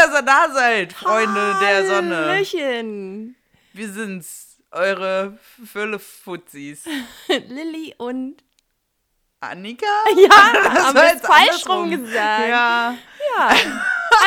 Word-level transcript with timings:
dass 0.00 0.14
ihr 0.14 0.22
da 0.22 0.48
seid, 0.52 0.92
Freunde 0.92 1.54
der 1.60 1.86
Sonne. 1.86 2.16
Hallöchen. 2.16 3.36
Wir 3.72 3.88
sind's, 3.92 4.58
eure 4.70 5.38
Fülle-Fuzis. 5.64 6.84
Lilly 7.48 7.94
und. 7.98 8.42
Annika? 9.40 9.86
Ja, 10.16 10.52
Das 10.64 10.84
haben 10.86 10.94
wir 10.94 11.04
jetzt 11.12 11.26
falsch 11.26 11.68
rum 11.68 11.90
gesagt. 11.90 12.48
Ja. 12.48 12.94
Ja. 13.38 13.56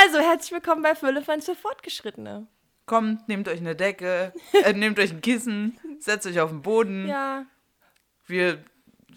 Also, 0.02 0.20
herzlich 0.20 0.52
willkommen 0.52 0.82
bei 0.82 0.96
Füllefans 0.96 1.46
für 1.46 1.56
Fortgeschrittene. 1.56 2.48
Kommt, 2.86 3.28
nehmt 3.28 3.48
euch 3.48 3.60
eine 3.60 3.76
Decke, 3.76 4.34
äh, 4.52 4.74
nehmt 4.74 5.00
euch 5.00 5.12
ein 5.12 5.22
Kissen, 5.22 5.80
setzt 6.00 6.26
euch 6.28 6.40
auf 6.40 6.50
den 6.50 6.62
Boden. 6.62 7.08
Ja, 7.08 7.46
Wir 8.28 8.64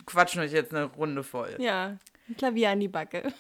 quatschen 0.07 0.41
euch 0.43 0.53
jetzt 0.53 0.73
eine 0.75 0.85
Runde 0.85 1.23
voll. 1.23 1.55
ja. 1.59 1.97
Ein 2.29 2.37
Klavier 2.37 2.71
an 2.71 2.81
die 2.81 2.89
Backe. 2.89 3.33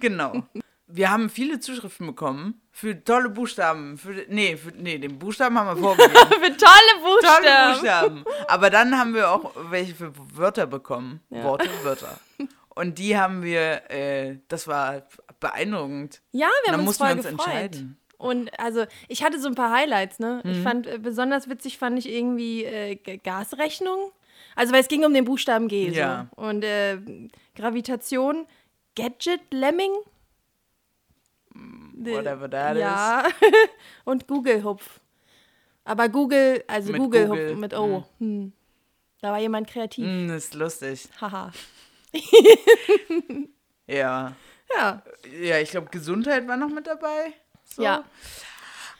genau. 0.00 0.46
Wir 0.94 1.10
haben 1.10 1.30
viele 1.30 1.58
Zuschriften 1.58 2.06
bekommen 2.06 2.60
für 2.70 3.02
tolle 3.02 3.30
Buchstaben. 3.30 3.96
Für, 3.96 4.26
nee, 4.28 4.56
für, 4.56 4.72
nee, 4.72 4.98
den 4.98 5.18
Buchstaben 5.18 5.58
haben 5.58 5.68
wir 5.68 5.76
vorgegeben. 5.76 6.14
Für 6.28 6.56
tolle 6.56 7.02
Buchstaben. 7.02 7.44
tolle 7.44 7.72
Buchstaben. 7.72 8.24
Aber 8.48 8.68
dann 8.70 8.98
haben 8.98 9.14
wir 9.14 9.30
auch 9.30 9.52
welche 9.70 9.94
für 9.94 10.12
Wörter 10.34 10.66
bekommen. 10.66 11.20
Ja. 11.30 11.44
Worte, 11.44 11.68
Wörter. 11.82 12.18
Und 12.74 12.98
die 12.98 13.16
haben 13.16 13.42
wir, 13.42 13.90
äh, 13.90 14.38
das 14.48 14.66
war 14.68 15.02
beeindruckend. 15.40 16.20
Ja, 16.32 16.48
wir 16.64 16.72
haben 16.72 16.86
uns 16.86 16.98
voll 16.98 17.08
wir 17.08 17.16
uns 17.16 17.24
gefreut. 17.26 17.46
entscheiden. 17.46 17.98
Und 18.18 18.58
also, 18.60 18.84
ich 19.08 19.24
hatte 19.24 19.40
so 19.40 19.48
ein 19.48 19.54
paar 19.54 19.72
Highlights, 19.72 20.18
ne? 20.18 20.40
Mhm. 20.44 20.50
Ich 20.50 20.58
fand, 20.58 20.86
äh, 20.86 20.98
besonders 20.98 21.48
witzig 21.48 21.78
fand 21.78 21.98
ich 21.98 22.08
irgendwie 22.08 22.64
äh, 22.64 22.96
Gasrechnung. 23.18 24.12
Also, 24.56 24.72
weil 24.72 24.80
es 24.80 24.88
ging 24.88 25.04
um 25.04 25.12
den 25.12 25.24
Buchstaben 25.24 25.68
G. 25.68 25.88
Ja. 25.88 26.28
So. 26.36 26.42
Und 26.42 26.64
äh, 26.64 26.98
Gravitation, 27.56 28.46
Gadget, 28.94 29.40
Lemming. 29.50 29.90
Whatever 31.54 32.50
that 32.50 32.76
ja. 32.76 33.26
Und 34.04 34.26
Google 34.26 34.64
Hupf. 34.64 35.00
Aber 35.84 36.08
Google, 36.08 36.64
also 36.66 36.92
Mit 36.92 37.00
Google, 37.00 37.26
Google, 37.26 37.50
Hupf 37.50 37.58
mit 37.58 37.74
O. 37.74 38.04
Hm. 38.18 38.52
Da 39.20 39.32
war 39.32 39.38
jemand 39.38 39.68
kreativ. 39.68 40.06
Mm, 40.06 40.28
das 40.28 40.44
ist 40.44 40.54
lustig. 40.54 41.08
Haha. 41.20 41.52
Ja. 43.86 44.34
Ja. 44.74 45.02
Ja, 45.42 45.58
ich 45.58 45.70
glaube, 45.70 45.90
Gesundheit 45.90 46.46
war 46.48 46.56
noch 46.56 46.70
mit 46.70 46.86
dabei. 46.86 47.34
So. 47.64 47.82
Ja. 47.82 48.04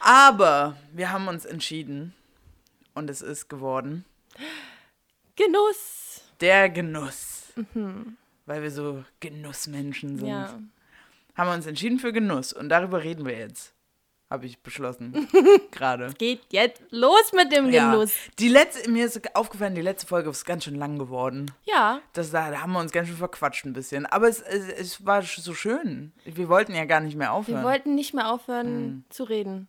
Aber 0.00 0.77
wir 0.92 1.12
haben 1.12 1.28
uns 1.28 1.45
entschieden. 1.45 2.14
Und 2.95 3.08
es 3.08 3.23
ist 3.23 3.48
geworden. 3.48 4.05
Genuss. 5.36 6.20
Der 6.41 6.69
Genuss. 6.69 7.53
Weil 8.45 8.62
wir 8.62 8.70
so 8.70 9.05
Genussmenschen 9.20 10.19
sind. 10.19 10.27
Mhm. 10.27 10.28
Ja. 10.28 10.61
Haben 11.43 11.51
wir 11.51 11.55
uns 11.57 11.67
entschieden 11.67 11.98
für 11.98 12.12
Genuss. 12.12 12.53
Und 12.53 12.69
darüber 12.69 13.03
reden 13.03 13.27
wir 13.27 13.37
jetzt. 13.37 13.75
Habe 14.31 14.47
ich 14.47 14.61
beschlossen. 14.61 15.29
Gerade. 15.73 16.15
Geht 16.17 16.41
jetzt 16.51 16.81
los 16.91 17.33
mit 17.35 17.51
dem 17.53 17.69
Ja. 17.71 17.91
Genuss. 17.91 18.12
Die 18.39 18.48
letzte, 18.48 18.89
mir 18.91 19.05
ist 19.07 19.35
aufgefallen, 19.35 19.75
die 19.75 19.83
letzte 19.83 20.07
Folge 20.07 20.31
ist 20.31 20.45
ganz 20.45 20.63
schön 20.65 20.77
lang 20.77 20.98
geworden. 21.01 21.51
Ja. 21.65 22.01
Das, 22.13 22.31
da, 22.31 22.51
da 22.53 22.61
haben 22.63 22.73
wir 22.73 22.79
uns 22.79 22.93
ganz 22.93 23.09
schön 23.09 23.17
verquatscht 23.17 23.65
ein 23.67 23.73
bisschen. 23.73 24.07
Aber 24.07 24.29
es, 24.29 24.41
es, 24.41 24.69
es 24.69 25.05
war 25.05 25.23
so 25.23 25.53
schön. 25.53 26.13
Wir 26.25 26.48
wollten 26.48 26.75
ja 26.77 26.85
gar 26.85 27.01
nicht 27.01 27.17
mehr 27.17 27.27
Wir 27.29 27.33
aufhören. 27.33 27.65
wollten 27.65 27.95
nicht 27.97 28.15
mehr 28.15 28.31
aufhören 28.33 28.87
Mhm. 28.87 29.05
zu 29.11 29.25
reden. 29.25 29.67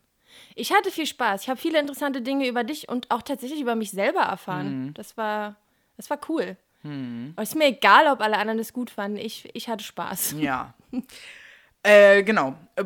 Ich 0.55 0.71
hatte 0.71 0.91
viel 0.91 1.07
Spaß. 1.07 1.41
Ich 1.41 1.49
habe 1.49 1.59
viele 1.59 1.79
interessante 1.79 2.21
Dinge 2.21 2.47
über 2.47 2.63
dich 2.63 2.87
und 2.87 3.09
auch 3.11 3.23
tatsächlich 3.23 3.59
über 3.61 3.75
mich 3.75 3.89
selber 3.91 4.21
erfahren. 4.21 4.85
Mhm. 4.85 4.93
Das 4.93 5.17
war, 5.17 5.55
das 5.97 6.09
war 6.11 6.19
cool. 6.29 6.55
Und 6.85 7.33
es 7.37 7.49
ist 7.49 7.55
mir 7.55 7.67
egal, 7.67 8.07
ob 8.11 8.19
alle 8.19 8.37
anderen 8.37 8.59
es 8.59 8.73
gut 8.73 8.89
fanden. 8.89 9.17
Ich, 9.17 9.49
ich 9.53 9.69
hatte 9.69 9.83
Spaß. 9.85 10.35
Ja. 10.37 10.73
äh, 11.83 12.23
genau. 12.23 12.55
Äh, 12.75 12.83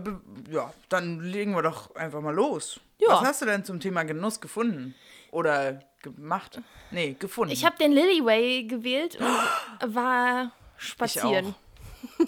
ja, 0.51 0.73
dann 0.89 1.21
legen 1.21 1.53
wir 1.53 1.61
doch 1.61 1.95
einfach 1.95 2.21
mal 2.21 2.33
los. 2.33 2.79
Ja. 2.99 3.09
Was 3.09 3.21
hast 3.21 3.41
du 3.41 3.45
denn 3.45 3.63
zum 3.63 3.79
Thema 3.79 4.03
Genuss 4.03 4.41
gefunden? 4.41 4.95
Oder 5.31 5.81
gemacht? 6.01 6.61
Nee, 6.91 7.15
gefunden. 7.19 7.53
Ich 7.53 7.65
habe 7.65 7.77
den 7.77 7.91
Lilyway 7.91 8.63
gewählt 8.63 9.17
und 9.19 9.95
war 9.95 10.51
spazieren. 10.77 11.55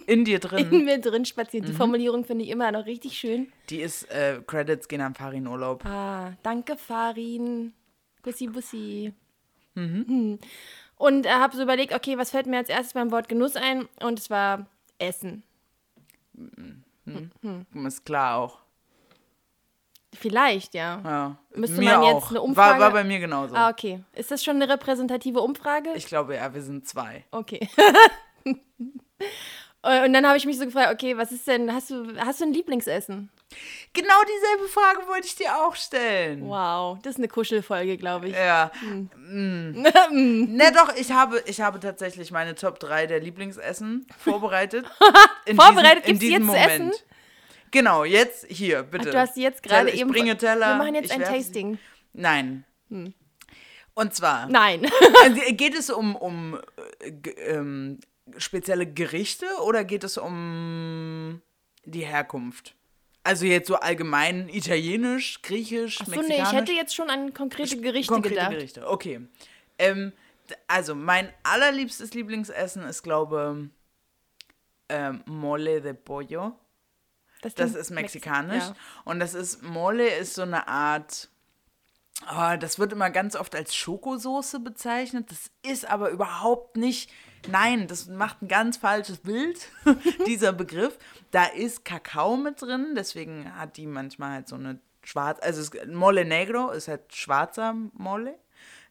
In 0.06 0.26
dir 0.26 0.36
In 0.44 0.70
drin. 0.70 0.86
mir 0.86 1.00
drin 1.00 1.26
spazieren. 1.26 1.66
Mhm. 1.66 1.72
Die 1.72 1.78
Formulierung 1.78 2.26
finde 2.26 2.46
ich 2.46 2.52
immer 2.52 2.72
noch 2.72 2.86
richtig 2.86 3.18
schön. 3.18 3.52
Die 3.70 3.82
ist, 3.82 4.04
äh, 4.12 4.42
Credits 4.46 4.88
gehen 4.88 5.02
an 5.02 5.16
Farin 5.16 5.48
Urlaub. 5.48 5.86
Ah, 5.86 6.34
danke, 6.44 6.78
Farin. 6.78 7.74
Bussi, 8.22 8.48
bussi. 8.48 9.14
Mhm. 9.76 10.06
Hm. 10.08 10.40
Und 10.98 11.26
äh, 11.26 11.30
habe 11.30 11.56
so 11.56 11.64
überlegt, 11.64 11.94
okay, 11.94 12.18
was 12.18 12.32
fällt 12.32 12.48
mir 12.48 12.58
als 12.58 12.70
erstes 12.70 12.94
beim 12.94 13.12
Wort 13.12 13.30
Genuss 13.30 13.56
ein? 13.56 13.88
Und 14.02 14.20
es 14.20 14.30
war 14.30 14.68
Essen. 14.98 15.44
Ist 17.86 18.06
klar 18.06 18.38
auch. 18.38 18.60
Vielleicht, 20.14 20.74
ja. 20.74 21.02
Ja. 21.04 21.38
Müsste 21.56 21.80
mir 21.80 21.98
man 21.98 22.04
jetzt 22.04 22.14
auch. 22.26 22.30
eine 22.32 22.40
War, 22.40 22.44
Umfrage- 22.46 22.80
war 22.80 22.92
bei 22.92 23.04
mir 23.04 23.20
genauso. 23.20 23.56
Ah, 23.56 23.70
okay. 23.70 24.04
Ist 24.14 24.32
das 24.32 24.44
schon 24.44 24.56
eine 24.56 24.68
repräsentative 24.68 25.40
Umfrage? 25.40 25.92
Ich 25.94 26.08
glaube, 26.08 26.36
ja, 26.36 26.52
wir 26.54 26.62
sind 26.64 26.88
zwei. 26.88 27.26
okay. 27.32 27.68
Äh, 29.82 30.06
Und 30.06 30.12
dann 30.14 30.26
habe 30.28 30.38
ich 30.38 30.46
mich 30.46 30.58
so 30.58 30.66
gefragt, 30.66 30.92
okay, 30.94 31.16
was 31.16 31.32
ist 31.32 31.48
denn, 31.48 31.74
hast 31.74 31.90
du, 31.90 32.18
hast 32.18 32.42
du 32.42 32.46
ein 32.46 32.54
Lieblingsessen? 32.54 33.30
Genau 33.94 34.16
dieselbe 34.24 34.70
Frage 34.70 35.08
wollte 35.08 35.28
ich 35.28 35.36
dir 35.36 35.56
auch 35.58 35.76
stellen. 35.76 36.48
Wow, 36.48 37.00
das 37.02 37.14
ist 37.16 37.18
eine 37.18 37.28
Kuschelfolge, 37.28 37.98
glaube 37.98 38.28
ich. 38.30 38.36
Ja. 38.36 38.72
Mm. 38.84 39.82
ne, 40.12 40.72
doch, 40.72 40.96
ich 40.96 41.12
habe, 41.12 41.42
ich 41.48 41.60
habe 41.60 41.80
tatsächlich 41.80 42.32
meine 42.32 42.54
Top 42.54 42.80
3 42.80 43.08
der 43.08 43.20
Lieblingsessen 43.20 44.06
vorbereitet. 44.20 44.86
In 45.46 45.56
Vorbereitet? 45.56 46.04
Gibt's 46.06 46.20
diesem 46.20 46.34
jetzt 46.34 46.42
zu 46.42 46.48
Moment. 46.48 46.94
essen? 46.94 47.06
Genau, 47.72 48.04
jetzt 48.04 48.46
hier, 48.48 48.84
bitte. 48.84 49.10
Ach, 49.10 49.14
du 49.14 49.20
hast 49.20 49.38
jetzt 49.38 49.64
gerade 49.64 49.92
eben. 49.92 50.12
bringe 50.12 50.38
Teller. 50.38 50.74
Wir 50.74 50.78
machen 50.78 50.96
jetzt 50.96 51.12
ein 51.12 51.26
sie- 51.26 51.32
Tasting. 51.32 51.72
Hm. 51.72 51.80
Nein. 52.14 52.66
Und 53.94 54.14
zwar 54.14 54.48
Nein. 54.48 54.90
also, 55.24 55.42
geht 55.50 55.76
es 55.78 55.90
um, 55.90 56.16
um 56.16 56.60
äh, 57.02 57.30
ähm, 57.48 58.00
spezielle 58.38 58.86
Gerichte 58.92 59.46
oder 59.64 59.84
geht 59.84 60.04
es 60.04 60.18
um 60.18 61.42
die 61.86 62.06
Herkunft? 62.06 62.76
Also 63.24 63.46
jetzt 63.46 63.68
so 63.68 63.76
allgemein 63.76 64.50
italienisch, 64.50 65.42
griechisch, 65.42 66.00
Achso, 66.02 66.12
nee, 66.12 66.18
mexikanisch? 66.18 66.52
ich 66.52 66.58
hätte 66.58 66.72
jetzt 66.72 66.96
schon 66.96 67.10
an 67.10 67.34
konkrete 67.34 67.80
Gerichte 67.80 68.14
Konkrete 68.14 68.36
gedacht. 68.36 68.52
Gerichte, 68.52 68.88
okay. 68.90 69.22
Ähm, 69.78 70.14
also, 70.68 70.96
mein 70.96 71.32
allerliebstes 71.44 72.14
Lieblingsessen 72.14 72.84
ist, 72.84 73.04
glaube 73.04 73.70
ähm, 74.90 75.24
Mole 75.26 75.82
de 75.82 75.94
Pollo. 75.94 76.58
Das 77.42 77.56
klingt 77.56 77.76
ist 77.76 77.92
Mex- 77.92 78.14
mexikanisch. 78.14 78.64
Ja. 78.64 78.76
Und 79.06 79.20
das 79.20 79.34
ist, 79.34 79.62
Mole 79.64 80.08
ist 80.10 80.34
so 80.34 80.42
eine 80.42 80.68
Art, 80.68 81.30
ah, 82.26 82.58
das 82.58 82.80
wird 82.80 82.94
immer 82.94 83.10
ganz 83.10 83.36
oft 83.36 83.56
als 83.56 83.76
Schokosoße 83.76 84.60
bezeichnet. 84.60 85.32
Das 85.32 85.52
ist 85.70 85.90
aber 85.90 86.10
überhaupt 86.10 86.78
nicht, 86.78 87.12
nein, 87.48 87.88
das 87.88 88.08
macht 88.08 88.42
ein 88.42 88.48
ganz 88.48 88.78
falsches 88.78 89.18
Bild, 89.20 89.68
dieser 90.28 90.54
Begriff. 90.54 90.98
Da 91.32 91.46
ist 91.46 91.86
Kakao 91.86 92.38
mit 92.38 92.62
drin, 92.62 92.94
deswegen 92.96 93.54
hat 93.56 93.78
die 93.78 93.88
manchmal 93.88 94.32
halt 94.32 94.48
so 94.48 94.56
eine 94.56 94.80
schwarz, 95.04 95.40
also 95.42 95.62
es, 95.62 95.72
Mole 95.88 96.26
Negro 96.26 96.70
ist 96.72 96.88
halt 96.88 97.14
schwarzer 97.14 97.74
Mole. 97.94 98.36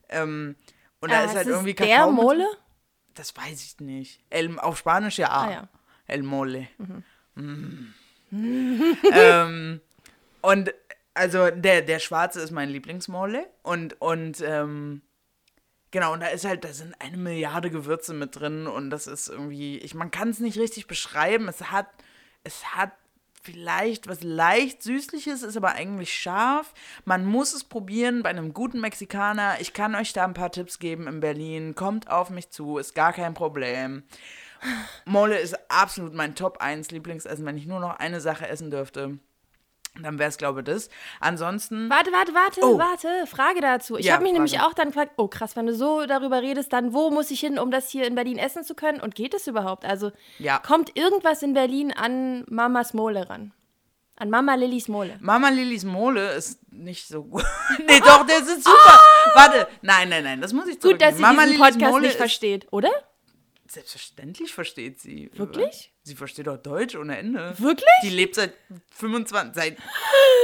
Ähm, 0.09 0.55
und 1.01 1.11
da 1.11 1.19
Ah, 1.19 1.23
ist 1.25 1.35
halt 1.35 1.47
es 1.47 1.53
irgendwie 1.53 1.73
der 1.75 1.87
Kakao. 1.87 2.11
mit 2.11 2.21
Mole? 2.23 2.37
drin. 2.45 2.57
Das 3.13 3.35
weiß 3.35 3.63
ich 3.63 3.79
nicht. 3.79 4.21
El, 4.29 4.57
auf 4.59 4.77
Spanisch 4.77 5.17
ja. 5.17 5.29
Ah, 5.29 5.51
ja. 5.51 5.67
El 6.07 6.23
Mole. 6.23 6.67
Mm. 7.35 7.93
ähm, 9.11 9.81
und 10.41 10.73
also 11.19 11.49
der, 11.49 11.81
der 11.81 11.99
schwarze 11.99 12.39
ist 12.39 12.51
mein 12.51 12.69
Lieblingsmole. 12.69 13.45
Und, 13.61 14.01
und 14.01 14.41
ähm, 14.41 15.01
genau, 15.91 16.13
und 16.13 16.21
da 16.21 16.27
ist 16.27 16.45
halt, 16.45 16.63
da 16.63 16.71
sind 16.71 16.95
eine 16.99 17.17
Milliarde 17.17 17.69
Gewürze 17.69 18.13
mit 18.13 18.39
drin 18.39 18.67
und 18.67 18.89
das 18.89 19.05
ist 19.05 19.27
irgendwie, 19.27 19.79
ich, 19.79 19.93
man 19.93 20.11
kann 20.11 20.29
es 20.29 20.39
nicht 20.39 20.57
richtig 20.57 20.87
beschreiben. 20.87 21.49
Es 21.49 21.71
hat, 21.71 21.87
es 22.45 22.73
hat 22.73 22.93
vielleicht 23.41 24.07
was 24.07 24.23
leicht 24.23 24.81
süßliches, 24.81 25.43
ist 25.43 25.57
aber 25.57 25.73
eigentlich 25.73 26.13
scharf. 26.13 26.73
Man 27.03 27.25
muss 27.25 27.53
es 27.53 27.65
probieren 27.65 28.23
bei 28.23 28.29
einem 28.29 28.53
guten 28.53 28.79
Mexikaner. 28.79 29.57
Ich 29.59 29.73
kann 29.73 29.95
euch 29.95 30.13
da 30.13 30.23
ein 30.23 30.33
paar 30.33 30.53
Tipps 30.53 30.79
geben 30.79 31.05
in 31.07 31.19
Berlin. 31.19 31.75
Kommt 31.75 32.09
auf 32.09 32.29
mich 32.29 32.49
zu, 32.49 32.77
ist 32.77 32.95
gar 32.95 33.11
kein 33.11 33.33
Problem. 33.33 34.03
Mole 35.03 35.37
ist 35.37 35.69
absolut 35.69 36.13
mein 36.13 36.35
Top 36.35 36.59
1 36.59 36.91
Lieblingsessen. 36.91 37.45
Wenn 37.45 37.57
ich 37.57 37.65
nur 37.65 37.81
noch 37.81 37.97
eine 37.99 38.21
Sache 38.21 38.47
essen 38.47 38.71
dürfte, 38.71 39.19
dann 40.03 40.19
wäre 40.19 40.29
es, 40.29 40.37
glaube 40.37 40.59
ich, 40.61 40.65
das. 40.65 40.89
Ansonsten. 41.19 41.89
Warte, 41.89 42.11
warte, 42.11 42.33
warte, 42.33 42.61
Oh. 42.63 42.77
warte. 42.77 43.07
Frage 43.27 43.61
dazu. 43.61 43.97
Ich 43.97 44.05
Ja, 44.05 44.13
habe 44.13 44.23
mich 44.23 44.33
nämlich 44.33 44.53
Frage. 44.57 44.67
auch 44.67 44.73
dann 44.73 44.87
gefragt, 44.89 45.13
oh 45.17 45.27
krass, 45.27 45.55
wenn 45.55 45.65
du 45.67 45.73
so 45.75 46.05
darüber 46.05 46.41
redest, 46.41 46.71
dann 46.73 46.93
wo 46.93 47.09
muss 47.11 47.31
ich 47.31 47.39
hin, 47.39 47.59
um 47.59 47.71
das 47.71 47.89
hier 47.89 48.05
in 48.07 48.15
Berlin 48.15 48.37
essen 48.37 48.63
zu 48.63 48.75
können? 48.75 48.99
Und 49.01 49.15
geht 49.15 49.33
es 49.33 49.47
überhaupt? 49.47 49.85
Also 49.85 50.11
Ja. 50.37 50.59
kommt 50.59 50.97
irgendwas 50.97 51.43
in 51.43 51.53
Berlin 51.53 51.91
an 51.91 52.45
Mamas 52.49 52.93
Mole 52.93 53.29
ran? 53.29 53.53
An 54.15 54.29
Mama 54.29 54.55
Lillys 54.55 54.89
Mole. 54.89 55.17
Mama 55.21 55.47
Lillys 55.47 55.85
Mole 55.85 56.33
ist 56.33 56.59
nicht 56.73 57.07
so 57.07 57.23
gut. 57.23 57.41
nee, 57.87 58.01
doch, 58.01 58.25
der 58.25 58.39
ist 58.39 58.63
super. 58.65 58.99
Warte, 59.33 59.67
nein, 59.81 60.09
nein, 60.09 60.25
nein, 60.25 60.41
das 60.41 60.51
muss 60.51 60.67
ich 60.67 60.77
Gut, 60.81 61.01
dass 61.01 61.15
sie 61.15 61.21
Mama 61.21 61.43
diesen 61.45 61.57
Lillys 61.57 61.73
Podcast 61.73 61.91
Mole 61.93 62.07
nicht 62.07 62.17
versteht, 62.17 62.67
oder? 62.71 62.89
Selbstverständlich 63.67 64.53
versteht 64.53 64.99
sie. 64.99 65.29
Wirklich? 65.35 65.93
Sie 66.09 66.15
versteht 66.15 66.47
doch 66.47 66.57
Deutsch 66.57 66.95
ohne 66.95 67.19
Ende. 67.19 67.53
Wirklich? 67.59 67.85
Die 68.01 68.09
lebt 68.09 68.33
seit 68.33 68.53
25, 68.95 69.53
seit, 69.53 69.77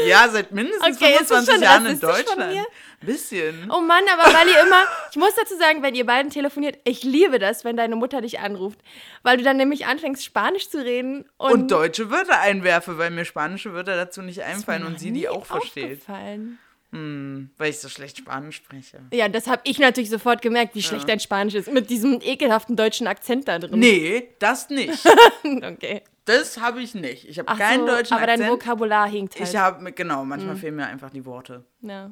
ja, 0.06 0.30
seit 0.30 0.52
mindestens 0.52 0.96
Okay, 0.96 1.14
ist 1.20 1.32
das 1.32 1.46
25 1.46 1.54
schon 1.56 1.64
Jahren 1.64 1.86
in 1.88 2.00
Deutschland. 2.00 2.54
mir? 2.54 2.66
Bisschen. 3.02 3.72
Oh 3.72 3.82
Mann, 3.82 4.04
aber 4.14 4.32
weil 4.32 4.48
ihr 4.48 4.62
immer, 4.62 4.84
ich 5.10 5.18
muss 5.18 5.34
dazu 5.34 5.58
sagen, 5.58 5.82
wenn 5.82 5.96
ihr 5.96 6.06
beiden 6.06 6.30
telefoniert, 6.32 6.78
ich 6.84 7.02
liebe 7.04 7.40
das, 7.40 7.66
wenn 7.66 7.76
deine 7.78 7.96
Mutter 7.96 8.22
dich 8.22 8.40
anruft, 8.40 8.80
weil 9.24 9.38
du 9.38 9.44
dann 9.44 9.58
nämlich 9.58 9.88
anfängst, 9.88 10.24
Spanisch 10.24 10.70
zu 10.70 10.84
reden 10.84 11.26
und, 11.38 11.52
Und 11.52 11.72
deutsche 11.72 12.12
Wörter 12.12 12.40
einwerfe, 12.40 13.00
weil 13.00 13.10
mir 13.10 13.26
spanische 13.26 13.74
Wörter 13.74 13.96
dazu 13.96 14.22
nicht 14.22 14.44
einfallen 14.44 14.86
und 14.86 15.00
sie 15.00 15.12
die 15.12 15.28
auch 15.28 15.48
versteht. 15.48 16.02
aufgefallen. 16.02 16.60
Hm, 16.92 17.50
weil 17.58 17.72
ich 17.72 17.80
so 17.80 17.90
schlecht 17.90 18.18
Spanisch 18.18 18.58
spreche. 18.58 19.02
Ja, 19.14 19.28
das 19.28 19.48
habe 19.48 19.62
ich 19.66 19.80
natürlich 19.80 20.10
sofort 20.10 20.42
gemerkt, 20.42 20.76
wie 20.76 20.82
schlecht 20.82 21.10
dein 21.10 21.20
Spanisch 21.20 21.54
ist, 21.56 21.72
mit 21.72 21.90
diesem 21.90 22.22
ekelhaften 22.22 22.76
deutschen 22.76 23.08
Akzent 23.08 23.48
da 23.48 23.60
drin. 23.60 23.80
Nee, 23.80 24.30
das 24.40 24.70
nicht. 24.70 25.04
Okay. 25.44 26.02
Das 26.26 26.60
habe 26.60 26.82
ich 26.82 26.96
nicht. 26.96 27.30
Ich 27.30 27.38
habe 27.38 27.56
keinen 27.56 27.82
so, 27.82 27.94
deutschen 27.94 28.14
aber 28.18 28.26
dein 28.26 28.42
Akzent. 28.42 28.52
Vokabular 28.52 29.08
hinkt 29.08 29.36
halt. 29.40 29.48
ich 29.48 29.56
habe, 29.56 29.92
genau, 29.92 30.26
manchmal 30.26 30.56
fehlen 30.56 30.76
mir 30.76 30.88
einfach 30.88 31.12
die 31.12 31.24
Worte. 31.26 31.64
ja. 31.82 32.12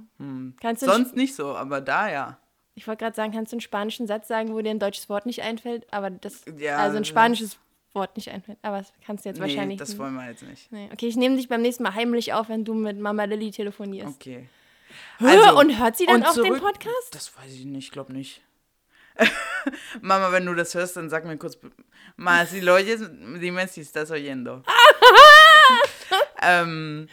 Kannst 0.62 0.84
du 0.84 0.86
Sonst 0.86 1.16
nicht 1.16 1.34
so, 1.36 1.56
aber 1.56 1.82
da 1.82 2.12
ja. 2.12 2.38
Ich 2.76 2.88
wollte 2.88 3.04
gerade 3.04 3.16
sagen, 3.16 3.32
kannst 3.32 3.52
du 3.52 3.56
einen 3.56 3.62
spanischen 3.62 4.06
Satz 4.08 4.28
sagen, 4.28 4.54
wo 4.54 4.62
dir 4.62 4.72
ein 4.72 4.80
deutsches 4.80 5.10
Wort 5.10 5.26
nicht 5.26 5.42
einfällt? 5.42 5.92
Aber 5.92 6.10
das, 6.10 6.44
Ja, 6.58 6.78
also 6.78 6.98
ein 6.98 7.06
spanisches 7.06 7.58
Wort 7.94 8.16
nicht 8.16 8.30
einfällt. 8.30 8.58
Aber 8.62 8.80
das 8.80 8.94
kannst 9.06 9.26
du 9.26 9.30
jetzt 9.30 9.38
Nee, 9.38 9.44
wahrscheinlich 9.44 9.80
das 9.80 9.98
wollen 9.98 10.16
wir 10.16 10.28
jetzt 10.28 10.44
nicht. 10.44 10.72
Nee. 10.72 10.90
Okay, 10.92 11.08
ich 11.08 11.16
nehme 11.16 11.36
dich 11.36 11.48
beim 11.48 11.62
nächsten 11.62 11.84
Mal 11.84 11.94
heimlich 11.94 12.34
auf, 12.34 12.50
wenn 12.50 12.66
du 12.66 12.74
mit 12.74 13.00
Mama 13.00 13.24
Lilly 13.26 13.52
telefonierst. 13.52 14.16
Okay. 14.16 14.48
Hör, 15.20 15.56
und 15.56 15.80
hört 15.80 15.98
sie 15.98 16.06
dann 16.06 16.24
auch 16.24 16.34
den 16.34 16.46
zurück- 16.46 16.62
Podcast? 16.62 17.14
Das 17.14 17.32
weiß 17.38 17.52
ich 17.52 17.66
nicht, 17.66 17.92
glaube 17.92 18.14
nicht. 18.14 18.42
Mama, 20.02 20.32
wenn 20.32 20.46
du 20.46 20.54
das 20.56 20.74
hörst, 20.74 20.98
dann 20.98 21.10
sag 21.10 21.26
mir 21.26 21.38
kurz. 21.38 21.58
Ma, 22.16 22.46
si 22.46 22.60
lo 22.60 22.74
oyes, 22.74 23.02
dime 23.40 23.68
si 23.68 23.82
estás 23.82 24.12
oyendo. 24.12 24.64
ähm, 26.42 27.08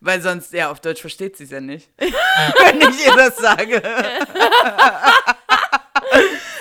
weil 0.00 0.22
sonst, 0.22 0.52
ja, 0.52 0.70
auf 0.70 0.80
Deutsch 0.80 1.00
versteht 1.00 1.36
sie 1.36 1.44
es 1.44 1.50
ja 1.50 1.60
nicht. 1.60 1.90
wenn 1.98 2.80
ich 2.80 3.06
ihr 3.06 3.14
das 3.16 3.36
sage. 3.36 3.82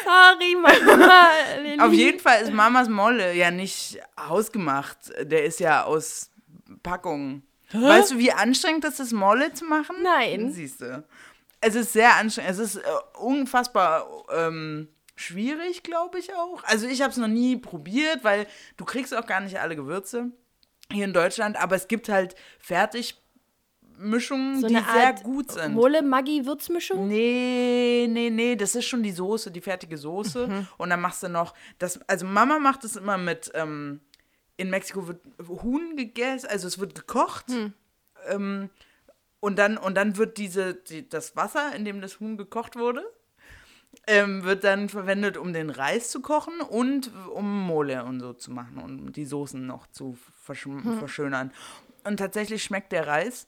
Sorry, 0.03 0.55
Mama. 0.55 1.85
Auf 1.85 1.93
jeden 1.93 2.19
Fall 2.19 2.41
ist 2.41 2.51
Mamas 2.51 2.89
Molle 2.89 3.33
ja 3.33 3.51
nicht 3.51 3.99
hausgemacht. 4.19 4.97
Der 5.21 5.45
ist 5.45 5.59
ja 5.59 5.83
aus 5.83 6.31
Packung. 7.69 7.87
Weißt 7.87 8.11
du, 8.11 8.17
wie 8.17 8.31
anstrengend 8.31 8.83
das 8.83 8.99
ist, 8.99 9.13
Molle 9.13 9.53
zu 9.53 9.65
machen? 9.65 9.95
Nein. 10.01 10.51
Siehst 10.51 10.81
du. 10.81 11.03
Es 11.61 11.75
ist 11.75 11.93
sehr 11.93 12.15
anstrengend. 12.15 12.51
Es 12.51 12.59
ist 12.59 12.77
äh, 12.77 12.81
unfassbar 13.19 14.07
ähm, 14.33 14.87
schwierig, 15.15 15.83
glaube 15.83 16.19
ich 16.19 16.33
auch. 16.33 16.63
Also 16.63 16.87
ich 16.87 17.01
habe 17.01 17.11
es 17.11 17.17
noch 17.17 17.27
nie 17.27 17.57
probiert, 17.57 18.23
weil 18.23 18.47
du 18.77 18.85
kriegst 18.85 19.15
auch 19.15 19.25
gar 19.25 19.41
nicht 19.41 19.59
alle 19.59 19.75
Gewürze 19.75 20.31
hier 20.91 21.05
in 21.05 21.13
Deutschland. 21.13 21.61
Aber 21.61 21.75
es 21.75 21.87
gibt 21.87 22.09
halt 22.09 22.35
Fertigmischungen, 22.59 24.61
so 24.61 24.67
die 24.67 24.77
eine 24.77 24.85
sehr 24.85 25.07
Art 25.07 25.23
gut 25.23 25.51
sind. 25.51 25.75
Mole 25.75 26.01
Maggi 26.01 26.45
Würzmischung? 26.45 27.07
Nee, 27.07 28.07
nee, 28.09 28.31
nee, 28.31 28.55
das 28.55 28.73
ist 28.73 28.85
schon 28.85 29.03
die 29.03 29.11
Soße, 29.11 29.51
die 29.51 29.61
fertige 29.61 29.97
Soße. 29.97 30.47
Mhm. 30.47 30.67
Und 30.77 30.89
dann 30.89 31.01
machst 31.01 31.21
du 31.21 31.29
noch, 31.29 31.53
das, 31.77 31.99
also 32.07 32.25
Mama 32.25 32.57
macht 32.57 32.83
es 32.83 32.95
immer 32.95 33.17
mit, 33.17 33.51
ähm, 33.53 33.99
in 34.59 34.69
Mexiko 34.69 35.07
wird 35.07 35.21
Huhn 35.47 35.95
gegessen, 35.95 36.47
also 36.49 36.67
es 36.67 36.79
wird 36.79 36.93
gekocht. 36.95 37.47
Hm. 37.49 37.73
Ähm, 38.27 38.69
und, 39.39 39.57
dann, 39.57 39.77
und 39.77 39.95
dann 39.95 40.17
wird 40.17 40.37
diese, 40.37 40.73
die, 40.73 41.07
das 41.07 41.35
Wasser, 41.37 41.73
in 41.75 41.85
dem 41.85 42.01
das 42.01 42.19
Huhn 42.19 42.35
gekocht 42.37 42.75
wurde, 42.75 43.03
ähm, 44.05 44.43
wird 44.43 44.63
dann 44.65 44.89
verwendet, 44.89 45.37
um 45.37 45.53
den 45.53 45.69
Reis 45.69 46.11
zu 46.11 46.21
kochen 46.21 46.59
und 46.61 47.11
um 47.33 47.65
Mole 47.65 48.03
und 48.03 48.19
so 48.19 48.33
zu 48.33 48.51
machen 48.51 48.77
und 48.77 48.99
um 48.99 49.11
die 49.13 49.25
Soßen 49.25 49.65
noch 49.65 49.87
zu 49.87 50.17
Hm. 50.47 50.97
verschönern. 50.99 51.53
Und 52.03 52.17
tatsächlich 52.17 52.63
schmeckt 52.63 52.91
der 52.91 53.07
Reis 53.07 53.47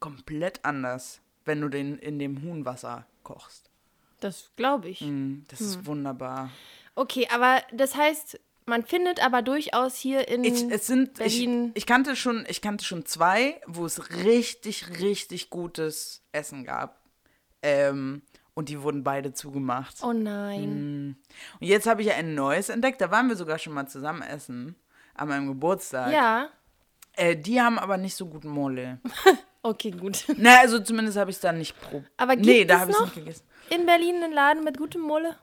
komplett 0.00 0.64
anders, 0.64 1.20
wenn 1.44 1.60
du 1.60 1.68
den 1.68 1.98
in 1.98 2.18
dem 2.18 2.42
Huhnwasser 2.42 3.06
kochst. 3.22 3.70
Das 4.20 4.50
glaube 4.56 4.88
ich. 4.88 5.00
Mm, 5.00 5.44
Das 5.48 5.60
Hm. 5.60 5.66
ist 5.66 5.86
wunderbar. 5.86 6.50
Okay, 6.94 7.26
aber 7.32 7.62
das 7.72 7.94
heißt, 7.96 8.38
man 8.66 8.84
findet 8.84 9.24
aber 9.24 9.42
durchaus 9.42 9.96
hier 9.96 10.28
in 10.28 10.44
Ich, 10.44 10.62
es 10.70 10.86
sind, 10.86 11.20
ich, 11.20 11.38
Berlin. 11.38 11.72
ich, 11.74 11.86
kannte 11.86 12.16
schon, 12.16 12.44
ich 12.48 12.60
kannte 12.62 12.84
schon 12.84 13.04
zwei, 13.06 13.60
wo 13.66 13.84
es 13.84 14.14
richtig, 14.24 15.00
richtig 15.00 15.50
gutes 15.50 16.22
Essen 16.32 16.64
gab. 16.64 17.00
Ähm, 17.62 18.22
und 18.54 18.68
die 18.68 18.82
wurden 18.82 19.02
beide 19.02 19.32
zugemacht. 19.32 19.96
oh 20.02 20.12
nein. 20.12 21.08
Mm. 21.08 21.16
Und 21.60 21.66
jetzt 21.66 21.86
habe 21.86 22.02
ich 22.02 22.12
ein 22.12 22.34
neues 22.34 22.68
entdeckt. 22.68 23.00
Da 23.00 23.10
waren 23.10 23.28
wir 23.28 23.36
sogar 23.36 23.58
schon 23.58 23.72
mal 23.72 23.86
zusammen 23.86 24.22
essen. 24.22 24.76
An 25.14 25.28
meinem 25.28 25.48
Geburtstag. 25.48 26.12
Ja. 26.12 26.48
Äh, 27.14 27.36
die 27.36 27.60
haben 27.60 27.78
aber 27.78 27.96
nicht 27.96 28.16
so 28.16 28.26
guten 28.26 28.48
Mole. 28.48 29.00
Okay, 29.66 29.92
gut. 29.92 30.26
Na, 30.36 30.58
also 30.58 30.78
zumindest 30.78 31.16
habe 31.16 31.30
ich 31.30 31.36
es 31.36 31.40
da 31.40 31.50
nicht 31.50 31.80
probiert. 31.80 32.04
Aber 32.18 32.36
gibt 32.36 32.44
Nee, 32.46 32.66
da 32.66 32.80
habe 32.80 32.90
ich 32.90 32.98
es 32.98 33.02
nicht 33.02 33.14
gegessen. 33.14 33.44
In 33.70 33.86
Berlin 33.86 34.22
einen 34.22 34.34
Laden 34.34 34.62
mit 34.62 34.76
gutem 34.76 35.00
Mole? 35.00 35.36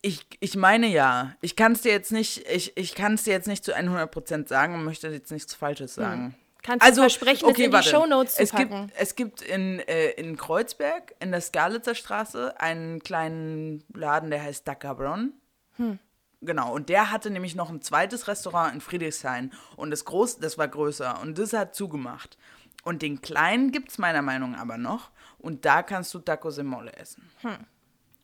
Ich, 0.00 0.26
ich 0.40 0.56
meine 0.56 0.86
ja. 0.86 1.34
Ich 1.40 1.56
kann 1.56 1.72
es 1.72 1.82
dir 1.82 1.92
jetzt 1.92 2.12
nicht, 2.12 2.46
ich, 2.48 2.76
ich 2.76 2.94
kann 2.94 3.14
es 3.14 3.24
dir 3.24 3.32
jetzt 3.32 3.48
nicht 3.48 3.64
zu 3.64 3.76
100% 3.76 4.48
sagen 4.48 4.74
und 4.74 4.84
möchte 4.84 5.08
jetzt 5.08 5.32
nichts 5.32 5.54
Falsches 5.54 5.94
sagen. 5.94 6.36
Kannst 6.62 6.86
du 6.86 6.94
versprechen, 6.94 7.48
es 7.50 7.58
in 7.58 7.70
die 7.70 7.82
Shownotes 7.82 8.34
zu 8.34 8.42
es 8.42 8.52
gibt, 8.52 8.70
packen? 8.70 8.92
es 8.96 9.14
gibt 9.14 9.42
in, 9.42 9.80
äh, 9.80 10.10
in 10.10 10.36
Kreuzberg, 10.36 11.14
in 11.20 11.30
der 11.30 11.40
Skalitzer 11.40 11.94
Straße, 11.94 12.60
einen 12.60 13.00
kleinen 13.00 13.84
Laden, 13.94 14.30
der 14.30 14.42
heißt 14.42 14.66
Da 14.68 14.74
Cabron. 14.74 15.32
Hm. 15.76 15.98
Genau, 16.40 16.72
und 16.72 16.88
der 16.88 17.10
hatte 17.10 17.30
nämlich 17.30 17.54
noch 17.54 17.70
ein 17.70 17.82
zweites 17.82 18.28
Restaurant 18.28 18.74
in 18.74 18.80
Friedrichshain. 18.80 19.52
Und 19.76 19.90
das 19.90 20.04
groß, 20.04 20.38
das 20.38 20.58
war 20.58 20.68
größer 20.68 21.20
und 21.20 21.38
das 21.38 21.52
hat 21.52 21.74
zugemacht. 21.74 22.38
Und 22.84 23.02
den 23.02 23.20
kleinen 23.20 23.72
gibt 23.72 23.90
es 23.90 23.98
meiner 23.98 24.22
Meinung 24.22 24.52
nach 24.52 24.60
aber 24.60 24.78
noch. 24.78 25.10
Und 25.38 25.64
da 25.64 25.82
kannst 25.82 26.14
du 26.14 26.18
Tacos 26.20 26.56
de 26.56 26.64
Mole 26.64 26.92
essen. 26.94 27.28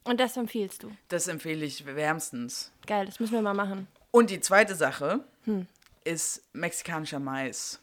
Und 0.04 0.20
das 0.20 0.36
empfiehlst 0.36 0.82
du. 0.82 0.90
Das 1.08 1.28
empfehle 1.28 1.64
ich 1.64 1.84
wärmstens. 1.86 2.70
Geil, 2.86 3.06
das 3.06 3.20
müssen 3.20 3.32
wir 3.32 3.42
mal 3.42 3.54
machen. 3.54 3.86
Und 4.10 4.30
die 4.30 4.40
zweite 4.40 4.74
Sache 4.74 5.24
Hm. 5.44 5.66
ist 6.04 6.42
mexikanischer 6.52 7.18
Mais. 7.18 7.80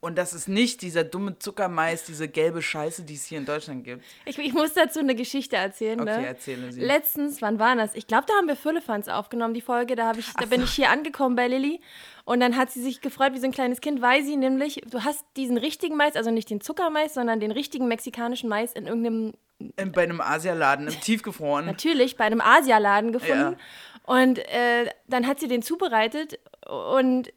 Und 0.00 0.16
das 0.16 0.32
ist 0.32 0.46
nicht 0.46 0.80
dieser 0.82 1.02
dumme 1.02 1.40
Zuckermais, 1.40 2.04
diese 2.04 2.28
gelbe 2.28 2.62
Scheiße, 2.62 3.02
die 3.02 3.14
es 3.14 3.24
hier 3.24 3.38
in 3.38 3.46
Deutschland 3.46 3.82
gibt. 3.82 4.04
Ich, 4.26 4.38
ich 4.38 4.52
muss 4.52 4.72
dazu 4.72 5.00
eine 5.00 5.16
Geschichte 5.16 5.56
erzählen. 5.56 6.00
Okay, 6.00 6.20
ne? 6.20 6.26
erzähle 6.28 6.72
sie. 6.72 6.80
Letztens, 6.80 7.42
wann 7.42 7.58
war 7.58 7.74
das? 7.74 7.96
Ich 7.96 8.06
glaube, 8.06 8.24
da 8.28 8.34
haben 8.34 8.46
wir 8.46 8.54
Füllefanz 8.54 9.08
aufgenommen, 9.08 9.54
die 9.54 9.60
Folge. 9.60 9.96
Da, 9.96 10.12
ich, 10.12 10.32
da 10.34 10.46
bin 10.46 10.62
ich 10.62 10.70
hier 10.70 10.90
angekommen 10.90 11.34
bei 11.34 11.48
Lilly. 11.48 11.80
Und 12.24 12.38
dann 12.38 12.56
hat 12.56 12.70
sie 12.70 12.80
sich 12.80 13.00
gefreut 13.00 13.32
wie 13.34 13.40
so 13.40 13.46
ein 13.46 13.52
kleines 13.52 13.80
Kind, 13.80 14.00
weil 14.00 14.22
sie 14.22 14.36
nämlich, 14.36 14.82
du 14.88 15.02
hast 15.02 15.24
diesen 15.36 15.56
richtigen 15.58 15.96
Mais, 15.96 16.14
also 16.14 16.30
nicht 16.30 16.48
den 16.48 16.60
Zuckermais, 16.60 17.14
sondern 17.14 17.40
den 17.40 17.50
richtigen 17.50 17.88
mexikanischen 17.88 18.48
Mais 18.48 18.74
in 18.74 18.86
irgendeinem, 18.86 19.32
In, 19.32 19.34
bei 19.58 20.02
einem 20.02 20.20
Asialaden, 20.20 20.88
im 20.88 21.00
Tiefgefroren. 21.00 21.66
natürlich, 21.66 22.16
bei 22.16 22.24
einem 22.24 22.40
Asialaden 22.40 23.12
gefunden. 23.12 23.56
Und 24.04 24.38
äh, 24.38 24.90
dann 25.06 25.26
hat 25.26 25.40
sie 25.40 25.48
den 25.48 25.62
zubereitet 25.62 26.38
und 26.66 27.32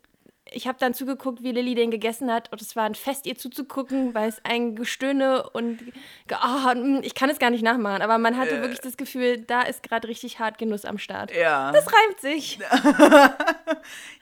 ich 0.53 0.67
habe 0.67 0.77
dann 0.79 0.93
zugeguckt, 0.93 1.43
wie 1.43 1.51
Lilly 1.51 1.75
den 1.75 1.91
gegessen 1.91 2.31
hat. 2.31 2.51
Und 2.51 2.61
es 2.61 2.75
war 2.75 2.83
ein 2.83 2.95
Fest, 2.95 3.25
ihr 3.25 3.37
zuzugucken, 3.37 4.13
weil 4.13 4.29
es 4.29 4.43
ein 4.43 4.75
Gestöhne 4.75 5.49
und 5.49 5.81
mm, 5.81 6.99
ich 7.03 7.15
kann 7.15 7.29
es 7.29 7.39
gar 7.39 7.49
nicht 7.49 7.63
nachmachen, 7.63 8.01
aber 8.01 8.17
man 8.17 8.37
hatte 8.37 8.61
wirklich 8.61 8.81
das 8.81 8.97
Gefühl, 8.97 9.39
da 9.39 9.61
ist 9.61 9.81
gerade 9.81 10.07
richtig 10.07 10.39
hart 10.39 10.57
Genuss 10.57 10.85
am 10.85 10.97
Start. 10.97 11.35
Ja. 11.35 11.71
Das 11.71 11.87
reimt 11.87 12.19
sich. 12.19 12.59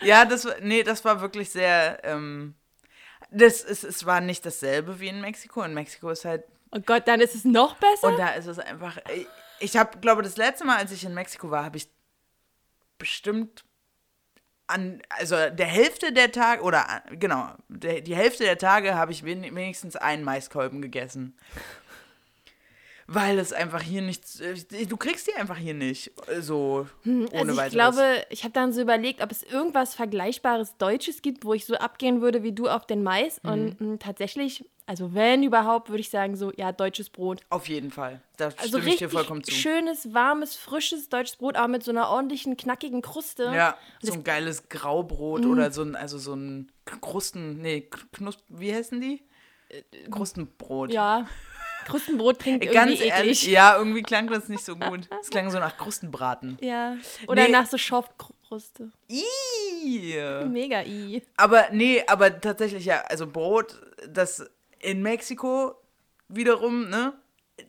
Ja, 0.01 0.23
das 0.23 0.45
war, 0.45 0.55
nee, 0.61 0.83
das 0.83 1.03
war 1.03 1.19
wirklich 1.19 1.49
sehr, 1.49 1.99
ähm, 2.03 2.55
das 3.29 3.61
ist, 3.61 3.83
es 3.83 4.05
war 4.05 4.21
nicht 4.21 4.45
dasselbe 4.45 5.01
wie 5.01 5.09
in 5.09 5.19
Mexiko. 5.19 5.63
In 5.63 5.73
Mexiko 5.73 6.09
ist 6.09 6.23
halt, 6.23 6.45
Oh 6.71 6.79
Gott, 6.85 7.07
dann 7.07 7.19
ist 7.19 7.35
es 7.35 7.45
noch 7.45 7.75
besser. 7.77 8.07
und 8.07 8.17
da 8.17 8.29
ist 8.29 8.45
es 8.45 8.59
einfach, 8.59 8.97
ich, 9.59 9.75
habe, 9.75 9.97
glaube 9.99 10.21
das 10.21 10.37
letzte 10.37 10.65
Mal, 10.65 10.77
als 10.77 10.91
ich 10.91 11.03
in 11.03 11.13
Mexiko 11.13 11.49
war, 11.49 11.63
habe 11.63 11.77
ich 11.77 11.89
bestimmt 12.97 13.63
an, 14.67 15.01
also 15.09 15.35
der 15.35 15.65
Hälfte 15.65 16.13
der 16.13 16.31
Tage, 16.31 16.61
oder 16.61 17.01
genau, 17.11 17.49
der, 17.69 18.01
die 18.01 18.15
Hälfte 18.15 18.43
der 18.43 18.57
Tage 18.57 18.95
habe 18.95 19.11
ich 19.11 19.23
wen, 19.23 19.41
wenigstens 19.43 19.95
einen 19.95 20.23
Maiskolben 20.23 20.81
gegessen. 20.81 21.35
Weil 23.11 23.39
es 23.39 23.53
einfach 23.53 23.81
hier 23.81 24.03
nichts, 24.03 24.39
äh, 24.39 24.85
du 24.85 24.95
kriegst 24.95 25.25
die 25.25 25.33
einfach 25.33 25.57
hier 25.57 25.73
nicht, 25.73 26.11
äh, 26.27 26.41
so 26.41 26.87
ohne 27.03 27.27
also 27.33 27.51
ich 27.53 27.57
weiteres. 27.57 27.73
glaube, 27.73 28.03
ich 28.29 28.43
habe 28.43 28.53
dann 28.53 28.71
so 28.71 28.81
überlegt, 28.81 29.23
ob 29.23 29.31
es 29.31 29.41
irgendwas 29.41 29.95
Vergleichbares 29.95 30.77
Deutsches 30.77 31.23
gibt, 31.23 31.43
wo 31.43 31.55
ich 31.55 31.65
so 31.65 31.73
abgehen 31.73 32.21
würde 32.21 32.43
wie 32.43 32.51
du 32.51 32.67
auf 32.67 32.85
den 32.85 33.01
Mais. 33.01 33.41
Mhm. 33.41 33.49
Und 33.49 33.81
mh, 33.81 33.97
tatsächlich, 33.97 34.63
also 34.89 35.13
wenn 35.13 35.43
überhaupt, 35.43 35.89
würde 35.89 36.01
ich 36.01 36.09
sagen 36.09 36.35
so, 36.35 36.51
ja, 36.57 36.71
deutsches 36.71 37.11
Brot. 37.11 37.41
Auf 37.49 37.69
jeden 37.69 37.91
Fall, 37.91 38.21
da 38.37 38.45
Also 38.57 38.79
stimme 38.79 38.89
ich 38.89 38.95
dir 38.97 39.09
vollkommen 39.09 39.43
zu. 39.43 39.51
schönes, 39.51 40.13
warmes, 40.15 40.55
frisches 40.55 41.09
deutsches 41.09 41.35
Brot, 41.35 41.57
aber 41.57 41.67
mit 41.67 41.83
so 41.83 41.91
einer 41.91 42.09
ordentlichen, 42.09 42.57
knackigen 42.57 43.03
Kruste. 43.03 43.43
Ja, 43.55 43.77
Und 44.01 44.07
so 44.07 44.13
ein 44.13 44.23
geiles 44.23 44.67
Graubrot 44.69 45.45
Mhm. 45.45 45.51
oder 45.51 45.71
so 45.71 45.83
ein, 45.83 45.95
also 45.95 46.17
so 46.17 46.33
ein 46.33 46.71
Krusten, 46.85 47.61
nee, 47.61 47.87
Knusp, 48.13 48.39
wie 48.49 48.73
heißen 48.73 48.99
die? 48.99 49.21
Krustenbrot. 50.09 50.89
Äh, 50.89 50.93
Ja, 50.95 51.27
Krustenbrot 51.85 52.39
klingt 52.39 52.63
irgendwie 52.63 52.73
Ganz 52.79 52.91
eklig. 52.93 53.11
ehrlich, 53.11 53.47
ja, 53.47 53.77
irgendwie 53.77 54.01
klang 54.01 54.27
das 54.27 54.49
nicht 54.49 54.63
so 54.65 54.75
gut. 54.75 55.07
Es 55.21 55.29
klang 55.29 55.49
so 55.51 55.59
nach 55.59 55.77
Krustenbraten. 55.77 56.57
Ja. 56.61 56.95
Oder 57.27 57.43
Nee. 57.43 57.51
nach 57.51 57.67
so 57.67 57.77
Schorfkruste. 57.77 58.91
Ih, 59.07 59.23
I. 59.83 60.45
Mega 60.47 60.81
I. 60.83 61.21
Aber 61.37 61.67
nee, 61.71 62.03
aber 62.07 62.41
tatsächlich 62.41 62.85
ja, 62.85 63.01
also 63.07 63.27
Brot, 63.27 63.79
das 64.07 64.49
in 64.79 65.01
Mexiko 65.01 65.75
wiederum, 66.27 66.89
ne? 66.89 67.13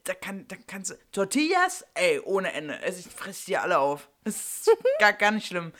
Da, 0.05 0.15
kann, 0.15 0.47
da 0.47 0.57
kannst 0.67 0.91
du. 0.91 0.95
Tortillas, 1.13 1.85
ey, 1.95 2.21
ohne 2.21 2.53
Ende. 2.53 2.79
Also 2.81 3.01
ich 3.01 3.13
fresse 3.15 3.47
die 3.47 3.57
alle 3.57 3.79
auf. 3.79 4.09
Das 4.25 4.37
ist 4.37 4.71
gar, 5.01 5.13
gar 5.13 5.33
nicht 5.33 5.47
schlimm. 5.49 5.73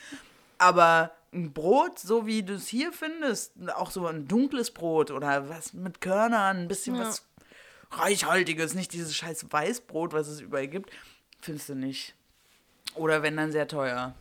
Aber 0.57 1.11
ein 1.33 1.53
Brot, 1.53 1.97
so 1.99 2.25
wie 2.25 2.43
du 2.43 2.55
es 2.55 2.67
hier 2.67 2.91
findest, 2.91 3.53
auch 3.75 3.89
so 3.91 4.05
ein 4.07 4.27
dunkles 4.27 4.71
Brot 4.71 5.11
oder 5.11 5.47
was 5.47 5.73
mit 5.73 6.01
Körnern, 6.01 6.57
ein 6.57 6.67
bisschen 6.67 6.95
Ja. 6.95 7.05
was 7.05 7.23
Reichhaltiges, 7.91 8.73
nicht 8.73 8.93
dieses 8.93 9.15
scheiß 9.15 9.45
Weißbrot, 9.51 10.13
was 10.13 10.27
es 10.27 10.41
überall 10.41 10.67
gibt, 10.67 10.91
findest 11.41 11.69
du 11.69 11.75
nicht. 11.75 12.15
Oder 12.95 13.23
wenn 13.23 13.37
dann 13.37 13.51
sehr 13.51 13.67
teuer. 13.67 14.13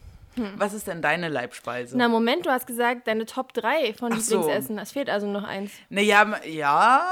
Was 0.56 0.72
ist 0.72 0.86
denn 0.86 1.02
deine 1.02 1.28
Leibspeise? 1.28 1.96
Na, 1.96 2.08
Moment, 2.08 2.46
du 2.46 2.50
hast 2.50 2.66
gesagt, 2.66 3.06
deine 3.06 3.26
Top 3.26 3.52
3 3.52 3.94
von 3.94 4.12
Ach 4.12 4.20
so. 4.20 4.38
Lieblingsessen. 4.38 4.78
Es 4.78 4.92
fehlt 4.92 5.10
also 5.10 5.26
noch 5.26 5.44
eins. 5.44 5.72
Naja, 5.88 6.40
ja, 6.44 7.02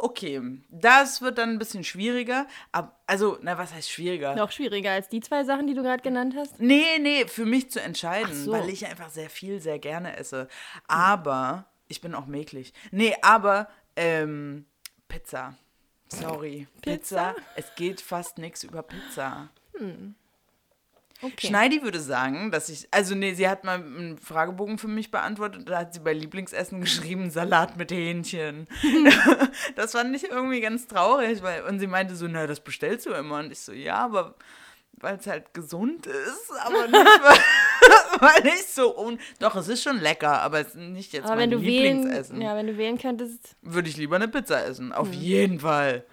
okay. 0.00 0.40
Das 0.70 1.22
wird 1.22 1.38
dann 1.38 1.50
ein 1.50 1.58
bisschen 1.58 1.84
schwieriger. 1.84 2.46
Ab, 2.72 3.00
also, 3.06 3.38
na, 3.42 3.58
was 3.58 3.72
heißt 3.74 3.90
schwieriger? 3.90 4.34
Noch 4.34 4.52
schwieriger 4.52 4.92
als 4.92 5.08
die 5.08 5.20
zwei 5.20 5.44
Sachen, 5.44 5.66
die 5.66 5.74
du 5.74 5.82
gerade 5.82 6.02
genannt 6.02 6.34
hast. 6.36 6.60
Nee, 6.60 6.98
nee, 7.00 7.26
für 7.26 7.46
mich 7.46 7.70
zu 7.70 7.80
entscheiden, 7.80 8.34
so. 8.34 8.52
weil 8.52 8.68
ich 8.68 8.86
einfach 8.86 9.10
sehr 9.10 9.30
viel, 9.30 9.60
sehr 9.60 9.78
gerne 9.78 10.16
esse. 10.16 10.48
Aber, 10.86 11.66
ich 11.88 12.00
bin 12.00 12.14
auch 12.14 12.26
mäglich. 12.26 12.72
Nee, 12.90 13.14
aber, 13.22 13.68
ähm, 13.96 14.66
Pizza. 15.08 15.56
Sorry. 16.08 16.68
Pizza? 16.82 17.34
Es 17.56 17.74
geht 17.74 18.00
fast 18.00 18.38
nichts 18.38 18.62
über 18.62 18.82
Pizza. 18.82 19.48
Okay. 21.24 21.46
Schneidi 21.46 21.82
würde 21.82 22.00
sagen, 22.00 22.50
dass 22.50 22.68
ich, 22.68 22.86
also 22.90 23.14
nee, 23.14 23.32
sie 23.34 23.48
hat 23.48 23.64
mal 23.64 23.76
einen 23.76 24.18
Fragebogen 24.18 24.76
für 24.76 24.88
mich 24.88 25.10
beantwortet 25.10 25.60
und 25.60 25.68
da 25.70 25.78
hat 25.78 25.94
sie 25.94 26.00
bei 26.00 26.12
Lieblingsessen 26.12 26.80
geschrieben, 26.80 27.30
Salat 27.30 27.76
mit 27.78 27.90
Hähnchen. 27.90 28.66
das 29.76 29.92
fand 29.92 30.14
ich 30.14 30.24
irgendwie 30.24 30.60
ganz 30.60 30.86
traurig, 30.86 31.42
weil, 31.42 31.62
und 31.62 31.80
sie 31.80 31.86
meinte 31.86 32.14
so, 32.14 32.28
na, 32.28 32.46
das 32.46 32.60
bestellst 32.60 33.06
du 33.06 33.10
immer. 33.10 33.38
Und 33.38 33.52
ich 33.52 33.60
so, 33.60 33.72
ja, 33.72 34.04
aber 34.04 34.34
weil 35.00 35.16
es 35.16 35.26
halt 35.26 35.52
gesund 35.54 36.06
ist, 36.06 36.50
aber 36.60 36.86
nicht, 36.86 36.94
weil, 38.20 38.42
nicht 38.42 38.68
so, 38.72 38.96
un 38.96 39.18
doch, 39.38 39.56
es 39.56 39.68
ist 39.68 39.82
schon 39.82 39.98
lecker, 39.98 40.40
aber 40.42 40.60
es 40.60 40.68
ist 40.68 40.76
nicht 40.76 41.12
jetzt 41.12 41.24
Aber 41.24 41.36
mein 41.36 41.50
wenn 41.50 41.58
du 41.58 41.62
wählen, 41.62 41.96
Lieblingsessen. 41.98 42.40
ja, 42.40 42.54
wenn 42.56 42.66
du 42.66 42.76
wählen 42.76 42.98
könntest, 42.98 43.56
Würde 43.62 43.88
ich 43.88 43.96
lieber 43.96 44.16
eine 44.16 44.28
Pizza 44.28 44.64
essen, 44.64 44.92
auf 44.92 45.12
jeden 45.12 45.60
Fall. 45.60 46.04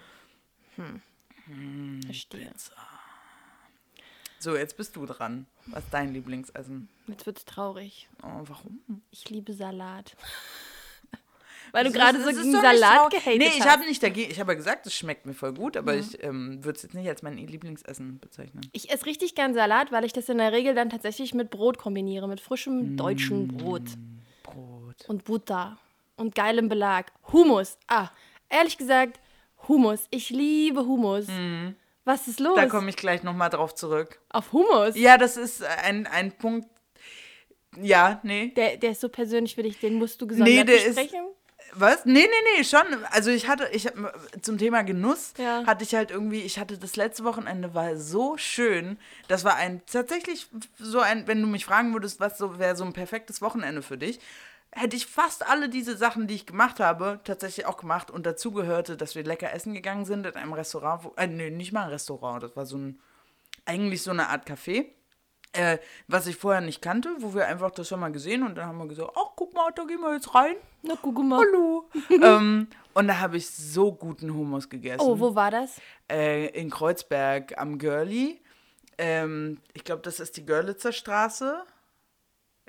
verstehe. 2.06 2.50
So, 4.42 4.56
jetzt 4.56 4.76
bist 4.76 4.96
du 4.96 5.06
dran. 5.06 5.46
Was 5.66 5.84
ist 5.84 5.94
dein 5.94 6.12
Lieblingsessen? 6.12 6.88
Jetzt 7.06 7.26
wird's 7.26 7.44
traurig. 7.44 8.08
Oh, 8.24 8.40
warum? 8.48 8.80
Ich 9.12 9.30
liebe 9.30 9.52
Salat. 9.52 10.16
Weil 11.72 11.84
du 11.84 11.90
Das 11.90 11.98
gerade 11.98 12.18
ist- 12.18 12.24
so 12.24 12.42
gegen 12.42 12.52
Salat 12.60 13.10
gehatet 13.12 13.38
Nee, 13.38 13.52
ich 13.56 13.66
habe 13.66 13.84
nicht 13.84 14.02
dagegen. 14.02 14.30
Ich 14.32 14.40
habe 14.40 14.52
ja 14.52 14.56
gesagt, 14.56 14.84
es 14.86 14.94
schmeckt 14.94 15.24
mir 15.26 15.32
voll 15.32 15.54
gut, 15.54 15.76
aber 15.76 15.94
ich 15.94 16.22
ähm, 16.24 16.62
würde 16.64 16.76
es 16.76 16.82
jetzt 16.82 16.94
nicht 16.94 17.08
als 17.08 17.22
mein 17.22 17.38
Lieblingsessen 17.38 18.18
bezeichnen. 18.18 18.62
Ich 18.72 18.90
esse 18.90 19.06
richtig 19.06 19.34
gern 19.36 19.54
Salat, 19.54 19.90
weil 19.92 20.04
ich 20.04 20.12
das 20.12 20.28
in 20.28 20.38
der 20.38 20.50
Regel 20.52 20.74
dann 20.74 20.90
tatsächlich 20.90 21.32
mit 21.34 21.50
Brot 21.50 21.78
kombiniere, 21.78 22.26
mit 22.28 22.40
frischem 22.40 22.96
deutschen 22.96 23.48
Brot 23.48 23.84
Brot. 24.42 25.08
und 25.08 25.24
Butter 25.24 25.78
und 26.16 26.34
geilem 26.34 26.68
Belag. 26.68 27.12
Hummus. 27.32 27.78
Ah, 27.86 28.10
ehrlich 28.50 28.76
gesagt, 28.76 29.18
Hummus. 29.68 30.08
Ich 30.10 30.28
liebe 30.30 30.84
Hummus. 30.84 31.26
Was 32.04 32.26
ist 32.28 32.40
los? 32.40 32.56
Da 32.56 32.66
komme 32.66 32.90
ich 32.90 32.96
gleich 32.96 33.22
nochmal 33.22 33.50
drauf 33.50 33.74
zurück. 33.74 34.18
Auf 34.30 34.52
Hummus. 34.52 34.96
Ja, 34.96 35.18
das 35.18 35.36
ist 35.36 35.62
ein, 35.62 36.06
ein 36.06 36.32
Punkt. 36.32 36.68
Ja, 37.80 38.20
nee. 38.22 38.48
Der, 38.56 38.76
der 38.76 38.90
ist 38.90 39.00
so 39.00 39.08
persönlich 39.08 39.54
für 39.54 39.62
dich, 39.62 39.78
den 39.80 39.94
musst 39.94 40.20
du 40.20 40.26
gesondert 40.26 40.52
Nee, 40.54 40.64
der 40.64 40.76
ist- 40.76 40.96
besprechen. 40.96 41.26
Was? 41.74 42.04
Nee, 42.04 42.26
nee, 42.26 42.58
nee, 42.58 42.64
schon. 42.64 42.82
Also 43.12 43.30
ich 43.30 43.48
hatte, 43.48 43.66
ich 43.72 43.88
zum 44.42 44.58
Thema 44.58 44.82
Genuss 44.82 45.32
Ja. 45.38 45.64
hatte 45.64 45.84
ich 45.84 45.94
halt 45.94 46.10
irgendwie, 46.10 46.42
ich 46.42 46.58
hatte 46.58 46.76
das 46.76 46.96
letzte 46.96 47.24
Wochenende 47.24 47.72
war 47.72 47.96
so 47.96 48.36
schön. 48.36 48.98
Das 49.28 49.44
war 49.44 49.54
ein, 49.56 49.80
tatsächlich 49.90 50.48
so 50.78 51.00
ein, 51.00 51.26
wenn 51.28 51.40
du 51.40 51.46
mich 51.48 51.64
fragen 51.64 51.94
würdest, 51.94 52.20
was 52.20 52.36
so 52.36 52.58
wäre 52.58 52.76
so 52.76 52.84
ein 52.84 52.92
perfektes 52.92 53.40
Wochenende 53.40 53.80
für 53.80 53.96
dich, 53.96 54.18
hätte 54.72 54.96
ich 54.96 55.06
fast 55.06 55.46
alle 55.46 55.68
diese 55.68 55.96
Sachen, 55.96 56.26
die 56.26 56.34
ich 56.34 56.46
gemacht 56.46 56.80
habe, 56.80 57.20
tatsächlich 57.24 57.66
auch 57.66 57.76
gemacht. 57.76 58.10
Und 58.10 58.26
dazu 58.26 58.52
gehörte, 58.52 58.96
dass 58.96 59.14
wir 59.14 59.22
lecker 59.22 59.52
essen 59.52 59.74
gegangen 59.74 60.04
sind 60.04 60.26
in 60.26 60.34
einem 60.34 60.54
Restaurant, 60.54 61.04
wo, 61.04 61.12
äh, 61.16 61.26
nee, 61.26 61.50
nicht 61.50 61.72
mal 61.72 61.84
ein 61.84 61.90
Restaurant, 61.90 62.42
das 62.42 62.56
war 62.56 62.66
so 62.66 62.78
ein, 62.78 63.00
eigentlich 63.66 64.02
so 64.02 64.10
eine 64.10 64.28
Art 64.28 64.48
Café. 64.48 64.86
Äh, 65.54 65.78
was 66.08 66.26
ich 66.26 66.36
vorher 66.36 66.62
nicht 66.62 66.80
kannte, 66.80 67.14
wo 67.18 67.34
wir 67.34 67.46
einfach 67.46 67.70
das 67.70 67.86
schon 67.86 68.00
mal 68.00 68.10
gesehen 68.10 68.42
und 68.42 68.54
dann 68.54 68.66
haben 68.66 68.78
wir 68.78 68.88
gesagt, 68.88 69.10
ach 69.14 69.32
guck 69.36 69.52
mal, 69.52 69.70
da 69.74 69.84
gehen 69.84 70.00
wir 70.00 70.14
jetzt 70.14 70.34
rein. 70.34 70.56
Na, 70.80 70.94
guck 71.00 71.22
mal. 71.22 71.40
Hallo. 71.40 71.90
ähm, 72.22 72.68
und 72.94 73.08
da 73.08 73.20
habe 73.20 73.36
ich 73.36 73.50
so 73.50 73.92
guten 73.92 74.32
Hummus 74.32 74.70
gegessen. 74.70 75.02
Oh, 75.02 75.20
wo 75.20 75.34
war 75.34 75.50
das? 75.50 75.78
Äh, 76.10 76.46
in 76.58 76.70
Kreuzberg 76.70 77.58
am 77.58 77.76
Görli. 77.76 78.40
Ähm, 78.96 79.58
ich 79.74 79.84
glaube, 79.84 80.00
das 80.00 80.20
ist 80.20 80.38
die 80.38 80.46
Görlitzer 80.46 80.92
Straße. 80.92 81.62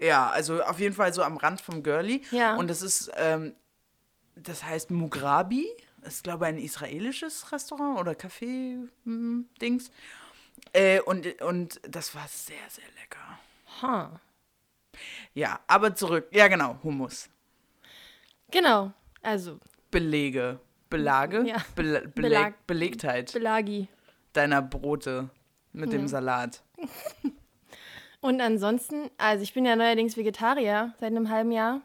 Ja, 0.03 0.29
also 0.29 0.61
auf 0.61 0.79
jeden 0.79 0.93
Fall 0.93 1.13
so 1.13 1.23
am 1.23 1.37
Rand 1.37 1.61
vom 1.61 1.81
Görli. 1.81 2.23
Ja. 2.31 2.55
Und 2.57 2.69
das 2.69 2.81
ist, 2.81 3.09
ähm, 3.15 3.55
das 4.35 4.63
heißt 4.63 4.91
Mugrabi. 4.91 5.65
Das 6.01 6.15
ist, 6.15 6.23
glaube 6.23 6.45
ich, 6.45 6.49
ein 6.49 6.57
israelisches 6.57 7.51
Restaurant 7.53 7.97
oder 7.97 8.11
Café-Dings. 8.11 9.91
Äh, 10.73 10.99
und, 11.01 11.41
und 11.41 11.79
das 11.87 12.13
war 12.15 12.27
sehr, 12.27 12.57
sehr 12.69 12.83
lecker. 12.99 13.39
Ha. 13.81 14.19
Ja, 15.33 15.61
aber 15.67 15.95
zurück. 15.95 16.27
Ja, 16.31 16.49
genau, 16.49 16.77
Hummus. 16.83 17.29
Genau. 18.51 18.91
Also, 19.21 19.59
Belege. 19.89 20.59
Belage? 20.89 21.43
Ja. 21.47 21.57
Bele 21.75 22.01
Beleg 22.01 22.13
Belag. 22.13 22.67
Belegtheit 22.67 23.33
Belagi. 23.33 23.87
deiner 24.33 24.61
Brote 24.61 25.29
mit 25.71 25.93
dem 25.93 26.07
Salat. 26.07 26.61
Und 28.23 28.39
ansonsten, 28.39 29.11
also 29.17 29.43
ich 29.43 29.53
bin 29.53 29.65
ja 29.65 29.75
neuerdings 29.75 30.15
Vegetarier 30.15 30.93
seit 30.97 31.11
einem 31.11 31.29
halben 31.29 31.51
Jahr. 31.51 31.81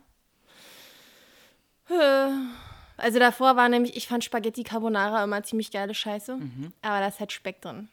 Also 2.96 3.18
davor 3.18 3.56
war 3.56 3.68
nämlich, 3.68 3.96
ich 3.96 4.06
fand 4.06 4.22
Spaghetti 4.22 4.62
Carbonara 4.62 5.24
immer 5.24 5.42
ziemlich 5.42 5.72
geile 5.72 5.94
Scheiße. 5.94 6.36
Mhm. 6.36 6.72
Aber 6.80 7.00
da 7.00 7.08
ist 7.08 7.18
halt 7.18 7.32
Speck 7.32 7.60
drin. 7.60 7.88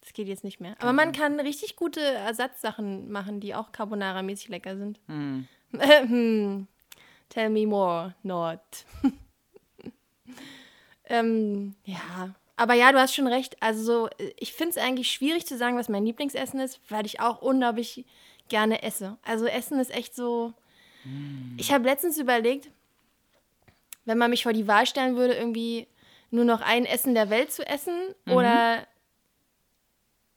Das 0.00 0.12
geht 0.12 0.26
jetzt 0.26 0.42
nicht 0.42 0.58
mehr. 0.58 0.74
Aber 0.80 0.92
man 0.92 1.12
kann 1.12 1.38
richtig 1.38 1.76
gute 1.76 2.00
Ersatzsachen 2.00 3.12
machen, 3.12 3.38
die 3.38 3.54
auch 3.54 3.70
Carbonara-mäßig 3.70 4.48
lecker 4.48 4.76
sind. 4.76 4.98
Mhm. 5.06 5.48
Hm. 5.80 6.66
Tell 7.28 7.50
me 7.50 7.66
more, 7.66 8.14
not. 8.22 8.60
ähm, 11.06 11.74
ja. 11.84 12.34
Aber 12.56 12.74
ja, 12.74 12.92
du 12.92 13.00
hast 13.00 13.14
schon 13.14 13.26
recht. 13.26 13.56
Also 13.60 13.82
so, 13.82 14.10
ich 14.38 14.52
finde 14.52 14.70
es 14.70 14.78
eigentlich 14.78 15.10
schwierig 15.10 15.46
zu 15.46 15.56
sagen, 15.56 15.76
was 15.76 15.88
mein 15.88 16.04
Lieblingsessen 16.04 16.60
ist, 16.60 16.80
weil 16.88 17.04
ich 17.06 17.20
auch 17.20 17.42
unglaublich 17.42 18.04
gerne 18.48 18.82
esse. 18.82 19.18
Also 19.22 19.46
Essen 19.46 19.80
ist 19.80 19.92
echt 19.92 20.14
so. 20.14 20.52
Ich 21.56 21.72
habe 21.72 21.84
letztens 21.84 22.18
überlegt, 22.18 22.70
wenn 24.04 24.18
man 24.18 24.30
mich 24.30 24.44
vor 24.44 24.52
die 24.52 24.68
Wahl 24.68 24.86
stellen 24.86 25.16
würde, 25.16 25.34
irgendwie 25.34 25.86
nur 26.30 26.44
noch 26.44 26.60
ein 26.60 26.86
Essen 26.86 27.14
der 27.14 27.30
Welt 27.30 27.52
zu 27.52 27.66
essen 27.66 28.14
oder. 28.26 28.86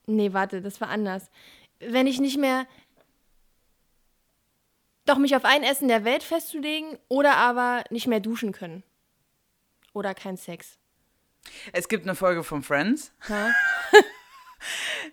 Nee, 0.05 0.33
warte, 0.33 0.61
das 0.61 0.81
war 0.81 0.89
anders. 0.89 1.29
Wenn 1.79 2.07
ich 2.07 2.19
nicht 2.19 2.37
mehr. 2.37 2.65
Doch 5.05 5.17
mich 5.17 5.35
auf 5.37 5.45
ein 5.45 5.63
Essen 5.63 5.87
der 5.87 6.03
Welt 6.03 6.21
festzulegen 6.21 6.97
oder 7.07 7.37
aber 7.37 7.83
nicht 7.91 8.07
mehr 8.07 8.19
duschen 8.19 8.51
können. 8.51 8.83
Oder 9.93 10.13
kein 10.13 10.35
Sex. 10.35 10.77
Es 11.73 11.87
gibt 11.87 12.03
eine 12.05 12.15
Folge 12.15 12.43
von 12.43 12.63
Friends, 12.63 13.11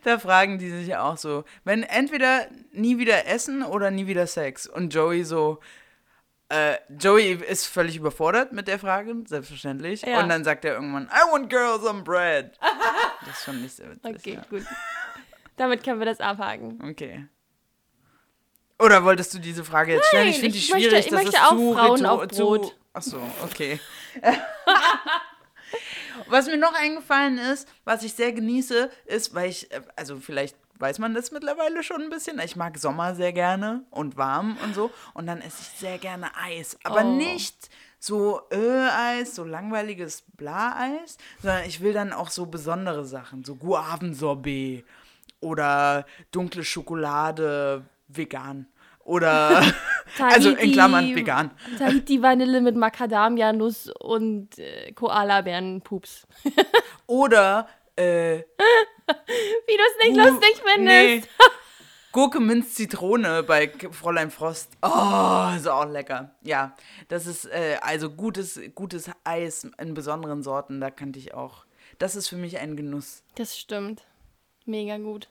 da 0.04 0.18
fragen 0.18 0.58
die 0.58 0.70
sich 0.70 0.88
ja 0.88 1.02
auch 1.02 1.16
so, 1.16 1.44
wenn 1.64 1.82
entweder 1.82 2.46
nie 2.72 2.98
wieder 2.98 3.26
Essen 3.26 3.62
oder 3.62 3.90
nie 3.90 4.06
wieder 4.06 4.26
Sex. 4.26 4.66
Und 4.66 4.92
Joey 4.94 5.24
so, 5.24 5.60
äh, 6.48 6.76
Joey 6.98 7.32
ist 7.34 7.66
völlig 7.66 7.96
überfordert 7.96 8.52
mit 8.52 8.68
der 8.68 8.78
Frage, 8.78 9.14
selbstverständlich. 9.26 10.02
Ja. 10.02 10.20
Und 10.20 10.28
dann 10.28 10.44
sagt 10.44 10.64
er 10.64 10.74
irgendwann, 10.74 11.04
I 11.12 11.32
want 11.32 11.50
girls 11.50 11.84
on 11.84 12.04
bread. 12.04 12.52
das 13.26 13.38
ist 13.38 13.44
schon 13.44 13.60
nicht 13.62 13.76
sehr 13.76 13.90
witzig. 13.90 14.16
Okay, 14.16 14.34
Ja. 14.34 14.44
gut. 14.50 14.64
Damit 15.56 15.84
können 15.84 16.00
wir 16.00 16.06
das 16.06 16.20
abhaken. 16.20 16.80
Okay. 16.90 17.26
Oder 18.80 19.04
wolltest 19.04 19.32
du 19.34 19.38
diese 19.38 19.64
Frage 19.64 19.92
jetzt 19.94 20.08
stellen? 20.08 20.26
Ich 20.28 20.34
Nein, 20.36 20.40
finde 20.50 20.58
die 20.58 20.64
ich 20.64 20.70
möchte- 20.72 20.88
schwierig, 20.90 21.06
ich 21.06 21.12
möchte 21.12 21.38
auch 21.44 21.50
Frauen 21.74 22.06
auf 22.06 22.26
Brot. 22.26 22.34
Zu, 22.66 22.72
ach 22.92 23.02
so, 23.02 23.20
okay. 23.44 23.78
was 26.28 26.46
mir 26.46 26.56
noch 26.56 26.74
eingefallen 26.74 27.38
ist, 27.38 27.68
was 27.84 28.02
ich 28.02 28.14
sehr 28.14 28.32
genieße, 28.32 28.90
ist, 29.06 29.34
weil 29.34 29.50
ich, 29.50 29.70
äh, 29.72 29.82
also 29.96 30.16
vielleicht 30.16 30.56
weiß 30.78 30.98
man 30.98 31.14
das 31.14 31.30
mittlerweile 31.30 31.82
schon 31.82 32.02
ein 32.02 32.10
bisschen, 32.10 32.38
ich 32.40 32.56
mag 32.56 32.78
Sommer 32.78 33.14
sehr 33.14 33.32
gerne 33.32 33.84
und 33.90 34.16
warm 34.16 34.56
und 34.64 34.74
so. 34.74 34.90
Und 35.14 35.26
dann 35.26 35.40
esse 35.40 35.62
ich 35.62 35.68
sehr 35.78 35.98
gerne 35.98 36.30
Eis, 36.36 36.76
aber 36.84 37.04
Oh. 37.04 37.16
nicht 37.16 37.70
so 38.00 38.42
Ö-Eis, 38.52 39.34
so 39.34 39.44
langweiliges 39.44 40.24
Bla-Eis, 40.36 41.16
sondern 41.40 41.64
ich 41.64 41.80
will 41.80 41.92
dann 41.92 42.12
auch 42.12 42.28
so 42.28 42.46
besondere 42.46 43.04
Sachen, 43.04 43.44
so 43.44 43.54
Guavensorbet 43.54 44.84
oder 45.40 46.04
dunkle 46.32 46.64
Schokolade 46.64 47.84
vegan 48.08 48.66
Oder, 49.04 49.62
also 50.18 50.50
in 50.50 50.72
Klammern 50.72 51.14
vegan. 51.14 51.50
Tahiti 51.78 52.20
Vanille 52.20 52.60
mit 52.60 52.76
Macadamia-Nuss 52.76 53.90
und 54.00 54.58
äh, 54.58 54.92
Koala-Bären-Pups. 54.92 56.26
Oder, 57.06 57.68
äh, 57.96 58.38
Wie 58.38 59.76
du 59.76 59.82
es 59.82 60.08
nicht 60.08 60.16
lustig 60.16 60.62
findest. 60.64 60.88
Nee. 60.88 61.22
Gurke, 62.12 62.38
Minz, 62.38 62.74
Zitrone 62.74 63.42
bei 63.42 63.72
Fräulein 63.90 64.30
Frost. 64.30 64.70
Oh, 64.82 65.48
ist 65.56 65.66
auch 65.66 65.84
lecker. 65.84 66.30
Ja, 66.42 66.76
das 67.08 67.26
ist 67.26 67.46
äh, 67.46 67.78
also 67.80 68.08
gutes, 68.08 68.60
gutes 68.74 69.10
Eis 69.24 69.68
in 69.78 69.94
besonderen 69.94 70.44
Sorten, 70.44 70.80
da 70.80 70.90
kannte 70.90 71.18
ich 71.18 71.34
auch. 71.34 71.66
Das 71.98 72.14
ist 72.14 72.28
für 72.28 72.36
mich 72.36 72.58
ein 72.58 72.76
Genuss. 72.76 73.24
Das 73.34 73.58
stimmt. 73.58 74.04
Mega 74.64 74.96
gut. 74.98 75.28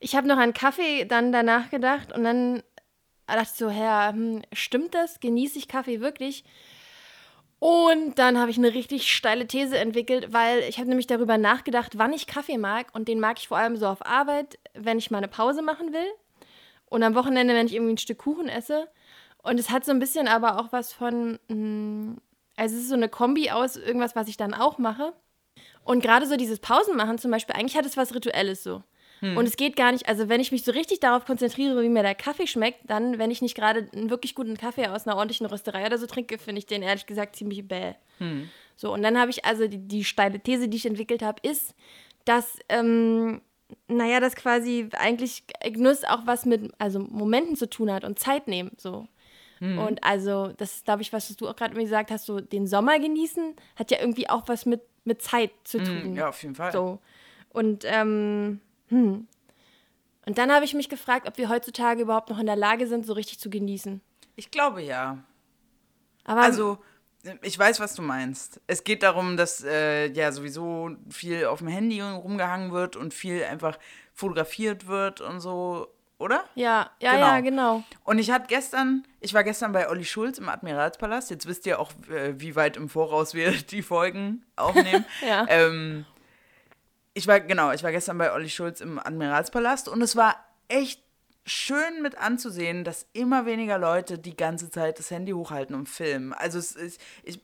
Ich 0.00 0.16
habe 0.16 0.26
noch 0.26 0.38
an 0.38 0.52
Kaffee 0.52 1.04
dann 1.04 1.30
danach 1.30 1.70
gedacht 1.70 2.12
und 2.12 2.24
dann 2.24 2.62
dachte 3.36 3.50
ich 3.52 3.58
so, 3.58 3.70
Herr, 3.70 4.12
hm, 4.12 4.42
stimmt 4.52 4.94
das? 4.94 5.20
Genieße 5.20 5.58
ich 5.58 5.68
Kaffee 5.68 6.00
wirklich? 6.00 6.44
Und 7.60 8.18
dann 8.18 8.38
habe 8.38 8.50
ich 8.50 8.56
eine 8.56 8.72
richtig 8.72 9.12
steile 9.12 9.46
These 9.46 9.76
entwickelt, 9.76 10.32
weil 10.32 10.60
ich 10.60 10.78
habe 10.78 10.88
nämlich 10.88 11.06
darüber 11.06 11.36
nachgedacht, 11.36 11.98
wann 11.98 12.14
ich 12.14 12.26
Kaffee 12.26 12.56
mag. 12.56 12.88
Und 12.94 13.06
den 13.06 13.20
mag 13.20 13.38
ich 13.38 13.48
vor 13.48 13.58
allem 13.58 13.76
so 13.76 13.86
auf 13.86 14.04
Arbeit, 14.04 14.58
wenn 14.72 14.98
ich 14.98 15.10
mal 15.10 15.18
eine 15.18 15.28
Pause 15.28 15.60
machen 15.60 15.92
will. 15.92 16.10
Und 16.86 17.02
am 17.02 17.14
Wochenende, 17.14 17.54
wenn 17.54 17.66
ich 17.66 17.74
irgendwie 17.74 17.92
ein 17.94 17.98
Stück 17.98 18.18
Kuchen 18.18 18.48
esse. 18.48 18.88
Und 19.42 19.60
es 19.60 19.70
hat 19.70 19.84
so 19.84 19.92
ein 19.92 19.98
bisschen 19.98 20.26
aber 20.26 20.58
auch 20.58 20.72
was 20.72 20.92
von, 20.92 21.38
hm, 21.48 22.16
also 22.56 22.74
es 22.76 22.82
ist 22.82 22.88
so 22.88 22.94
eine 22.94 23.10
Kombi 23.10 23.50
aus 23.50 23.76
irgendwas, 23.76 24.16
was 24.16 24.28
ich 24.28 24.38
dann 24.38 24.54
auch 24.54 24.78
mache. 24.78 25.12
Und 25.84 26.02
gerade 26.02 26.26
so 26.26 26.36
dieses 26.36 26.60
Pausenmachen 26.60 27.18
zum 27.18 27.30
Beispiel, 27.30 27.56
eigentlich 27.56 27.76
hat 27.76 27.86
es 27.86 27.96
was 27.96 28.14
Rituelles 28.14 28.62
so. 28.62 28.82
Hm. 29.20 29.36
Und 29.36 29.46
es 29.46 29.56
geht 29.56 29.76
gar 29.76 29.92
nicht, 29.92 30.08
also 30.08 30.28
wenn 30.28 30.40
ich 30.40 30.50
mich 30.50 30.64
so 30.64 30.72
richtig 30.72 31.00
darauf 31.00 31.24
konzentriere, 31.24 31.82
wie 31.82 31.88
mir 31.88 32.02
der 32.02 32.14
Kaffee 32.14 32.46
schmeckt, 32.46 32.78
dann, 32.88 33.18
wenn 33.18 33.30
ich 33.30 33.42
nicht 33.42 33.54
gerade 33.54 33.88
einen 33.94 34.10
wirklich 34.10 34.34
guten 34.34 34.56
Kaffee 34.56 34.86
aus 34.88 35.06
einer 35.06 35.16
ordentlichen 35.16 35.46
Rösterei 35.46 35.86
oder 35.86 35.98
so 35.98 36.06
trinke, 36.06 36.38
finde 36.38 36.58
ich 36.58 36.66
den 36.66 36.82
ehrlich 36.82 37.06
gesagt 37.06 37.36
ziemlich 37.36 37.66
bäh. 37.66 37.94
Hm. 38.18 38.48
So, 38.76 38.92
und 38.92 39.02
dann 39.02 39.18
habe 39.18 39.30
ich 39.30 39.44
also 39.44 39.68
die, 39.68 39.78
die 39.78 40.04
steile 40.04 40.40
These, 40.40 40.68
die 40.68 40.78
ich 40.78 40.86
entwickelt 40.86 41.22
habe, 41.22 41.38
ist, 41.46 41.74
dass, 42.24 42.58
ähm, 42.68 43.42
naja, 43.88 44.20
das 44.20 44.36
quasi 44.36 44.88
eigentlich 44.92 45.44
Genuss 45.62 46.04
auch 46.04 46.26
was 46.26 46.46
mit, 46.46 46.72
also 46.78 46.98
Momenten 46.98 47.56
zu 47.56 47.68
tun 47.68 47.92
hat 47.92 48.04
und 48.04 48.18
Zeit 48.18 48.48
nehmen, 48.48 48.72
so. 48.78 49.06
Hm. 49.58 49.78
Und 49.78 50.02
also, 50.02 50.52
das 50.56 50.76
ist, 50.76 50.84
glaube 50.86 51.02
ich, 51.02 51.12
was 51.12 51.36
du 51.36 51.46
auch 51.46 51.56
gerade 51.56 51.74
gesagt 51.74 52.10
hast, 52.10 52.24
so 52.24 52.40
den 52.40 52.66
Sommer 52.66 52.98
genießen, 52.98 53.54
hat 53.76 53.90
ja 53.90 53.98
irgendwie 54.00 54.28
auch 54.30 54.48
was 54.48 54.64
mit, 54.64 54.80
mit 55.04 55.20
Zeit 55.20 55.50
zu 55.64 55.78
hm, 55.78 55.84
tun. 55.84 56.16
Ja, 56.16 56.30
auf 56.30 56.42
jeden 56.42 56.54
Fall. 56.54 56.72
So. 56.72 56.98
Und 57.50 57.84
ähm, 57.84 58.60
hm. 58.90 59.26
Und 60.26 60.38
dann 60.38 60.52
habe 60.52 60.64
ich 60.64 60.74
mich 60.74 60.88
gefragt, 60.88 61.26
ob 61.26 61.38
wir 61.38 61.48
heutzutage 61.48 62.02
überhaupt 62.02 62.28
noch 62.28 62.38
in 62.38 62.46
der 62.46 62.56
Lage 62.56 62.86
sind, 62.86 63.06
so 63.06 63.14
richtig 63.14 63.40
zu 63.40 63.50
genießen. 63.50 64.00
Ich 64.36 64.50
glaube 64.50 64.82
ja. 64.82 65.18
Aber 66.24 66.42
also, 66.42 66.78
ich 67.42 67.58
weiß, 67.58 67.80
was 67.80 67.94
du 67.94 68.02
meinst. 68.02 68.60
Es 68.66 68.84
geht 68.84 69.02
darum, 69.02 69.36
dass 69.36 69.64
äh, 69.64 70.10
ja 70.12 70.30
sowieso 70.32 70.90
viel 71.08 71.46
auf 71.46 71.58
dem 71.58 71.68
Handy 71.68 72.00
rumgehangen 72.00 72.72
wird 72.72 72.96
und 72.96 73.14
viel 73.14 73.42
einfach 73.44 73.78
fotografiert 74.14 74.86
wird 74.86 75.20
und 75.20 75.40
so, 75.40 75.88
oder? 76.18 76.44
Ja, 76.54 76.90
ja, 77.00 77.12
genau. 77.12 77.26
ja, 77.26 77.40
genau. 77.40 77.84
Und 78.04 78.18
ich 78.18 78.30
hatte 78.30 78.46
gestern, 78.48 79.04
ich 79.20 79.32
war 79.32 79.42
gestern 79.42 79.72
bei 79.72 79.88
Olli 79.88 80.04
Schulz 80.04 80.38
im 80.38 80.48
Admiralspalast. 80.48 81.30
Jetzt 81.30 81.46
wisst 81.46 81.66
ihr 81.66 81.80
auch, 81.80 81.92
äh, 82.10 82.34
wie 82.38 82.56
weit 82.56 82.76
im 82.76 82.88
Voraus 82.88 83.34
wir 83.34 83.52
die 83.70 83.82
Folgen 83.82 84.44
aufnehmen. 84.56 85.04
ja. 85.26 85.46
Ähm, 85.48 86.04
ich 87.14 87.26
war, 87.26 87.40
genau, 87.40 87.72
ich 87.72 87.82
war 87.82 87.92
gestern 87.92 88.18
bei 88.18 88.32
Olli 88.32 88.48
Schulz 88.48 88.80
im 88.80 88.98
Admiralspalast 88.98 89.88
und 89.88 90.02
es 90.02 90.16
war 90.16 90.36
echt 90.68 91.02
schön 91.44 92.02
mit 92.02 92.16
anzusehen, 92.16 92.84
dass 92.84 93.06
immer 93.12 93.46
weniger 93.46 93.78
Leute 93.78 94.18
die 94.18 94.36
ganze 94.36 94.70
Zeit 94.70 94.98
das 94.98 95.10
Handy 95.10 95.32
hochhalten 95.32 95.74
und 95.74 95.88
filmen. 95.88 96.32
Also 96.32 96.58
es 96.58 96.72
ist, 96.72 97.00
ich 97.22 97.40